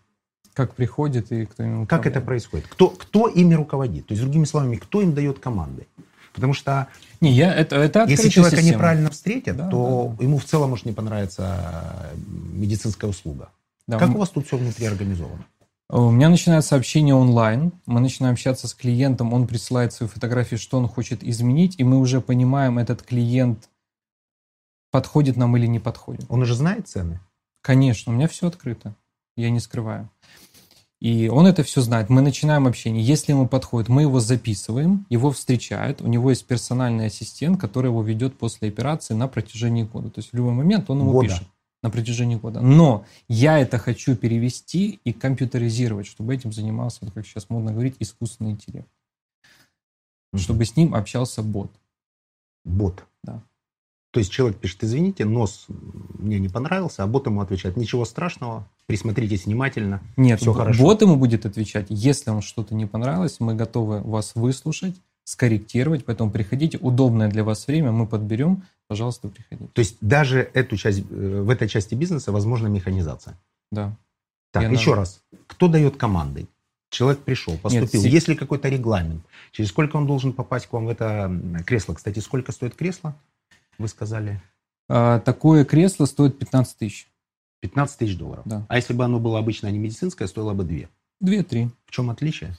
Как 0.60 0.76
приходит 0.76 1.32
и 1.32 1.46
кто 1.46 1.64
ему 1.64 1.88
Как 1.88 2.06
это 2.06 2.20
происходит? 2.20 2.68
Кто, 2.68 2.90
кто 2.90 3.30
ими 3.30 3.54
руководит? 3.54 4.08
То 4.08 4.12
есть, 4.12 4.22
другими 4.22 4.44
словами, 4.44 4.76
кто 4.76 5.02
им 5.02 5.14
дает 5.14 5.40
команды? 5.40 5.88
Потому 6.34 6.54
что 6.54 6.90
Не, 7.22 7.32
я, 7.32 7.56
это, 7.56 7.78
это 7.78 8.04
Если 8.10 8.28
человека 8.28 8.58
система. 8.58 8.76
неправильно 8.76 9.10
встретят, 9.10 9.56
Да, 9.56 9.70
то 9.70 10.18
ему 10.20 10.38
в 10.38 10.44
целом 10.44 10.72
может 10.72 10.86
не 10.86 10.92
понравиться 10.92 12.12
медицинская 12.18 13.10
услуга. 13.10 13.52
Да, 13.88 13.98
Как 14.00 14.10
у 14.14 14.18
вас 14.18 14.32
тут 14.32 14.48
все 14.48 14.58
внутри 14.58 14.86
организовано? 14.86 15.46
У 15.90 16.12
меня 16.12 16.28
начинается 16.28 16.76
общение 16.76 17.16
онлайн, 17.16 17.72
мы 17.86 18.02
начинаем 18.02 18.34
общаться 18.34 18.68
с 18.68 18.74
клиентом, 18.74 19.32
он 19.32 19.48
присылает 19.48 19.94
свои 19.94 20.10
фотографии, 20.10 20.58
что 20.58 20.78
он 20.78 20.90
хочет 20.90 21.24
изменить, 21.24 21.76
и 21.78 21.86
мы 21.86 22.00
уже 22.00 22.20
понимаем, 22.20 22.80
этот 22.80 23.02
клиент 23.02 23.70
подходит 24.92 25.38
нам 25.38 25.56
или 25.56 25.68
не 25.68 25.80
подходит. 25.80 26.26
Он 26.28 26.42
уже 26.42 26.54
знает 26.54 26.90
цены? 26.90 27.22
Конечно, 27.62 28.12
у 28.12 28.16
меня 28.18 28.28
все 28.28 28.48
открыто. 28.48 28.94
Я 29.40 29.52
не 29.52 29.62
скрываю. 29.62 30.10
И 31.02 31.30
он 31.30 31.48
это 31.48 31.64
все 31.64 31.82
знает. 31.82 32.10
Мы 32.10 32.22
начинаем 32.22 32.68
общение. 32.68 33.02
Если 33.02 33.32
ему 33.32 33.48
подходит, 33.48 33.88
мы 33.88 34.02
его 34.02 34.20
записываем, 34.20 35.06
его 35.10 35.32
встречают. 35.32 36.02
У 36.02 36.08
него 36.08 36.30
есть 36.30 36.46
персональный 36.46 37.06
ассистент, 37.06 37.60
который 37.60 37.88
его 37.88 38.04
ведет 38.04 38.38
после 38.38 38.68
операции 38.68 39.14
на 39.14 39.30
протяжении 39.30 39.84
года. 39.84 40.10
То 40.10 40.20
есть 40.20 40.32
в 40.32 40.36
любой 40.36 40.52
момент 40.52 40.90
он 40.90 41.00
ему 41.00 41.12
Года. 41.12 41.30
пишет 41.30 41.48
на 41.82 41.90
протяжении 41.90 42.36
года. 42.36 42.60
Но 42.60 43.06
я 43.30 43.60
это 43.60 43.78
хочу 43.78 44.16
перевести 44.18 45.00
и 45.06 45.14
компьютеризировать, 45.14 46.06
чтобы 46.06 46.36
этим 46.36 46.52
занимался, 46.52 47.00
вот 47.02 47.14
как 47.14 47.26
сейчас 47.26 47.50
модно 47.50 47.72
говорить, 47.72 47.96
искусственный 48.00 48.52
интеллект. 48.52 48.90
Мгм. 50.34 50.42
Чтобы 50.42 50.66
с 50.66 50.76
ним 50.76 50.94
общался 50.94 51.42
бот. 51.42 51.72
Бот. 52.66 53.06
Да. 53.24 53.42
То 54.12 54.20
есть 54.20 54.32
человек 54.32 54.58
пишет, 54.58 54.84
извините, 54.84 55.24
нос 55.26 55.68
мне 56.18 56.40
не 56.40 56.50
понравился, 56.50 57.04
а 57.04 57.08
бот 57.08 57.28
ему 57.28 57.42
отвечает, 57.42 57.78
ничего 57.78 58.06
страшного, 58.06 58.68
присмотритесь 58.88 59.46
внимательно. 59.46 60.02
Нет, 60.18 60.40
Всё 60.42 60.52
б- 60.54 60.58
хорошо. 60.58 60.82
бот 60.82 61.02
ему 61.04 61.16
будет 61.16 61.46
отвечать, 61.46 61.88
если 61.90 62.32
вам 62.32 62.42
что-то 62.42 62.74
не 62.74 62.88
понравилось, 62.88 63.40
мы 63.40 63.54
готовы 63.54 64.02
вас 64.02 64.32
выслушать, 64.34 64.96
скорректировать, 65.26 66.06
поэтому 66.06 66.32
приходите, 66.32 66.80
удобное 66.80 67.30
для 67.30 67.44
вас 67.44 67.68
время 67.68 67.92
мы 67.92 68.08
подберем, 68.08 68.64
пожалуйста, 68.88 69.28
приходите. 69.28 69.70
То 69.74 69.80
есть 69.80 69.98
даже 70.02 70.50
эту 70.56 70.76
часть, 70.76 71.04
э, 71.08 71.42
в 71.44 71.50
этой 71.52 71.70
части 71.70 71.94
бизнеса 71.94 72.32
возможна 72.32 72.66
механизация. 72.68 73.38
Да. 73.72 73.96
Так, 74.52 74.64
Я 74.64 74.70
еще 74.72 74.90
на- 74.92 74.96
раз. 74.96 75.22
Кто 75.46 75.68
дает 75.68 75.98
команды? 75.98 76.48
Человек 76.90 77.20
пришел, 77.20 77.56
поступил. 77.58 78.02
се- 78.02 78.10
Есть 78.10 78.28
ли 78.28 78.36
какой-то 78.36 78.68
регламент? 78.70 79.22
Через 79.52 79.70
сколько 79.70 79.98
он 79.98 80.08
должен 80.08 80.34
попасть 80.34 80.66
к 80.66 80.74
вам 80.74 80.88
в 80.88 80.90
это 80.90 81.32
кресло? 81.68 81.94
Кстати, 81.94 82.18
сколько 82.18 82.52
стоит 82.52 82.74
кресло? 82.74 83.14
Вы 83.80 83.88
сказали 83.88 84.42
А, 84.88 85.20
такое 85.20 85.66
кресло 85.66 86.06
стоит 86.06 86.38
15 86.38 86.78
тысяч. 86.78 87.08
15 87.62 87.98
тысяч 87.98 88.18
долларов. 88.18 88.44
Да. 88.46 88.66
А 88.70 88.76
если 88.76 88.94
бы 88.94 89.04
оно 89.06 89.20
было 89.20 89.40
обычное, 89.40 89.70
а 89.70 89.74
не 89.74 89.80
медицинское, 89.80 90.28
стоило 90.28 90.54
бы 90.54 90.64
2. 90.64 90.88
Две-три. 91.20 91.70
В 91.86 91.92
чем 91.92 92.10
отличие? 92.10 92.56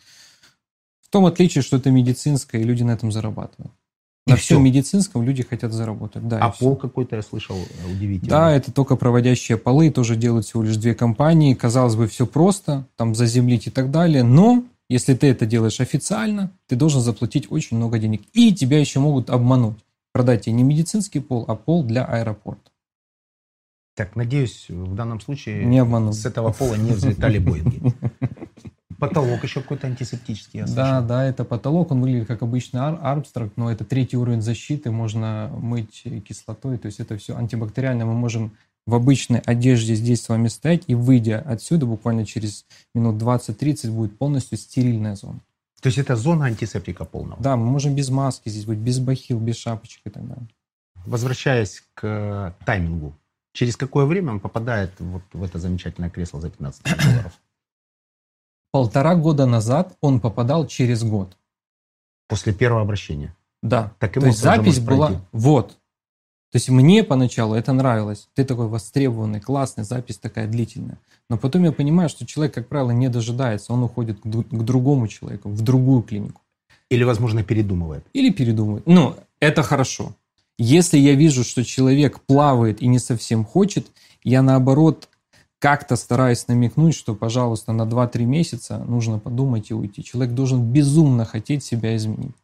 В 1.01 1.11
том 1.11 1.27
отличие, 1.27 1.63
что 1.63 1.77
это 1.79 1.91
медицинское, 1.91 2.61
и 2.61 2.65
люди 2.65 2.83
на 2.83 2.93
этом 2.93 3.11
зарабатывают. 3.11 3.73
И 4.27 4.31
На 4.31 4.37
всё. 4.37 4.45
всем 4.57 4.65
медицинском 4.65 5.23
люди 5.25 5.43
хотят 5.43 5.73
заработать. 5.73 6.29
Да, 6.29 6.39
а 6.39 6.51
пол 6.51 6.77
какой-то, 6.77 7.17
я 7.17 7.23
слышал, 7.23 7.57
э, 7.57 7.91
удивительный. 7.91 8.29
Да, 8.31 8.53
это 8.53 8.71
только 8.71 8.95
проводящие 8.97 9.57
полы, 9.59 9.91
тоже 9.91 10.15
делают 10.15 10.47
всего 10.47 10.63
лишь 10.63 10.77
две 10.77 10.95
компании. 10.95 11.55
Казалось 11.55 11.97
бы, 11.97 12.07
все 12.07 12.27
просто, 12.27 12.87
там 12.97 13.15
заземлить 13.15 13.67
и 13.67 13.71
так 13.71 13.91
далее. 13.91 14.23
Но 14.23 14.65
если 14.89 15.15
ты 15.15 15.29
это 15.29 15.47
делаешь 15.47 15.81
официально, 15.81 16.53
ты 16.69 16.77
должен 16.77 17.01
заплатить 17.01 17.51
очень 17.51 17.79
много 17.79 17.99
денег. 17.99 18.23
И 18.35 18.55
тебя 18.55 18.79
еще 18.79 19.01
могут 19.01 19.31
обмануть. 19.31 19.79
Продать 20.13 20.43
тебе 20.45 20.55
не 20.55 20.63
медицинский 20.65 21.21
пол, 21.21 21.45
а 21.49 21.55
пол 21.55 21.85
для 21.85 22.05
аэропорта. 22.05 22.71
Так, 23.97 24.17
надеюсь, 24.17 24.67
в 24.69 24.95
данном 24.95 25.21
случае 25.21 25.65
Не 25.67 25.79
обманул. 25.81 26.13
с 26.13 26.25
этого 26.25 26.53
пола 26.53 26.75
не 26.77 26.93
взлетали 26.93 27.39
Боинги. 27.39 27.81
Потолок 28.99 29.43
еще 29.45 29.63
какой-то 29.63 29.87
антисептический, 29.87 30.61
я 30.61 30.67
Да, 30.67 30.73
слышал. 30.73 31.07
да, 31.09 31.25
это 31.25 31.45
потолок, 31.45 31.91
он 31.91 32.03
выглядит 32.03 32.29
как 32.29 32.43
обычный 32.43 32.81
ар- 32.81 32.99
Армстронг, 33.03 33.53
но 33.57 33.71
это 33.73 33.85
третий 33.85 34.19
уровень 34.19 34.43
защиты, 34.43 34.91
можно 34.91 35.51
мыть 35.55 36.03
кислотой, 36.29 36.77
то 36.77 36.87
есть 36.87 37.01
это 37.01 37.17
все 37.17 37.35
антибактериально, 37.35 38.05
мы 38.05 38.13
можем 38.13 38.53
в 38.87 38.95
обычной 38.95 39.39
одежде 39.41 39.95
здесь 39.95 40.23
с 40.23 40.29
вами 40.29 40.49
стоять, 40.49 40.85
и 40.87 40.95
выйдя 40.95 41.39
отсюда, 41.41 41.87
буквально 41.87 42.27
через 42.27 42.67
минут 42.95 43.17
20-30 43.23 43.91
будет 43.91 44.19
полностью 44.19 44.59
стерильная 44.59 45.15
зона. 45.17 45.41
То 45.81 45.87
есть 45.87 45.99
это 45.99 46.17
зона 46.17 46.47
антисептика 46.47 47.05
полного. 47.05 47.43
Да, 47.43 47.57
мы 47.57 47.67
можем 47.67 47.95
без 47.95 48.11
маски 48.11 48.49
здесь 48.49 48.67
быть, 48.67 48.79
без 48.79 48.99
бахил, 48.99 49.41
без 49.41 49.57
шапочек 49.57 50.03
и 50.05 50.11
так 50.11 50.27
далее. 50.27 50.49
Возвращаясь 51.07 51.83
к 51.95 52.07
э, 52.07 52.65
таймингу, 52.67 53.17
через 53.53 53.77
какое 53.77 54.05
время 54.05 54.33
он 54.33 54.41
попадает 54.41 54.93
вот 54.99 55.23
в 55.33 55.43
это 55.43 55.59
замечательное 55.59 56.11
кресло 56.11 56.41
за 56.41 56.51
15 56.51 56.83
тысяч 56.83 57.05
долларов? 57.05 57.33
Полтора 58.73 59.17
года 59.17 59.47
назад 59.47 59.97
он 60.01 60.21
попадал 60.21 60.67
через 60.67 61.03
год. 61.03 61.37
После 62.29 62.53
первого 62.53 62.83
обращения. 62.83 63.35
Да. 63.63 63.93
Так 63.99 64.15
То 64.15 64.27
есть 64.27 64.39
запись 64.39 64.79
была... 64.79 65.23
Вот. 65.33 65.80
То 66.51 66.57
есть 66.57 66.69
мне 66.69 67.05
поначалу 67.05 67.55
это 67.55 67.73
нравилось. 67.73 68.29
Ты 68.35 68.45
такой 68.45 68.67
востребованный, 68.67 69.41
классный, 69.41 69.85
запись 69.85 70.19
такая 70.19 70.49
длительная. 70.49 70.99
Но 71.29 71.39
потом 71.39 71.63
я 71.63 71.71
понимаю, 71.71 72.09
что 72.09 72.27
человек, 72.27 72.55
как 72.55 72.69
правило, 72.69 72.91
не 72.91 73.09
дожидается. 73.09 73.73
Он 73.73 73.85
уходит 73.85 74.19
к, 74.21 74.25
к 74.25 74.63
другому 74.65 75.07
человеку, 75.07 75.49
в 75.49 75.63
другую 75.63 76.03
клинику. 76.03 76.43
Или, 76.91 77.05
возможно, 77.05 77.45
передумывает. 77.45 78.05
Или 78.13 78.31
передумывает. 78.31 78.85
Ну, 78.87 79.15
это 79.39 79.63
хорошо. 79.63 80.17
Если 80.59 80.99
я 80.99 81.15
вижу, 81.15 81.45
что 81.45 81.65
человек 81.65 82.21
плавает 82.21 82.83
и 82.83 82.89
не 82.89 82.99
совсем 82.99 83.45
хочет, 83.45 83.87
я 84.25 84.43
наоборот 84.43 85.09
как-то 85.61 85.95
стараюсь 85.95 86.49
намекнуть, 86.49 86.97
что, 86.97 87.15
пожалуйста, 87.15 87.73
на 87.73 87.83
2-3 87.83 88.25
месяца 88.25 88.79
нужно 88.79 89.19
подумать 89.19 89.71
и 89.71 89.75
уйти. 89.75 90.03
Человек 90.03 90.35
должен 90.35 90.63
безумно 90.63 91.25
хотеть 91.25 91.63
себя 91.63 91.95
изменить. 91.97 92.35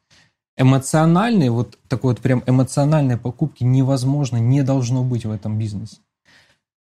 Эмоциональные, 0.59 1.51
вот 1.51 1.79
такой 1.89 2.15
вот 2.15 2.23
прям 2.23 2.43
эмоциональной 2.47 3.19
покупки 3.19 3.63
невозможно, 3.63 4.39
не 4.39 4.63
должно 4.63 5.05
быть 5.05 5.27
в 5.27 5.31
этом 5.31 5.59
бизнесе. 5.59 5.99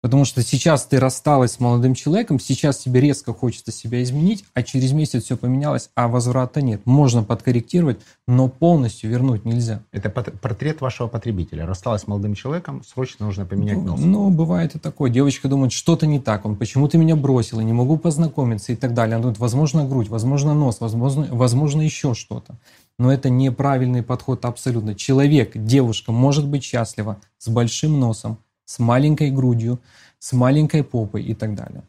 Потому 0.03 0.25
что 0.25 0.43
сейчас 0.43 0.85
ты 0.85 0.99
рассталась 0.99 1.53
с 1.53 1.61
молодым 1.61 1.95
человеком, 1.95 2.41
сейчас 2.41 2.79
тебе 2.79 3.01
резко 3.01 3.33
хочется 3.33 3.71
себя 3.71 4.03
изменить, 4.03 4.45
а 4.53 4.65
через 4.65 4.91
месяц 4.91 5.23
все 5.23 5.37
поменялось, 5.37 5.91
а 5.95 6.09
возврата 6.09 6.61
нет. 6.61 6.81
Можно 6.85 7.23
подкорректировать, 7.23 8.01
но 8.27 8.49
полностью 8.49 9.09
вернуть 9.09 9.45
нельзя. 9.45 9.81
Это 9.93 10.11
портрет 10.11 10.81
вашего 10.81 11.07
потребителя. 11.07 11.67
Рассталась 11.67 12.03
с 12.03 12.07
молодым 12.09 12.35
человеком, 12.35 12.83
срочно 12.85 13.27
нужно 13.27 13.47
поменять 13.47 13.77
Ну, 13.79 13.93
нос. 13.93 14.01
ну, 14.01 14.31
бывает 14.31 14.75
и 14.75 14.81
такое. 14.81 15.09
Девочка 15.09 15.47
думает, 15.47 15.71
что-то 15.71 16.05
не 16.05 16.19
так, 16.19 16.45
он 16.47 16.57
почему-то 16.57 16.99
меня 16.99 17.15
бросил, 17.15 17.61
я 17.61 17.65
не 17.65 17.73
могу 17.73 17.97
познакомиться 17.97 18.73
и 18.73 18.77
так 18.77 18.95
далее. 18.95 19.15
Она 19.15 19.23
думает, 19.23 19.39
возможно, 19.39 19.85
грудь, 19.87 20.09
возможно, 20.09 20.53
нос, 20.53 20.79
возможно, 20.81 21.29
возможно 21.31 21.81
еще 21.81 22.15
что-то. 22.15 22.57
Но 22.99 23.13
это 23.13 23.31
неправильный 23.31 24.03
подход 24.03 24.45
абсолютно. 24.47 24.97
Человек, 24.97 25.53
девушка 25.55 26.11
может 26.11 26.49
быть 26.49 26.65
счастлива 26.65 27.19
с 27.39 27.49
большим 27.49 28.01
носом, 28.01 28.39
с 28.73 28.79
маленькой 28.79 29.31
грудью, 29.31 29.79
с 30.19 30.33
маленькой 30.33 30.83
попой 30.83 31.23
и 31.23 31.35
так 31.35 31.55
далее. 31.55 31.83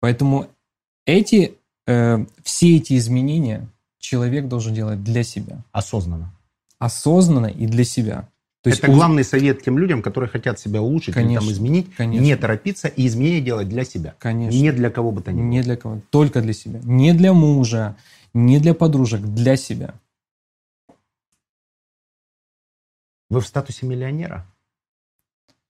Поэтому 0.00 0.48
эти, 1.06 1.54
э, 1.86 2.26
все 2.42 2.76
эти 2.76 2.98
изменения 2.98 3.66
человек 3.98 4.48
должен 4.48 4.74
делать 4.74 5.02
для 5.02 5.22
себя. 5.22 5.64
Осознанно. 5.72 6.30
Осознанно 6.78 7.46
и 7.46 7.66
для 7.66 7.84
себя. 7.84 8.28
То 8.62 8.68
есть 8.68 8.80
это 8.82 8.90
уз- 8.92 8.98
главный 8.98 9.24
совет 9.24 9.62
тем 9.62 9.78
людям, 9.78 10.02
которые 10.02 10.28
хотят 10.28 10.58
себя 10.60 10.82
улучшить 10.82 11.16
или 11.16 11.22
там 11.22 11.34
Конечно, 11.36 11.50
изменить. 11.52 11.94
конечно. 11.96 12.22
Не 12.24 12.36
торопиться 12.36 12.88
и 12.88 13.06
изменения 13.06 13.40
делать 13.40 13.68
для 13.70 13.84
себя. 13.84 14.14
Конечно. 14.18 14.54
Не 14.58 14.72
для 14.72 14.90
кого 14.90 15.10
бы 15.10 15.22
то 15.22 15.32
ни 15.32 15.36
было. 15.40 15.46
Не 15.46 15.62
для 15.62 15.76
кого. 15.76 16.02
Только 16.10 16.42
для 16.42 16.52
себя. 16.52 16.80
Не 16.84 17.14
для 17.14 17.32
мужа, 17.32 17.96
не 18.34 18.58
для 18.58 18.74
подружек, 18.74 19.22
для 19.22 19.56
себя. 19.56 19.94
Вы 23.30 23.40
в 23.40 23.46
статусе 23.46 23.86
миллионера? 23.86 24.46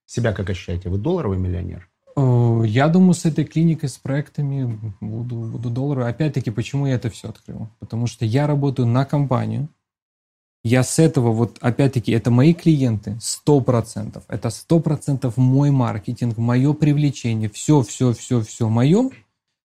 Себя 0.05 0.33
как 0.33 0.49
ощущаете? 0.49 0.89
Вы 0.89 0.97
долларовый 0.97 1.37
миллионер? 1.37 1.89
Э, 2.15 2.63
Я 2.65 2.87
думаю, 2.87 3.13
с 3.13 3.25
этой 3.25 3.45
клиникой, 3.45 3.89
с 3.89 3.97
проектами 3.97 4.79
буду, 5.01 5.35
буду 5.35 5.69
доллары. 5.69 6.03
Опять-таки, 6.03 6.51
почему 6.51 6.87
я 6.87 6.95
это 6.95 7.09
все 7.09 7.29
открыл? 7.29 7.67
Потому 7.79 8.07
что 8.07 8.25
я 8.25 8.47
работаю 8.47 8.87
на 8.87 9.05
компанию. 9.05 9.69
Я 10.63 10.81
с 10.83 10.97
этого, 10.97 11.31
вот 11.31 11.59
опять-таки, 11.61 12.11
это 12.11 12.31
мои 12.31 12.53
клиенты, 12.53 13.19
100%. 13.19 14.23
Это 14.27 14.47
100% 14.49 15.31
мой 15.35 15.69
маркетинг, 15.69 16.37
мое 16.37 16.73
привлечение, 16.73 17.49
все, 17.49 17.83
все, 17.83 18.13
все, 18.13 18.41
все 18.41 18.67
мое. 18.67 19.11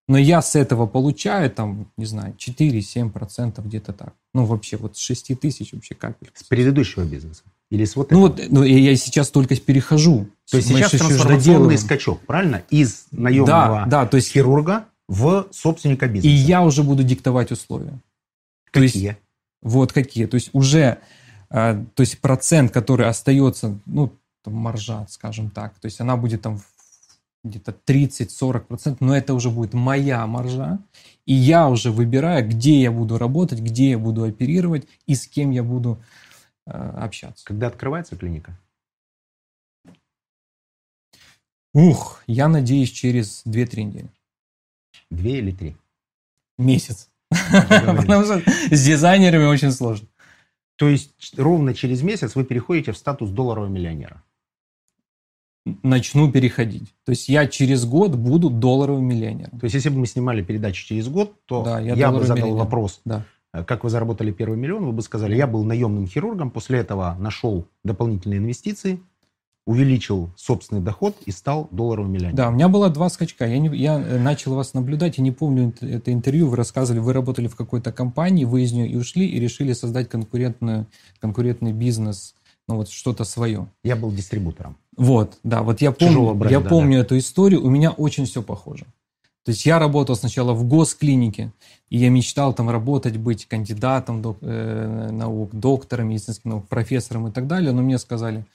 Но 0.07 0.17
я 0.17 0.41
с 0.41 0.55
этого 0.55 0.85
получаю, 0.87 1.49
там, 1.49 1.91
не 1.97 2.05
знаю, 2.05 2.35
4-7% 2.37 3.61
где-то 3.63 3.93
так. 3.93 4.13
Ну, 4.33 4.45
вообще, 4.45 4.77
вот 4.77 4.95
с 4.95 4.99
6 4.99 5.39
тысяч 5.39 5.73
вообще 5.73 5.95
капелька. 5.95 6.37
С 6.37 6.43
предыдущего 6.43 7.03
бизнеса? 7.03 7.43
Или 7.71 7.85
с 7.85 7.95
вот 7.95 8.11
Ну 8.11 8.27
этого? 8.27 8.37
вот, 8.43 8.51
ну, 8.51 8.63
я 8.63 8.95
сейчас 8.95 9.29
только 9.31 9.55
перехожу. 9.55 10.27
То 10.51 10.57
есть 10.57 10.69
Мы 10.69 10.77
сейчас 10.79 10.91
трансформационный 10.91 11.77
скачок, 11.77 12.19
правильно? 12.27 12.61
Из 12.69 13.05
наемного 13.11 13.47
Да, 13.47 13.85
да, 14.03 14.05
то 14.05 14.17
есть 14.17 14.29
хирурга 14.29 14.85
в 15.07 15.47
собственника 15.51 16.05
и 16.05 16.09
бизнеса. 16.09 16.35
я 16.35 16.61
уже 16.61 16.83
буду 16.83 17.03
диктовать 17.03 17.51
условия. 17.51 17.93
То 18.71 18.81
есть, 18.81 18.93
Какие? 18.95 19.17
вот 19.61 19.93
какие. 19.93 20.25
То 20.25 20.35
есть 20.35 20.49
уже, 20.53 20.99
э, 21.49 21.83
то 21.95 22.01
есть 22.01 22.19
процент, 22.19 22.71
который 22.71 23.07
остается, 23.07 23.79
ну, 23.85 24.11
там, 24.43 24.53
маржа, 24.55 25.07
скажем 25.09 25.49
так, 25.49 25.73
то 25.79 25.85
есть 25.85 25.99
она 26.01 26.17
будет 26.17 26.41
там 26.41 26.59
где-то 27.43 27.73
30-40%, 27.85 28.97
но 28.99 29.15
это 29.15 29.33
уже 29.33 29.49
будет 29.49 29.73
моя 29.73 30.25
маржа, 30.27 30.79
и 31.25 31.33
я 31.33 31.69
уже 31.69 31.91
выбираю, 31.91 32.47
где 32.47 32.81
я 32.81 32.91
буду 32.91 33.17
работать, 33.17 33.59
где 33.59 33.91
я 33.91 33.97
буду 33.97 34.23
оперировать 34.23 34.87
и 35.07 35.15
с 35.15 35.25
кем 35.25 35.51
я 35.51 35.63
буду 35.63 35.99
общаться. 36.65 37.43
Когда 37.45 37.67
открывается 37.67 38.15
клиника? 38.15 38.57
Ух, 41.73 42.21
я 42.27 42.47
надеюсь, 42.47 42.89
через 42.91 43.43
2-3 43.45 43.83
недели. 43.83 44.09
Две 45.09 45.37
или 45.39 45.51
три? 45.51 45.75
Месяц. 46.57 47.09
Потому 47.29 48.25
что 48.25 48.41
с 48.75 48.85
дизайнерами 48.85 49.45
очень 49.45 49.71
сложно. 49.71 50.07
То 50.75 50.89
есть 50.89 51.37
ровно 51.37 51.73
через 51.73 52.01
месяц 52.01 52.35
вы 52.35 52.43
переходите 52.43 52.91
в 52.91 52.97
статус 52.97 53.29
долларового 53.29 53.69
миллионера. 53.69 54.21
начну 55.83 56.31
переходить. 56.31 56.93
То 57.05 57.11
есть 57.11 57.29
я 57.29 57.47
через 57.47 57.85
год 57.85 58.15
буду 58.15 58.49
долларовым 58.49 59.05
миллионером. 59.05 59.59
То 59.59 59.65
есть, 59.65 59.75
если 59.75 59.89
бы 59.89 59.99
мы 59.99 60.07
снимали 60.07 60.41
передачу 60.43 60.85
через 60.85 61.07
год, 61.07 61.39
то 61.45 61.63
Да, 61.63 61.79
я 61.79 61.93
я, 61.93 62.11
бы 62.11 62.19
задал 62.21 62.35
миллионер. 62.37 62.63
вопрос, 62.63 63.01
Да. 63.05 63.25
Э, 63.53 63.63
как 63.63 63.83
вы 63.83 63.89
заработали 63.89 64.31
первый 64.31 64.57
миллион, 64.57 64.85
вы 64.85 64.91
бы 64.91 65.01
сказали, 65.01 65.35
я 65.35 65.47
был 65.47 65.63
наемным 65.63 66.07
хирургом, 66.07 66.51
после 66.51 66.79
этого 66.79 67.15
нашел 67.19 67.65
дополнительные 67.83 68.39
инвестиции, 68.39 68.99
увеличил 69.65 70.31
собственный 70.35 70.81
доход 70.81 71.15
и 71.25 71.31
стал 71.31 71.67
долларовым 71.71 72.11
миллионером. 72.11 72.35
Да, 72.35 72.49
у 72.49 72.51
меня 72.51 72.67
было 72.67 72.89
два 72.89 73.09
скачка. 73.09 73.45
Я, 73.45 73.59
не, 73.59 73.75
я 73.77 73.99
э, 73.99 74.19
начал 74.19 74.55
вас 74.55 74.73
наблюдать, 74.73 75.17
я 75.17 75.23
не 75.23 75.31
помню 75.31 75.73
это 75.81 76.11
интервью, 76.11 76.47
вы 76.47 76.57
рассказывали, 76.57 76.99
вы 76.99 77.13
работали 77.13 77.47
в 77.47 77.55
какой-то 77.55 77.91
компании, 77.91 78.45
вы 78.45 78.63
из 78.63 78.71
нее 78.71 78.87
и 78.87 78.95
ушли, 78.95 79.27
и 79.27 79.39
решили 79.39 79.73
создать 79.73 80.09
конкурентную, 80.09 80.87
конкурентный 81.19 81.73
бизнес, 81.73 82.35
ну 82.67 82.75
вот 82.77 82.89
что-то 82.89 83.23
свое. 83.23 83.67
Я 83.83 83.95
был 83.95 84.11
дистрибутором. 84.11 84.77
Вот, 84.97 85.37
да, 85.43 85.61
вот 85.61 85.81
я 85.81 85.91
помню, 85.91 86.33
бренда, 86.33 86.49
я 86.49 86.59
помню 86.59 86.99
эту 86.99 87.17
историю, 87.17 87.63
у 87.63 87.69
меня 87.69 87.91
очень 87.91 88.25
все 88.25 88.41
похоже. 88.41 88.85
То 89.43 89.49
есть 89.51 89.65
я 89.65 89.79
работал 89.79 90.15
сначала 90.15 90.53
в 90.53 90.63
госклинике, 90.67 91.51
и 91.89 91.97
я 91.97 92.09
мечтал 92.09 92.53
там 92.53 92.69
работать, 92.69 93.17
быть 93.17 93.47
кандидатом 93.47 94.21
док- 94.21 94.37
э, 94.41 95.09
наук, 95.11 95.49
доктором 95.53 96.09
медицинских 96.09 96.45
наук, 96.45 96.67
профессором 96.67 97.27
и 97.27 97.31
так 97.31 97.47
далее, 97.47 97.71
но 97.71 97.81
мне 97.81 97.97
сказали, 97.97 98.45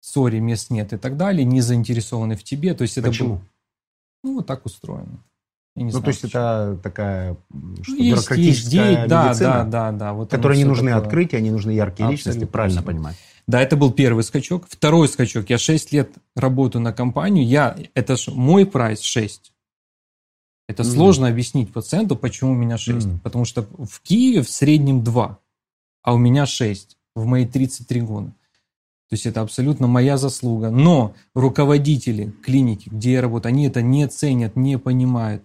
сори, 0.00 0.38
мест 0.38 0.70
нет 0.70 0.92
и 0.92 0.98
так 0.98 1.16
далее, 1.16 1.44
не 1.44 1.60
заинтересованы 1.62 2.36
в 2.36 2.44
тебе. 2.44 2.74
То 2.74 2.82
есть 2.82 2.98
это 2.98 3.08
Почему? 3.08 3.28
был- 3.36 3.40
ну, 4.24 4.34
вот 4.36 4.46
так 4.46 4.66
устроено. 4.66 5.18
Я 5.74 5.84
не 5.84 5.86
Ну, 5.86 5.90
знаю, 5.92 6.04
то 6.04 6.08
есть 6.10 6.20
почему. 6.22 6.42
это 6.42 6.78
такая 6.82 7.30
м, 7.30 7.76
что, 7.82 7.92
Ну, 7.92 7.96
есть- 7.96 7.98
есть 7.98 8.28
бюрократическая 8.28 9.02
де- 9.02 9.06
да, 9.08 9.28
медицина, 9.28 9.48
да, 9.48 9.64
да, 9.64 9.92
да. 9.92 10.12
Вот 10.12 10.30
которой 10.30 10.58
не 10.58 10.64
нужны 10.66 10.90
такое. 10.90 11.02
открытия, 11.06 11.40
не 11.40 11.50
нужны 11.50 11.70
яркие 11.70 12.10
личности, 12.10 12.28
Абсолютно, 12.40 12.52
правильно 12.52 12.80
абсолютно. 12.80 12.92
понимаю? 12.98 13.16
Да, 13.46 13.62
это 13.62 13.76
был 13.78 13.90
первый 13.90 14.22
скачок. 14.24 14.66
Второй 14.68 15.08
скачок. 15.08 15.48
Я 15.48 15.56
6 15.56 15.90
лет 15.92 16.10
работаю 16.36 16.82
на 16.82 16.92
компанию. 16.92 17.46
Я, 17.46 17.74
это 17.94 18.16
ж 18.16 18.28
мой 18.28 18.66
прайс 18.66 19.00
6. 19.00 19.51
Это 20.72 20.82
Мгм. 20.84 20.92
сложно 20.92 21.28
объяснить 21.28 21.72
пациенту, 21.72 22.16
почему 22.16 22.52
у 22.52 22.54
меня 22.54 22.78
6. 22.78 23.06
Мгм. 23.06 23.18
Потому 23.20 23.44
что 23.44 23.62
в 23.78 24.00
Киеве 24.02 24.42
в 24.42 24.48
среднем 24.50 25.04
2, 25.04 25.38
а 26.02 26.14
у 26.14 26.18
меня 26.18 26.46
6 26.46 26.96
в 27.14 27.26
мои 27.26 27.46
33 27.46 28.00
года. 28.00 28.28
То 29.08 29.14
есть 29.14 29.26
это 29.26 29.42
абсолютно 29.42 29.86
моя 29.86 30.16
заслуга. 30.16 30.70
Но 30.70 31.14
руководители 31.34 32.32
клиники, 32.42 32.88
где 32.88 33.12
я 33.12 33.20
работаю, 33.20 33.50
они 33.50 33.66
это 33.66 33.82
не 33.82 34.08
ценят, 34.08 34.56
не 34.56 34.78
понимают 34.78 35.44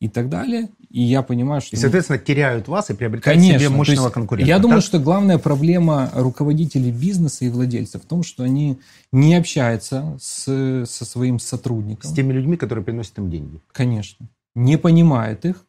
и 0.00 0.08
так 0.08 0.30
далее. 0.30 0.70
И 0.90 1.02
я 1.02 1.22
понимаю, 1.22 1.60
что... 1.60 1.76
И, 1.76 1.78
соответственно, 1.78 2.18
теряют 2.18 2.68
вас 2.68 2.88
и 2.88 2.94
приобретают 2.94 3.38
Конечно. 3.38 3.58
себе 3.58 3.68
мощного 3.68 4.04
есть 4.06 4.14
конкурента. 4.14 4.48
Я 4.48 4.58
думаю, 4.58 4.80
Так? 4.80 4.86
что 4.86 4.98
главная 5.00 5.38
проблема 5.38 6.10
руководителей 6.14 6.92
бизнеса 6.92 7.44
и 7.44 7.48
владельцев 7.50 8.02
в 8.02 8.06
том, 8.06 8.22
что 8.22 8.44
они 8.44 8.78
не 9.12 9.34
общаются 9.34 10.16
с, 10.20 10.84
со 10.86 11.04
своим 11.04 11.38
сотрудником. 11.40 12.10
С 12.10 12.14
теми 12.14 12.32
людьми, 12.32 12.56
которые 12.56 12.84
приносят 12.84 13.18
им 13.18 13.28
деньги. 13.30 13.60
Конечно. 13.72 14.28
Не 14.54 14.78
понимают 14.78 15.44
их. 15.44 15.66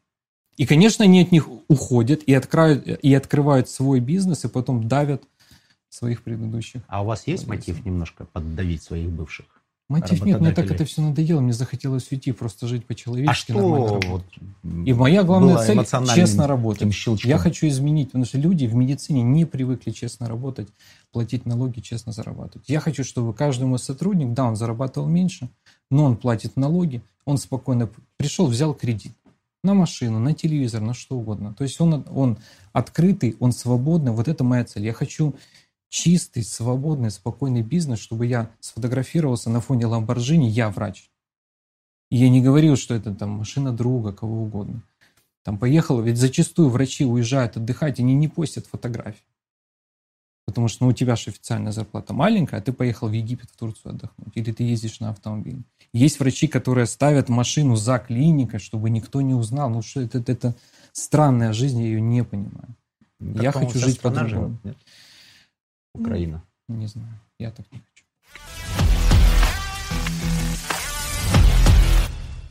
И, 0.57 0.65
конечно, 0.65 1.03
они 1.03 1.21
от 1.21 1.31
них 1.31 1.49
уходят 1.67 2.21
и 2.23 2.33
открывают, 2.33 2.87
и 2.87 3.13
открывают 3.13 3.69
свой 3.69 3.99
бизнес, 3.99 4.45
и 4.45 4.47
потом 4.47 4.87
давят 4.87 5.23
своих 5.89 6.23
предыдущих. 6.23 6.81
А 6.87 7.01
у 7.03 7.05
вас 7.05 7.27
есть 7.27 7.47
мотив 7.47 7.85
немножко 7.85 8.25
поддавить 8.25 8.83
своих 8.83 9.09
бывших? 9.09 9.45
Мотив 9.87 10.25
нет, 10.25 10.41
мне 10.41 10.51
так 10.51 10.71
это 10.71 10.83
все 10.83 11.01
надоело, 11.01 11.41
мне 11.41 11.53
захотелось 11.53 12.11
уйти, 12.11 12.31
просто 12.31 12.67
жить 12.67 12.83
А 12.85 12.87
по-человечески, 12.87 13.51
нормально 13.51 13.99
что 14.01 14.09
вот, 14.09 14.23
И 14.63 14.93
моя 14.93 15.23
главная 15.23 15.57
цель 15.57 15.79
честно 16.15 16.47
работать. 16.47 16.91
щелчком? 16.91 17.29
Я 17.29 17.37
хочу 17.37 17.67
изменить, 17.67 18.07
потому 18.07 18.25
что 18.25 18.39
люди 18.39 18.65
в 18.65 18.73
медицине 18.73 19.21
не 19.21 19.45
привыкли 19.45 19.91
честно 19.91 20.27
работать, 20.27 20.69
платить 21.11 21.45
налоги, 21.45 21.81
честно 21.81 22.11
зарабатывать. 22.11 22.67
Я 22.67 22.79
хочу, 22.79 23.03
чтобы 23.03 23.35
каждый 23.35 23.65
мой 23.65 23.77
сотрудник, 23.77 24.33
да, 24.33 24.45
он 24.45 24.55
зарабатывал 24.55 25.07
меньше, 25.07 25.49
но 25.89 26.05
он 26.05 26.17
платит 26.17 26.55
налоги, 26.55 27.01
он 27.25 27.37
спокойно 27.37 27.89
пришел, 28.17 28.47
взял 28.47 28.73
кредит 28.73 29.13
на 29.63 29.73
машину, 29.73 30.19
на 30.19 30.33
телевизор, 30.33 30.81
на 30.81 30.93
что 30.93 31.17
угодно. 31.17 31.53
То 31.53 31.63
есть 31.63 31.81
он, 31.81 32.05
он 32.11 32.37
открытый, 32.71 33.35
он 33.39 33.51
свободный. 33.51 34.11
Вот 34.11 34.27
это 34.27 34.43
моя 34.43 34.63
цель. 34.63 34.85
Я 34.85 34.93
хочу 34.93 35.35
чистый, 35.89 36.43
свободный, 36.43 37.09
спокойный 37.09 37.61
бизнес, 37.61 37.99
чтобы 37.99 38.27
я 38.27 38.51
сфотографировался 38.59 39.49
на 39.49 39.61
фоне 39.61 39.87
Ламборджини, 39.87 40.47
я 40.47 40.69
врач. 40.69 41.09
И 42.11 42.17
я 42.17 42.29
не 42.29 42.41
говорил, 42.41 42.75
что 42.75 42.93
это 42.93 43.13
там 43.15 43.31
машина 43.31 43.71
друга, 43.71 44.13
кого 44.13 44.43
угодно. 44.43 44.83
Там 45.43 45.57
поехал, 45.57 46.01
ведь 46.01 46.17
зачастую 46.17 46.69
врачи 46.69 47.05
уезжают 47.05 47.57
отдыхать, 47.57 47.99
они 47.99 48.13
не 48.13 48.27
постят 48.27 48.67
фотографии. 48.67 49.23
Потому 50.45 50.67
что 50.67 50.83
ну, 50.83 50.91
у 50.91 50.93
тебя 50.93 51.15
же 51.15 51.31
официальная 51.31 51.71
зарплата 51.71 52.13
маленькая, 52.13 52.57
а 52.59 52.61
ты 52.61 52.71
поехал 52.71 53.07
в 53.07 53.11
Египет, 53.11 53.49
в 53.49 53.57
Турцию 53.57 53.93
отдохнуть. 53.93 54.31
Или 54.35 54.51
ты 54.51 54.63
ездишь 54.63 54.99
на 54.99 55.09
автомобиле. 55.09 55.63
Есть 55.91 56.19
врачи, 56.19 56.47
которые 56.47 56.85
ставят 56.85 57.29
машину 57.29 57.75
за 57.75 57.97
клиникой, 57.97 58.59
чтобы 58.59 58.89
никто 58.89 59.21
не 59.21 59.33
узнал. 59.33 59.69
Ну 59.69 59.81
что 59.81 60.01
это, 60.01 60.19
это, 60.19 60.31
это 60.31 60.55
странная 60.91 61.51
жизнь, 61.51 61.81
я 61.81 61.87
ее 61.87 62.01
не 62.01 62.23
понимаю. 62.23 62.75
Так, 63.19 63.43
я 63.43 63.51
хочу 63.51 63.79
жить 63.79 63.99
по-другому. 64.01 64.59
нет? 64.63 64.77
Украина. 65.93 66.43
Не 66.67 66.87
знаю, 66.87 67.19
я 67.39 67.51
так 67.51 67.65
не 67.71 67.79
хочу. 67.79 67.94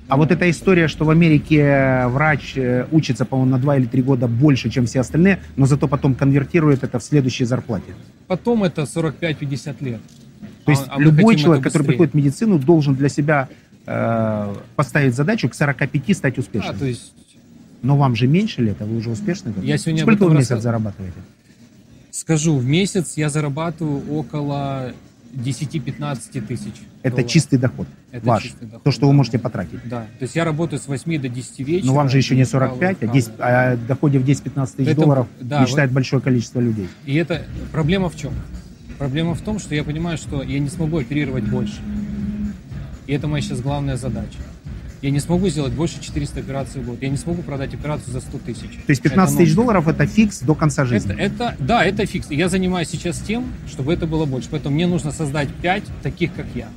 А 0.07 0.17
вот 0.17 0.31
эта 0.31 0.51
история, 0.51 0.87
что 0.89 1.05
в 1.05 1.11
Америке 1.11 2.07
врач 2.09 2.53
э, 2.57 2.87
учится, 2.93 3.25
по-моему, 3.25 3.53
на 3.53 3.59
2 3.59 3.77
или 3.79 3.87
3 3.87 4.03
года 4.03 4.29
больше, 4.29 4.69
чем 4.69 4.85
все 4.87 5.01
остальные, 5.01 5.41
но 5.57 5.65
зато 5.67 5.89
потом 5.89 6.15
конвертирует 6.15 6.85
это 6.85 6.99
в 6.99 7.03
следующей 7.03 7.45
зарплате. 7.47 7.95
Потом 8.27 8.65
это 8.65 8.83
45-50 8.83 9.77
лет. 9.83 10.01
То 10.67 10.71
есть 10.73 10.85
А- 10.89 10.97
а 10.97 11.01
любой 11.01 11.37
человек, 11.37 11.65
который 11.65 11.87
приходит 11.87 12.13
в 12.13 12.17
медицину, 12.17 12.59
должен 12.59 12.95
для 12.95 13.09
себя 13.09 13.49
э, 13.87 14.55
поставить 14.77 15.15
задачу 15.15 15.49
к 15.49 15.55
45 15.55 16.15
стать 16.15 16.39
успешным. 16.39 16.79
то 16.79 16.87
есть 16.87 17.13
Но 17.83 17.97
вам 17.99 18.15
же 18.17 18.27
меньше 18.27 18.63
лет, 18.63 18.77
а 18.81 18.87
вы 18.87 18.97
уже 18.97 19.11
успешны. 19.11 19.53
Я 19.63 19.77
сегодня 19.77 20.03
Сколько 20.03 20.25
вы 20.25 20.31
в 20.31 20.33
месяц 20.35 20.51
рассказывал. 20.53 20.63
зарабатываете? 20.63 21.19
скажу, 22.11 22.57
в 22.57 22.65
месяц 22.65 23.15
я 23.17 23.29
зарабатываю 23.29 24.03
около 24.11 24.93
10-15 25.35 26.47
тысяч. 26.47 26.73
Это 27.03 27.17
долларов. 27.17 27.31
чистый 27.31 27.59
доход 27.59 27.87
Это 28.13 28.27
ваш. 28.27 28.43
чистый 28.45 28.67
доход, 28.67 28.83
то, 28.83 28.91
что 28.91 29.07
вы 29.07 29.13
да. 29.13 29.17
можете 29.17 29.39
потратить. 29.39 29.81
Да, 29.85 30.03
то 30.19 30.23
есть 30.23 30.37
я 30.37 30.45
работаю 30.45 30.81
с 30.81 30.87
8 30.89 31.21
до 31.21 31.29
10 31.29 31.59
вечера. 31.61 31.87
Но 31.87 31.95
вам 31.95 32.09
же 32.09 32.19
еще 32.19 32.35
не 32.35 32.43
и 32.43 32.45
45, 32.45 32.93
а, 32.93 32.95
вкалываю, 32.97 33.15
10, 33.15 33.33
а 33.39 33.73
о 33.73 33.77
доходе 33.77 34.19
в 34.19 34.25
10-15 34.25 34.77
тысяч 34.77 34.89
Это- 34.91 35.01
долларов 35.01 35.27
да, 35.41 35.63
мечтает 35.63 35.93
большое 35.93 36.23
количество 36.23 36.61
людей. 36.61 36.89
И 37.05 37.15
это 37.17 37.43
проблема 37.73 38.09
в 38.09 38.17
чем? 38.17 38.33
Проблема 38.99 39.35
в 39.35 39.41
том, 39.41 39.59
что 39.59 39.75
я 39.75 39.85
понимаю, 39.85 40.17
что 40.17 40.43
я 40.43 40.59
не 40.59 40.69
смогу 40.69 40.99
оперировать 40.99 41.45
больше. 41.45 41.81
И 43.07 43.13
это 43.13 43.27
моя 43.27 43.43
сейчас 43.43 43.61
главная 43.61 43.97
задача. 43.97 44.39
Я 45.05 45.11
не 45.11 45.21
смогу 45.21 45.51
сделать 45.51 45.75
больше 45.75 46.01
400 46.01 46.41
операций 46.41 46.81
в 46.81 46.87
год. 46.87 46.97
Я 47.03 47.11
не 47.11 47.19
смогу 47.19 47.43
продать 47.43 47.75
операцию 47.75 48.11
за 48.11 48.21
100 48.21 48.39
тысяч. 48.39 48.71
То 48.87 48.91
есть 48.91 49.03
15 49.03 49.35
Это 49.35 49.45
тысяч 49.45 49.55
долларов 49.55 49.87
это 49.87 50.07
фикс 50.07 50.41
до 50.41 50.55
конца 50.55 50.87
жизни. 50.87 51.13
Это, 51.13 51.21
это, 51.21 51.57
да, 51.59 51.85
это 51.85 52.07
фикс. 52.07 52.31
И 52.31 52.37
Я 52.37 52.49
занимаюсь 52.49 52.89
сейчас 52.89 53.19
тем, 53.19 53.45
чтобы 53.69 53.93
это 53.93 54.07
было 54.07 54.25
больше. 54.25 54.49
Поэтому 54.51 54.77
мне 54.77 54.87
нужно 54.87 55.11
создать 55.13 55.51
5 55.61 55.83
таких, 56.03 56.33
как 56.33 56.47
я. 56.55 56.69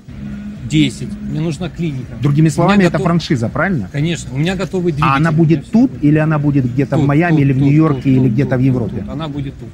10. 0.69 1.07
Мне 1.21 1.39
нужна 1.39 1.69
клиника. 1.69 2.17
Другими 2.21 2.49
словами, 2.49 2.81
это 2.83 2.97
готов- 2.97 3.03
франшиза, 3.05 3.47
правильно? 3.47 3.87
Конечно, 3.93 4.33
у 4.33 4.37
меня 4.37 4.57
готовый 4.57 4.91
двигатель. 4.91 5.13
А 5.13 5.15
она 5.15 5.31
будет 5.31 5.71
тут 5.71 5.89
или 6.01 6.17
она 6.17 6.37
будет 6.37 6.65
где-то 6.69 6.97
в 6.97 6.99
Тут, 6.99 7.07
Майами 7.07 7.35
тут, 7.35 7.41
или 7.43 7.53
в 7.53 7.57
Нью-Йорке 7.59 8.09
или 8.09 8.27
где-то 8.27 8.57
в 8.57 8.59
Европе? 8.59 8.97
тут. 8.99 9.09
Она 9.09 9.29
будет 9.29 9.53
тут. 9.57 9.69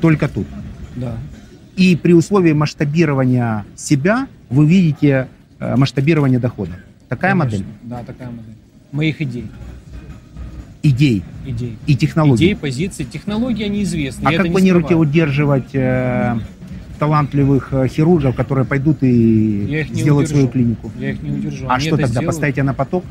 Только 0.00 0.28
тут. 0.28 0.46
Да. 0.94 1.16
И 1.74 1.96
при 1.96 2.12
условии 2.12 2.52
масштабирования 2.52 3.64
себя 3.74 4.28
вы 4.48 4.64
видите 4.64 5.26
э, 5.58 5.74
масштабирование 5.74 6.38
дохода. 6.38 6.78
Такая 7.08 7.32
Конечно. 7.32 7.58
модель 7.58 7.64
Да, 7.84 8.02
такая 8.02 8.28
модель. 8.30 8.54
Моих 8.92 9.20
идей. 9.20 9.46
идей 10.82 11.22
Идей. 11.44 11.76
и 11.86 11.96
технологий. 11.96 12.46
Идеи, 12.46 12.54
позиции, 12.54 13.04
технологии, 13.04 13.64
они 13.64 13.82
известны. 13.82 14.26
а 14.26 14.32
я 14.32 14.38
как 14.38 14.50
планируете 14.52 14.86
скрываю. 14.88 15.08
удерживать 15.08 15.74
э, 15.74 16.38
талантливых 16.98 17.72
э, 17.72 17.88
хирургов, 17.88 18.34
которые 18.36 18.64
пойдут 18.64 18.98
и 19.02 19.86
сделают 19.92 20.28
свою 20.28 20.48
клинику? 20.48 20.90
Я 20.98 21.10
их 21.10 21.22
не 21.22 21.30
удержу. 21.30 21.66
А 21.68 21.74
Они 21.74 21.82
что 21.82 21.90
тогда, 21.92 22.06
сделают. 22.08 22.26
поставите 22.28 22.62
на 22.62 22.74
поток? 22.74 23.04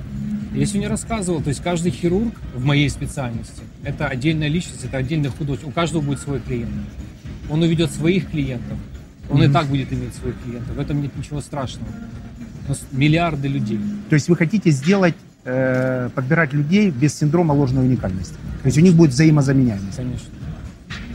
Я 0.54 0.66
сегодня 0.66 0.88
рассказывал, 0.90 1.42
то 1.42 1.50
есть 1.50 1.62
каждый 1.62 1.92
хирург 1.92 2.34
в 2.56 2.64
моей 2.64 2.90
специальности– 2.90 3.62
это 3.84 4.08
отдельная 4.08 4.48
личность, 4.48 4.86
это 4.86 4.98
отдельный 4.98 5.30
художник. 5.30 5.68
У 5.68 5.72
каждого 5.72 6.02
будет 6.02 6.20
свой 6.20 6.40
клиент. 6.40 6.72
Он 7.50 7.62
уведет 7.62 7.92
своих 7.92 8.30
клиентов. 8.32 8.78
Он 9.30 9.44
и 9.44 9.50
так 9.50 9.66
будет 9.68 9.92
иметь 9.92 10.14
своих 10.16 10.36
клиентов. 10.46 10.76
В 10.76 10.80
этом 10.80 11.02
нет 11.02 11.12
ничего 11.18 11.42
страшного. 11.42 11.90
Миллиарды 12.92 13.48
людей. 13.48 13.80
То 14.10 14.16
есть 14.16 14.30
вы 14.30 14.36
хотите 14.36 14.72
сделать, 14.72 15.16
э, 15.44 16.10
подбирать 16.16 16.54
людей 16.54 16.90
без 16.90 17.18
синдрома 17.18 17.54
ложной 17.54 17.86
уникальности. 17.86 18.36
То 18.62 18.68
есть 18.68 18.78
у 18.78 18.82
них 18.82 18.94
будет 18.96 19.12
взаимозаменяемость. 19.12 19.98
Конечно. 19.98 20.28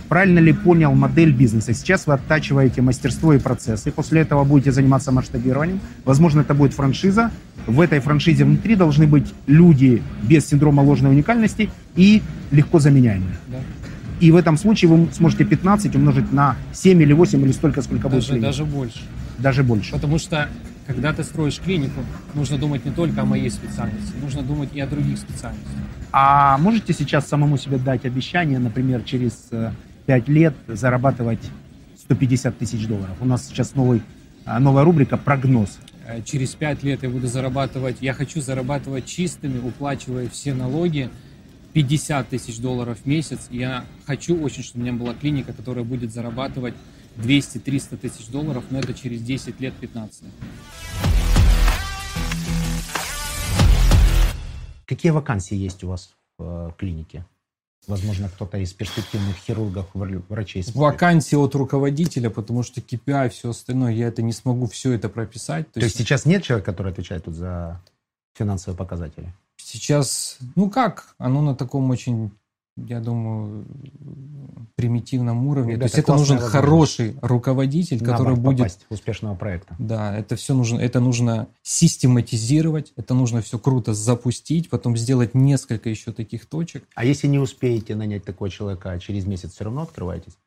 Правильно 0.09 0.41
ли 0.41 0.53
понял 0.53 0.93
модель 0.93 1.33
бизнеса? 1.33 1.73
Сейчас 1.73 2.09
вы 2.09 2.15
оттачиваете 2.15 2.83
мастерство 2.83 3.33
и 3.33 3.39
процессы, 3.39 3.93
после 3.93 4.23
этого 4.23 4.43
будете 4.43 4.73
заниматься 4.73 5.13
масштабированием. 5.13 5.81
Возможно, 6.05 6.41
это 6.41 6.53
будет 6.53 6.75
франшиза. 6.75 7.31
В 7.67 7.81
этой 7.81 8.01
франшизе 8.01 8.45
внутри 8.45 8.75
должны 8.75 9.07
быть 9.07 9.33
люди 9.47 10.03
без 10.25 10.49
синдрома 10.49 10.81
ложной 10.81 11.13
уникальности 11.13 11.71
и 11.95 12.23
легко 12.51 12.81
заменяемые. 12.81 13.37
Да. 13.49 13.59
И 14.19 14.33
в 14.33 14.37
этом 14.37 14.59
случае 14.59 14.91
вы 14.91 15.09
сможете 15.13 15.45
15 15.45 15.95
умножить 15.95 16.33
на 16.33 16.57
7 16.73 17.01
или 17.01 17.13
8 17.13 17.41
или 17.43 17.53
столько, 17.53 17.81
сколько 17.81 18.09
будет 18.09 18.21
Даже, 18.21 18.33
клиентов. 18.33 18.51
даже 18.51 18.65
больше. 18.65 18.99
Даже 19.39 19.63
больше. 19.63 19.93
Потому 19.93 20.19
что 20.19 20.49
Когда 20.91 21.13
ты 21.13 21.23
строишь 21.23 21.61
клинику, 21.61 22.01
нужно 22.35 22.59
думать 22.59 22.85
не 22.85 22.91
только 22.91 23.23
о 23.23 23.25
моей 23.25 23.49
специальности, 23.49 24.13
нужно 24.21 24.43
думать 24.43 24.71
и 24.75 24.81
о 24.81 24.89
других 24.89 25.19
специальностях. 25.19 25.71
А 26.11 26.59
можете 26.59 26.93
сейчас 26.93 27.29
самому 27.29 27.59
себе 27.59 27.79
дать 27.79 28.05
обещание, 28.05 28.59
например, 28.59 29.03
через 29.05 29.47
э, 29.53 29.71
5 30.07 30.29
лет 30.29 30.55
зарабатывать 30.67 31.39
150 31.97 32.59
тысяч 32.59 32.89
долларов? 32.89 33.17
У 33.21 33.25
нас 33.25 33.47
сейчас 33.47 33.77
новый, 33.77 34.03
а, 34.45 34.59
новая 34.59 34.83
рубрика 34.83 35.17
«Прогноз». 35.17 35.79
Э, 36.09 36.23
Через 36.25 36.57
пять 36.57 36.83
лет 36.83 37.05
я 37.05 37.09
буду 37.09 37.29
зарабатывать, 37.29 37.99
я 38.01 38.13
хочу 38.13 38.41
зарабатывать 38.41 39.07
чистыми, 39.07 39.61
уплачивая 39.61 40.29
все 40.29 40.55
налоги, 40.55 41.09
50 41.73 42.31
тысяч 42.31 42.59
долларов 42.59 42.99
в 43.05 43.07
месяц. 43.07 43.47
Я 43.53 43.85
хочу 44.07 44.37
очень, 44.43 44.65
чтобы 44.65 44.81
у 44.81 44.89
меня 44.89 44.99
была 44.99 45.15
клиника, 45.15 45.53
которая 45.53 45.85
будет 45.85 46.13
зарабатывать 46.13 46.75
200-300 47.17 47.97
тысяч 47.97 48.29
долларов, 48.29 48.65
но 48.71 48.79
это 48.79 48.95
через 48.95 49.23
10 49.23 49.61
лет, 49.61 49.75
15 49.75 50.23
лет. 50.23 50.33
Какие 54.87 55.13
вакансии 55.13 55.55
есть 55.57 55.85
у 55.85 55.89
вас 55.89 56.15
в 56.39 56.69
э, 56.69 56.73
клинике? 56.79 57.25
Возможно, 57.87 58.29
кто-то 58.29 58.59
из 58.59 58.73
перспективных 58.73 59.37
хирургов, 59.37 59.87
вр- 59.95 60.23
врачей 60.29 60.63
смотрит. 60.63 60.81
Вакансии 60.81 61.37
от 61.37 61.55
руководителя, 61.55 62.29
потому 62.29 62.63
что 62.63 62.81
KPI, 62.81 63.31
все 63.31 63.51
остальное, 63.51 63.93
я 63.93 64.09
это 64.09 64.23
не 64.23 64.33
смогу 64.33 64.67
все 64.67 64.93
это 64.93 65.09
прописать. 65.09 65.71
То 65.73 65.81
есть 65.81 65.97
сейчас 65.97 66.27
нет 66.27 66.43
человека, 66.43 66.73
который 66.73 66.93
отвечает 66.93 67.25
тут 67.25 67.35
за 67.35 67.81
финансовые 68.35 68.77
показатели? 68.77 69.33
Сейчас, 69.57 70.39
ну 70.57 70.71
как, 70.71 71.15
оно 71.19 71.41
на 71.43 71.55
таком 71.55 71.89
очень, 71.91 72.33
я 72.77 73.01
думаю, 73.01 73.67
примитивном 74.75 75.47
уровне. 75.47 75.75
Ребята, 75.75 75.93
То 75.93 75.97
есть 75.97 75.99
это 75.99 76.17
нужен 76.17 76.39
классная 76.39 76.61
хороший 76.61 77.17
руководитель, 77.21 78.03
На 78.03 78.13
который 78.13 78.37
будет 78.37 78.79
успешного 78.89 79.35
проекта. 79.35 79.77
Да, 79.79 80.17
это 80.17 80.37
все 80.37 80.55
нужно, 80.55 80.79
это 80.79 81.01
нужно 81.01 81.49
систематизировать, 81.63 82.93
это 82.97 83.15
нужно 83.15 83.43
все 83.43 83.59
круто 83.59 83.93
запустить, 83.93 84.71
потом 84.71 84.97
сделать 84.97 85.35
несколько 85.35 85.91
еще 85.91 86.13
таких 86.13 86.47
точек. 86.47 86.85
А 86.95 87.05
если 87.05 87.27
не 87.27 87.39
успеете 87.39 87.95
нанять 87.95 88.25
такого 88.25 88.49
человека, 88.51 88.93
а 88.93 88.99
через 88.99 89.27
месяц 89.27 89.53
все 89.53 89.65
равно 89.65 89.83
открываетесь? 89.83 90.39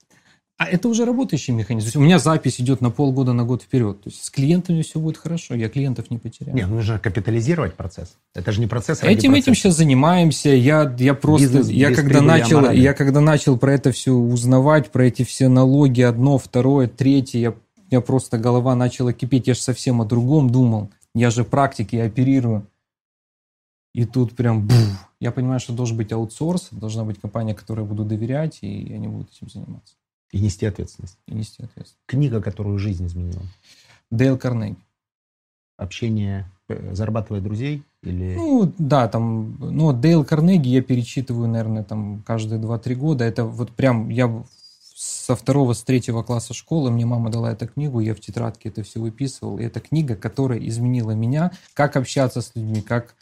А 0.64 0.66
это 0.70 0.88
уже 0.88 1.06
работающий 1.06 1.54
механизм. 1.54 1.86
То 1.86 1.88
есть 1.88 1.96
у 1.98 2.00
меня 2.00 2.20
запись 2.20 2.62
идет 2.62 2.80
на 2.80 2.90
полгода, 2.90 3.34
на 3.34 3.44
год 3.44 3.64
вперед. 3.64 4.02
То 4.02 4.10
есть 4.10 4.24
с 4.24 4.30
клиентами 4.30 4.82
все 4.82 5.00
будет 5.00 5.18
хорошо, 5.18 5.56
я 5.56 5.68
клиентов 5.68 6.10
не 6.10 6.18
потеряю. 6.18 6.56
Нет, 6.56 6.70
нужно 6.70 7.00
капитализировать 7.00 7.74
процесс. 7.76 8.16
Это 8.34 8.52
же 8.52 8.62
не 8.62 8.68
процесс 8.68 9.02
ради 9.02 9.14
Этим, 9.14 9.32
этим 9.34 9.44
процесса. 9.44 9.56
сейчас 9.56 9.78
занимаемся. 9.78 10.50
Я, 10.50 10.96
я 11.00 11.14
просто, 11.14 11.48
Бизнес 11.48 11.70
я 11.70 11.90
без 11.90 11.98
когда 11.98 12.22
начал, 12.22 12.60
аморально. 12.60 12.80
я 12.82 12.94
когда 12.94 13.22
начал 13.22 13.58
про 13.58 13.74
это 13.74 13.92
все 13.92 14.12
узнавать, 14.14 14.92
про 14.92 15.06
эти 15.06 15.24
все 15.24 15.50
налоги, 15.50 16.02
одно, 16.02 16.38
второе, 16.38 16.88
третье, 16.88 17.40
я, 17.40 17.54
я 17.92 18.02
просто 18.02 18.38
голова 18.38 18.76
начала 18.76 19.12
кипеть. 19.12 19.48
Я 19.48 19.54
же 19.54 19.60
совсем 19.60 20.02
о 20.02 20.06
другом 20.06 20.50
думал. 20.50 20.90
Я 21.14 21.30
же 21.30 21.44
практик, 21.44 21.94
я 21.94 22.06
оперирую. 22.06 22.66
И 23.94 24.06
тут 24.06 24.36
прям 24.36 24.66
бух. 24.66 24.78
Я 25.20 25.32
понимаю, 25.32 25.60
что 25.60 25.72
должен 25.74 25.96
быть 25.98 26.12
аутсорс, 26.12 26.70
должна 26.72 27.04
быть 27.04 27.20
компания, 27.22 27.54
которой 27.54 27.82
я 27.82 27.86
буду 27.86 28.04
доверять, 28.04 28.60
и 28.62 28.92
они 28.94 29.08
будут 29.08 29.30
этим 29.32 29.50
заниматься. 29.50 29.96
И 30.34 30.40
нести 30.40 30.66
ответственность. 30.66 31.20
И 31.28 31.36
нести 31.36 31.64
ответственность. 31.64 31.96
Книга, 32.08 32.42
которую 32.42 32.80
жизнь 32.80 33.06
изменила. 33.06 33.44
Дейл 34.10 34.36
Карнеги. 34.36 34.78
Общение, 35.78 36.50
э, 36.68 36.94
зарабатывая 36.96 37.40
друзей 37.40 37.84
или... 38.02 38.34
Ну, 38.36 38.74
да, 38.80 39.08
там, 39.08 39.56
ну, 39.60 39.94
Дейл 39.94 40.26
Карнеги 40.26 40.70
я 40.70 40.82
перечитываю, 40.82 41.48
наверное, 41.48 41.84
там 41.84 42.24
каждые 42.24 42.60
2-3 42.60 42.96
года. 42.96 43.24
Это 43.24 43.46
вот 43.46 43.72
прям 43.74 44.10
я 44.10 44.44
со 44.96 45.36
второго, 45.36 45.74
с 45.74 45.84
третьего 45.84 46.24
класса 46.24 46.56
школы, 46.56 46.90
мне 46.90 47.06
мама 47.06 47.30
дала 47.30 47.52
эту 47.52 47.68
книгу, 47.68 48.00
я 48.00 48.16
в 48.16 48.20
тетрадке 48.20 48.70
это 48.70 48.82
все 48.82 49.00
выписывал. 49.00 49.60
И 49.60 49.64
это 49.64 49.82
книга, 49.82 50.16
которая 50.16 50.58
изменила 50.60 51.12
меня, 51.12 51.52
как 51.76 51.96
общаться 51.96 52.42
с 52.42 52.54
людьми, 52.56 52.82
как 52.82 53.14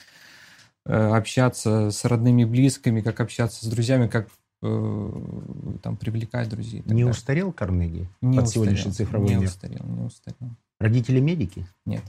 э, 0.86 0.93
общаться 0.93 1.91
с 1.91 2.05
родными, 2.05 2.45
близкими, 2.45 3.01
как 3.01 3.20
общаться 3.20 3.66
с 3.66 3.68
друзьями, 3.68 4.07
как 4.07 4.30
там 4.62 5.97
привлекать 5.97 6.49
друзей. 6.49 6.82
так 6.82 6.88
Не 6.91 7.01
далее. 7.03 7.12
устарел 7.12 7.51
Карнеги 7.51 8.07
Не 8.22 8.38
под 8.38 8.45
устарел, 8.47 8.66
сегодняшний 8.66 8.91
цифровой 8.91 9.30
не 9.30 9.36
мир? 9.36 9.47
устарел, 9.49 9.86
не 9.86 10.03
устарел. 10.03 10.51
Родители 10.80 11.20
медики? 11.20 11.66
Нет, 11.86 12.03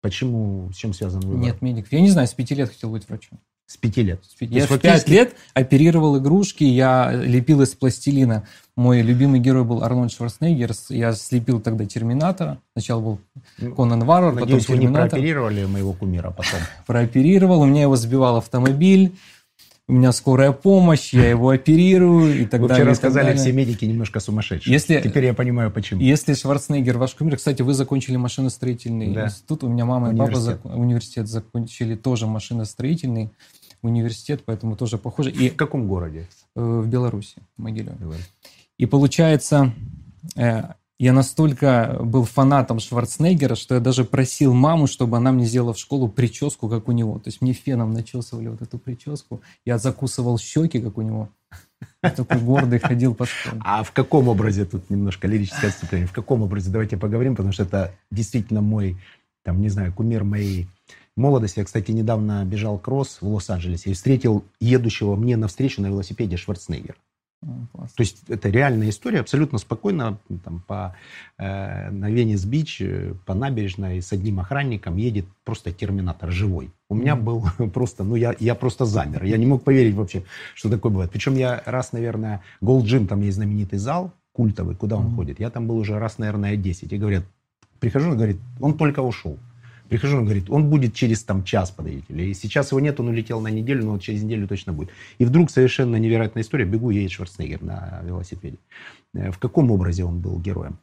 Почему, 0.00 0.70
с 0.72 0.76
чем 0.76 0.94
связан 0.94 1.20
выбор? 1.20 1.42
нет 1.42 1.60
медиков. 1.60 1.92
Я 1.92 2.00
не 2.00 2.08
знаю, 2.10 2.28
с 2.28 2.32
пяти 2.32 2.54
лет 2.54 2.68
хотел 2.70 2.90
быть 2.90 3.08
врачом. 3.08 3.38
С 3.66 3.76
пяти 3.76 4.02
лет. 4.02 4.24
С 4.24 4.34
пяти- 4.34 4.54
Я 4.54 4.60
есть 4.60 4.70
в 4.70 4.78
пять 4.78 4.82
фактически- 5.02 5.10
лет 5.10 5.34
оперировал 5.52 6.16
игрушки, 6.18 6.64
я 6.64 7.12
лепил 7.12 7.60
из 7.60 7.74
пластилина. 7.74 8.46
Мой 8.76 9.02
любимый 9.02 9.40
герой 9.40 9.64
был 9.64 9.82
Арнольд 9.82 10.10
Шварценеггер. 10.12 10.72
Я 10.88 11.12
слепил 11.12 11.60
тогда 11.60 11.84
Терминатора. 11.84 12.60
Сначала 12.74 13.00
был 13.02 13.20
Ну, 13.58 13.74
Конан 13.74 14.04
Варвар, 14.04 14.32
потом 14.34 14.46
Надеюсь, 14.48 14.68
вы 14.68 14.76
не 14.76 14.80
Терминатор. 14.82 15.10
прооперировали 15.10 15.66
моего 15.66 15.92
кумира 15.92 16.30
потом. 16.30 16.60
Прооперировал, 16.86 17.60
у 17.60 17.66
меня 17.66 17.82
его 17.82 17.96
сбивал 17.96 18.36
автомобиль. 18.36 19.16
У 19.88 19.94
меня 19.94 20.12
скорая 20.12 20.52
помощь, 20.52 21.14
я 21.14 21.30
его 21.30 21.48
оперирую 21.48 22.42
и 22.42 22.44
так 22.44 22.60
Вы 22.60 22.68
далее. 22.68 22.84
вчера 22.84 22.92
и 22.92 22.94
так 22.94 22.96
сказали, 22.98 23.34
все 23.36 23.52
медики 23.52 23.86
немножко 23.86 24.20
сумасшедшие. 24.20 24.70
Если- 24.74 25.00
Теперь 25.00 25.24
я 25.24 25.32
понимаю, 25.32 25.70
почему. 25.70 26.02
Если 26.02 26.34
Шварценеггер 26.34 26.98
ваш 26.98 27.14
кумир, 27.14 27.38
кстати, 27.38 27.62
вы 27.62 27.72
закончили 27.72 28.16
машиностроительный 28.16 29.14
Да. 29.14 29.24
институт, 29.26 29.64
у 29.64 29.68
меня 29.68 29.86
мама 29.86 30.08
и 30.12 30.16
папа 30.16 30.28
Университет. 30.28 30.60
зак- 30.62 30.76
университет 30.76 31.28
закончили 31.28 31.94
тоже 31.94 32.26
машиностроительный 32.26 33.30
университет, 33.80 34.42
поэтому 34.44 34.76
тоже 34.76 34.98
похоже. 34.98 35.30
И 35.30 35.48
В 35.48 35.56
каком 35.56 35.88
городе? 35.88 36.26
э, 36.54 36.60
в 36.60 36.86
Беларуси, 36.86 37.36
в 37.56 37.62
Могилеве. 37.62 37.96
И 38.76 38.84
получается, 38.84 39.72
э, 40.36 40.64
я 40.98 41.12
настолько 41.12 41.98
был 42.00 42.24
фанатом 42.24 42.80
Шварценеггера, 42.80 43.54
что 43.54 43.76
я 43.76 43.80
даже 43.80 44.04
просил 44.04 44.52
маму, 44.52 44.88
чтобы 44.88 45.16
она 45.16 45.30
мне 45.30 45.46
сделала 45.46 45.72
в 45.72 45.78
школу 45.78 46.08
прическу, 46.08 46.68
как 46.68 46.88
у 46.88 46.92
него. 46.92 47.18
То 47.20 47.28
есть 47.28 47.40
мне 47.40 47.52
феном 47.52 47.92
начесывали 47.92 48.48
вот 48.48 48.62
эту 48.62 48.78
прическу. 48.78 49.40
Я 49.64 49.78
закусывал 49.78 50.38
щеки, 50.38 50.80
как 50.80 50.98
у 50.98 51.02
него. 51.02 51.28
Я 52.02 52.10
такой 52.10 52.40
гордый 52.40 52.80
ходил 52.80 53.14
по 53.14 53.26
школе. 53.26 53.60
А 53.64 53.84
в 53.84 53.92
каком 53.92 54.28
образе, 54.28 54.64
тут 54.64 54.90
немножко 54.90 55.28
лирическое 55.28 55.70
отступление, 55.70 56.08
в 56.08 56.12
каком 56.12 56.42
образе, 56.42 56.70
давайте 56.70 56.96
поговорим, 56.96 57.36
потому 57.36 57.52
что 57.52 57.62
это 57.62 57.94
действительно 58.10 58.60
мой, 58.60 58.96
там, 59.44 59.60
не 59.60 59.68
знаю, 59.68 59.92
кумир 59.92 60.24
моей 60.24 60.66
молодости. 61.16 61.60
Я, 61.60 61.64
кстати, 61.64 61.92
недавно 61.92 62.44
бежал 62.44 62.76
кросс 62.78 63.18
в 63.20 63.28
Лос-Анджелесе 63.28 63.90
и 63.90 63.94
встретил 63.94 64.44
едущего 64.60 65.14
мне 65.14 65.36
навстречу 65.36 65.80
на 65.80 65.86
велосипеде 65.86 66.36
Шварценеггер. 66.36 66.96
То 67.40 68.00
есть 68.00 68.22
это 68.28 68.48
реальная 68.48 68.88
история, 68.88 69.20
абсолютно 69.20 69.58
спокойно, 69.58 70.18
там, 70.44 70.62
по, 70.66 70.96
э, 71.38 71.90
на 71.90 72.10
Венес-Бич, 72.10 72.80
э, 72.80 73.14
по 73.26 73.34
набережной 73.34 74.02
с 74.02 74.12
одним 74.12 74.40
охранником 74.40 74.96
едет 74.96 75.24
просто 75.44 75.72
терминатор 75.72 76.32
живой. 76.32 76.70
У 76.88 76.96
меня 76.96 77.14
был 77.14 77.46
просто, 77.72 78.02
ну 78.02 78.16
я, 78.16 78.34
я 78.40 78.54
просто 78.54 78.84
замер, 78.86 79.24
я 79.24 79.36
не 79.36 79.46
мог 79.46 79.62
поверить 79.62 79.94
вообще, 79.94 80.24
что 80.54 80.68
такое 80.68 80.90
бывает. 80.90 81.12
Причем 81.12 81.36
я 81.36 81.62
раз, 81.64 81.92
наверное, 81.92 82.42
Gold 82.60 82.82
Gym, 82.82 83.06
там 83.06 83.20
есть 83.22 83.36
знаменитый 83.36 83.78
зал 83.78 84.12
культовый, 84.32 84.74
куда 84.74 84.96
он 84.96 85.06
Мгм. 85.06 85.16
ходит, 85.16 85.40
я 85.40 85.50
там 85.50 85.66
был 85.66 85.78
уже 85.78 85.98
раз, 85.98 86.18
наверное, 86.18 86.56
10, 86.56 86.92
и 86.92 86.98
говорят, 86.98 87.24
прихожу, 87.80 88.10
он 88.10 88.16
говорит, 88.16 88.38
он 88.60 88.76
только 88.76 89.00
ушел. 89.00 89.38
Прихожу, 89.88 90.18
он 90.18 90.24
говорит, 90.24 90.50
он 90.50 90.68
будет 90.70 90.94
через 90.94 91.24
там 91.24 91.44
час, 91.44 91.70
подойдите. 91.70 92.06
Или 92.08 92.32
сейчас 92.34 92.70
его 92.72 92.80
нет, 92.80 93.00
он 93.00 93.08
улетел 93.08 93.40
на 93.40 93.48
неделю, 93.48 93.84
но 93.84 93.92
вот 93.92 94.02
через 94.02 94.22
неделю 94.22 94.46
точно 94.46 94.72
будет. 94.72 94.90
И 95.18 95.24
вдруг 95.24 95.50
совершенно 95.50 95.96
невероятная 95.96 96.42
история, 96.42 96.64
бегу, 96.66 96.90
едет 96.90 97.10
Шварценеггер 97.12 97.62
на 97.62 98.00
велосипеде. 98.04 98.58
Э, 99.14 99.30
В 99.30 99.38
каком 99.38 99.70
образе 99.70 100.04
он 100.04 100.20
был 100.20 100.38
героем? 100.38 100.78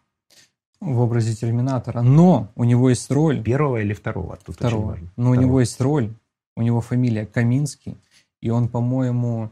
В 0.81 0.99
образе 0.99 1.33
Терминатора. 1.35 2.01
Но 2.01 2.51
у 2.55 2.63
него 2.63 2.89
есть 2.89 3.09
роль 3.11 3.41
Первого 3.41 3.81
или 3.81 3.93
второго? 3.93 4.37
Тут 4.37 4.49
очень 4.49 4.67
второго. 4.67 4.85
важно. 4.91 5.07
Но 5.17 5.29
у 5.29 5.33
Второго. 5.33 5.41
него 5.41 5.59
есть 5.61 5.81
роль. 5.81 6.09
У 6.57 6.61
него 6.61 6.81
фамилия 6.81 7.25
Каминский. 7.25 7.95
И 8.41 8.49
он, 8.49 8.67
по-моему, 8.67 9.49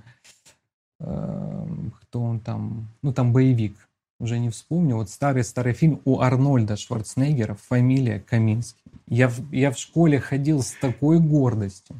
эм, 0.99 1.93
кто 2.01 2.21
он 2.21 2.39
там? 2.39 2.87
Ну, 3.01 3.13
там 3.13 3.31
боевик. 3.33 3.75
Уже 4.23 4.39
не 4.39 4.49
вспомню. 4.49 4.95
Вот 4.95 5.09
старый-старый 5.09 5.73
фильм 5.73 5.99
у 6.05 6.21
Арнольда 6.21 6.77
Шварценеггера 6.77 7.55
фамилия 7.55 8.21
Каминский. 8.21 8.89
Я 9.05 9.27
в, 9.27 9.51
я 9.51 9.69
в 9.69 9.77
школе 9.77 10.17
ходил 10.21 10.61
с 10.61 10.71
такой 10.79 11.19
гордостью. 11.19 11.99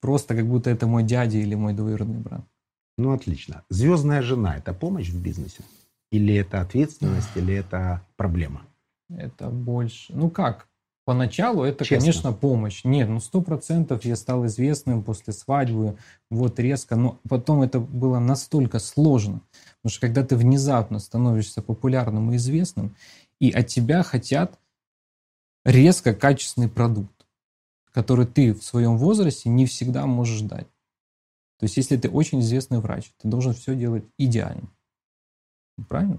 Просто 0.00 0.34
как 0.34 0.44
будто 0.44 0.70
это 0.70 0.88
мой 0.88 1.04
дядя 1.04 1.38
или 1.38 1.54
мой 1.54 1.72
двоюродный 1.72 2.18
брат. 2.18 2.44
Ну, 2.98 3.12
отлично. 3.12 3.62
Звездная 3.70 4.22
жена– 4.22 4.56
это 4.58 4.74
помощь 4.74 5.08
в 5.08 5.22
бизнесе? 5.22 5.62
Или 6.10 6.34
это 6.34 6.60
ответственность, 6.60 7.30
или 7.36 7.54
это 7.54 8.02
проблема? 8.16 8.62
Это 9.08 9.48
больше... 9.48 10.12
Ну 10.12 10.30
как? 10.30 10.66
Поначалу 11.06 11.62
это, 11.62 11.84
Честно. 11.84 12.00
конечно, 12.00 12.32
помощь. 12.32 12.80
Нет, 12.82 13.08
ну 13.08 13.20
сто 13.20 13.40
процентов 13.40 14.04
я 14.04 14.16
стал 14.16 14.44
известным 14.46 15.04
после 15.04 15.32
свадьбы, 15.32 15.96
вот 16.30 16.58
резко. 16.58 16.96
Но 16.96 17.20
потом 17.28 17.62
это 17.62 17.78
было 17.78 18.18
настолько 18.18 18.80
сложно. 18.80 19.40
Потому 19.80 19.92
что 19.92 20.00
когда 20.00 20.24
ты 20.24 20.34
внезапно 20.36 20.98
становишься 20.98 21.62
популярным 21.62 22.32
и 22.32 22.36
известным, 22.36 22.96
и 23.38 23.52
от 23.52 23.68
тебя 23.68 24.02
хотят 24.02 24.58
резко 25.64 26.12
качественный 26.12 26.68
продукт, 26.68 27.24
который 27.92 28.26
ты 28.26 28.52
в 28.52 28.64
своем 28.64 28.98
возрасте 28.98 29.48
не 29.48 29.64
всегда 29.66 30.06
можешь 30.06 30.40
дать. 30.40 30.66
То 31.60 31.66
есть 31.66 31.76
если 31.76 31.96
ты 31.96 32.10
очень 32.10 32.40
известный 32.40 32.80
врач, 32.80 33.12
ты 33.22 33.28
должен 33.28 33.54
все 33.54 33.76
делать 33.76 34.04
идеально. 34.18 34.68
Правильно? 35.88 36.18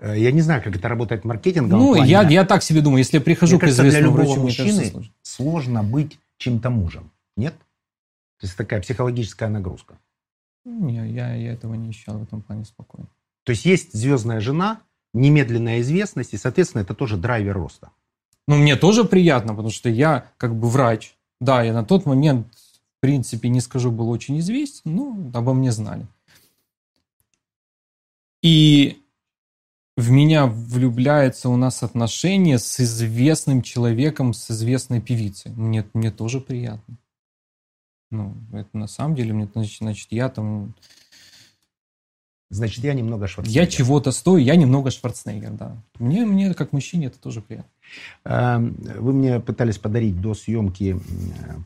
Э, 0.00 0.18
Я 0.18 0.32
не 0.32 0.40
знаю, 0.40 0.62
как 0.62 0.76
это 0.76 0.88
работает 0.88 1.22
в 1.22 1.26
маркетинговом 1.26 1.78
Ну, 1.84 1.94
плане. 1.94 2.10
я, 2.10 2.22
я 2.28 2.44
так 2.44 2.62
себе 2.62 2.80
думаю, 2.80 2.98
если 2.98 3.18
я 3.18 3.20
прихожу 3.20 3.52
Мне 3.52 3.58
к 3.58 3.60
кажется, 3.62 3.82
для 3.82 3.90
известному 3.90 4.16
любого 4.16 4.28
врачу, 4.28 4.42
мужчины 4.42 4.68
кажется, 4.68 4.90
сложно. 4.92 5.12
сложно 5.22 5.82
быть 5.82 6.18
чем-то 6.38 6.70
мужем. 6.70 7.10
Нет? 7.36 7.54
То 8.40 8.46
есть 8.46 8.56
такая 8.56 8.80
психологическая 8.80 9.48
нагрузка. 9.48 9.98
Не, 10.64 11.08
я, 11.10 11.34
я 11.34 11.52
этого 11.52 11.74
не 11.74 11.90
ощущал 11.90 12.18
в 12.18 12.22
этом 12.22 12.42
плане 12.42 12.64
спокойно. 12.64 13.06
То 13.44 13.50
есть 13.50 13.64
есть 13.66 13.92
звездная 13.92 14.40
жена, 14.40 14.80
немедленная 15.12 15.80
известность, 15.80 16.32
и, 16.34 16.38
соответственно, 16.38 16.82
это 16.82 16.94
тоже 16.94 17.16
драйвер 17.16 17.54
роста. 17.54 17.90
Ну, 18.48 18.56
мне 18.56 18.76
тоже 18.76 19.04
приятно, 19.04 19.50
потому 19.52 19.70
что 19.70 19.88
я 19.88 20.30
как 20.38 20.54
бы 20.54 20.68
врач. 20.68 21.14
Да, 21.40 21.62
я 21.62 21.72
на 21.72 21.84
тот 21.84 22.06
момент, 22.06 22.46
в 22.54 23.00
принципе, 23.00 23.48
не 23.48 23.60
скажу, 23.60 23.90
был 23.90 24.08
очень 24.10 24.38
известен, 24.38 24.94
но 24.94 25.30
обо 25.34 25.52
мне 25.54 25.72
знали. 25.72 26.06
И 28.42 29.02
в 29.96 30.10
меня 30.10 30.46
влюбляется 30.46 31.48
у 31.48 31.56
нас 31.56 31.82
отношение 31.82 32.58
с 32.58 32.80
известным 32.80 33.62
человеком, 33.62 34.34
с 34.34 34.50
известной 34.50 35.00
певицей. 35.00 35.52
Мне, 35.52 35.86
мне 35.94 36.10
тоже 36.10 36.40
приятно. 36.40 36.96
Ну, 38.10 38.36
это 38.52 38.76
на 38.76 38.88
самом 38.88 39.14
деле, 39.14 39.32
мне, 39.32 39.48
значит, 39.52 39.78
значит, 39.78 40.08
я 40.10 40.28
там... 40.28 40.74
Значит, 42.50 42.84
я 42.84 42.94
немного 42.94 43.26
Шварценеггер. 43.26 43.62
Я 43.62 43.66
чего-то 43.66 44.12
стою, 44.12 44.36
я 44.36 44.54
немного 44.54 44.90
Шварценеггер, 44.90 45.52
да. 45.52 45.76
Мне, 45.98 46.24
мне 46.24 46.54
как 46.54 46.72
мужчине 46.72 47.06
это 47.06 47.18
тоже 47.18 47.40
приятно. 47.40 47.70
Эм, 48.24 48.76
Вы 48.98 49.12
мне 49.12 49.40
пытались 49.40 49.78
подарить 49.78 50.20
до 50.20 50.34
съемки 50.34 51.00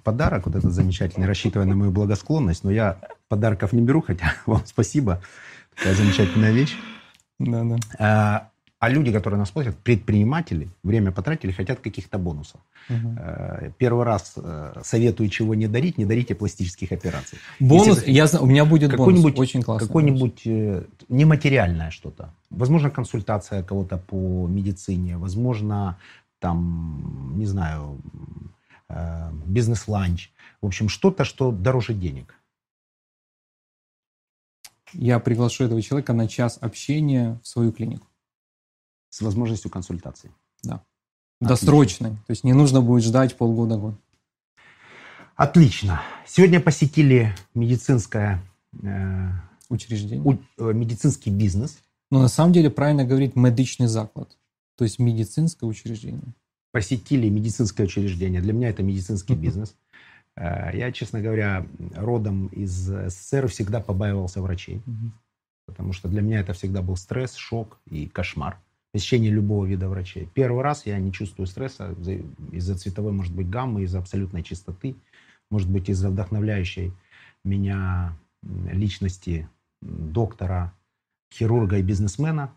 подарок, 0.04 0.46
вот 0.46 0.56
этот 0.56 0.72
замечательный, 0.72 1.26
рассчитывая 1.26 1.66
на 1.66 1.74
мою 1.74 1.90
благосклонность, 1.90 2.64
но 2.64 2.70
я 2.70 2.98
подарков 3.28 3.72
не 3.72 3.82
беру, 3.82 4.00
хотя 4.00 4.34
вам 4.46 4.62
спасибо. 4.64 5.20
Такая 5.76 5.94
замечательная 5.94 6.52
вещь. 6.52 6.74
Да, 7.38 7.64
да. 7.64 7.76
А 7.98 8.48
а 8.80 8.88
люди, 8.90 9.10
которые 9.12 9.38
нас 9.38 9.50
смотрят, 9.50 9.76
предприниматели, 9.76 10.68
время 10.84 11.10
потратили, 11.10 11.50
хотят 11.50 11.80
каких-то 11.80 12.16
бонусов. 12.18 12.60
Э, 12.88 13.72
Первый 13.76 14.04
раз 14.04 14.34
э, 14.36 14.80
советую 14.84 15.28
чего 15.30 15.56
не 15.56 15.66
дарить, 15.66 15.98
не 15.98 16.04
дарите 16.04 16.34
пластических 16.36 16.92
операций. 16.92 17.38
Бонус, 17.58 17.86
Если- 17.88 18.12
я 18.12 18.26
знаю, 18.28 18.44
у 18.44 18.46
меня 18.48 18.64
будет 18.64 18.90
бонус, 18.90 19.00
какой-нибудь, 19.00 19.38
очень 19.38 19.62
классный. 19.62 19.86
какой-нибудь 19.88 20.42
э, 20.46 20.84
нематериальное 21.08 21.90
что-то. 21.90 22.32
Возможно, 22.50 22.90
консультация 22.90 23.64
кого-то 23.64 23.96
по 23.98 24.46
медицине, 24.46 25.16
возможно, 25.18 25.96
там, 26.38 27.32
не 27.36 27.46
знаю, 27.46 27.98
э, 28.88 29.30
бизнес-ланч. 29.44 30.30
В 30.62 30.66
общем, 30.66 30.88
что-то, 30.88 31.24
что 31.24 31.50
дороже 31.50 31.94
денег. 31.94 32.37
Я 34.92 35.18
приглашу 35.18 35.64
этого 35.64 35.80
человека 35.82 36.12
на 36.12 36.28
час 36.28 36.58
общения 36.60 37.38
в 37.42 37.48
свою 37.48 37.72
клинику. 37.72 38.06
С 39.10 39.20
возможностью 39.20 39.70
консультации. 39.70 40.30
Досрочной. 41.40 42.10
То 42.10 42.30
есть 42.30 42.42
не 42.42 42.52
нужно 42.52 42.80
будет 42.82 43.04
ждать 43.04 43.36
полгода-год. 43.36 43.94
Отлично. 45.36 46.02
Сегодня 46.26 46.60
посетили 46.60 47.32
медицинское, 47.54 48.42
э, 48.82 49.28
Учреждение. 49.68 50.24
у- 50.24 50.38
э, 50.68 50.72
медицинский 50.72 51.30
бизнес. 51.30 51.78
Но 52.10 52.20
на 52.20 52.28
самом 52.28 52.52
деле 52.52 52.70
правильно 52.70 53.04
говорить 53.04 53.36
медичный 53.36 53.86
заклад. 53.86 54.36
То 54.76 54.84
есть 54.84 54.98
медицинское 54.98 55.66
учреждение. 55.66 56.34
посетили 56.70 57.28
медицинское 57.30 57.84
учреждение. 57.84 58.42
Для 58.42 58.52
меня 58.52 58.68
это 58.68 58.82
медицинский 58.82 59.34
бизнес. 59.34 59.74
Э, 60.38 60.70
Я, 60.76 60.92
честно 60.92 61.20
говоря, 61.20 61.66
родом 61.96 62.46
из 62.48 62.70
СССР 62.70 63.48
всегда 63.48 63.80
побаивался 63.80 64.40
врачей, 64.40 64.80
Мгм. 64.86 65.12
потому 65.66 65.92
что 65.92 66.08
для 66.08 66.22
меня 66.22 66.40
это 66.40 66.52
всегда 66.52 66.80
был 66.82 66.96
стресс, 66.96 67.34
шок 67.34 67.78
и 67.90 68.06
кошмар. 68.08 68.58
Посещение 68.92 69.30
любого 69.30 69.66
вида 69.66 69.88
врачей. 69.88 70.28
Первый 70.34 70.62
раз 70.62 70.86
я 70.86 70.98
не 70.98 71.12
чувствую 71.12 71.46
стресса 71.46 71.94
за- 71.98 72.22
из-за 72.52 72.74
цветовой, 72.76 73.12
может 73.12 73.34
быть, 73.34 73.50
гаммы, 73.50 73.82
из-за 73.82 73.98
абсолютной 73.98 74.42
чистоты, 74.42 74.94
может 75.50 75.68
быть, 75.68 75.88
из-за 75.90 76.08
вдохновляющей 76.10 76.92
меня 77.44 78.16
личности 78.42 79.48
доктора, 79.82 80.72
хирурга 81.34 81.78
и 81.78 81.82
бизнесмена. 81.82 82.50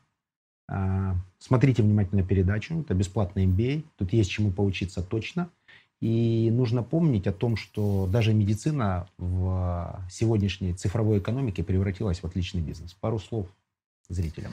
А, 0.69 1.15
Смотрите 1.39 1.81
внимательно 1.83 2.23
передачу. 2.23 2.79
Это 2.79 2.93
бесплатный 2.93 3.45
MBA. 3.45 3.83
Тут 3.97 4.13
есть 4.13 4.29
чему 4.29 4.51
поучиться 4.51 5.01
точно. 5.03 5.49
И 6.01 6.49
нужно 6.51 6.81
помнить 6.81 7.27
о 7.27 7.31
том, 7.31 7.55
что 7.55 8.07
даже 8.11 8.33
медицина 8.33 9.07
в 9.19 10.03
сегодняшней 10.09 10.73
цифровой 10.73 11.19
экономике 11.19 11.63
превратилась 11.63 12.19
в 12.19 12.25
отличный 12.25 12.61
бизнес. 12.61 12.93
Пару 12.93 13.19
слов 13.19 13.47
зрителям. 14.09 14.51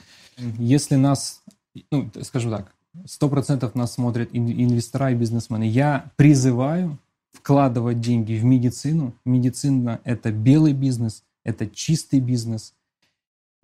Если 0.58 0.96
нас, 0.96 1.42
ну, 1.90 2.10
скажу 2.22 2.50
так, 2.50 2.74
100% 3.06 3.70
нас 3.74 3.94
смотрят 3.94 4.28
ин- 4.32 4.50
инвестора 4.50 5.10
и 5.10 5.14
бизнесмены. 5.14 5.66
Я 5.66 6.10
призываю 6.16 6.98
вкладывать 7.32 8.00
деньги 8.00 8.34
в 8.34 8.44
медицину. 8.44 9.14
Медицина– 9.24 10.00
это 10.04 10.30
белый 10.30 10.74
бизнес, 10.74 11.24
это 11.44 11.66
чистый 11.66 12.20
бизнес. 12.20 12.74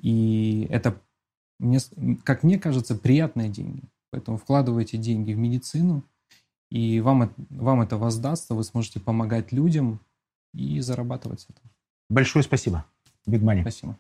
И 0.01 0.67
это, 0.71 0.99
как 2.25 2.43
мне 2.45 2.59
кажется, 2.59 2.95
приятные 2.95 3.49
деньги. 3.49 3.83
Поэтому 4.11 4.39
вкладывайте 4.39 4.97
деньги 4.97 5.33
в 5.33 5.39
медицину, 5.39 6.03
и 6.75 7.01
вам, 7.01 7.23
это- 7.23 7.35
вам 7.51 7.83
это 7.83 7.97
воздастся, 7.97 8.55
вы 8.55 8.65
сможете 8.65 8.99
помогать 8.99 9.53
людям 9.53 10.01
и 10.53 10.81
зарабатывать 10.81 11.41
с 11.41 11.45
этого. 11.45 11.71
Большое 12.11 12.43
спасибо. 12.43 12.85
Big 13.29 13.41
Money. 13.43 13.61
Спасибо. 13.61 13.97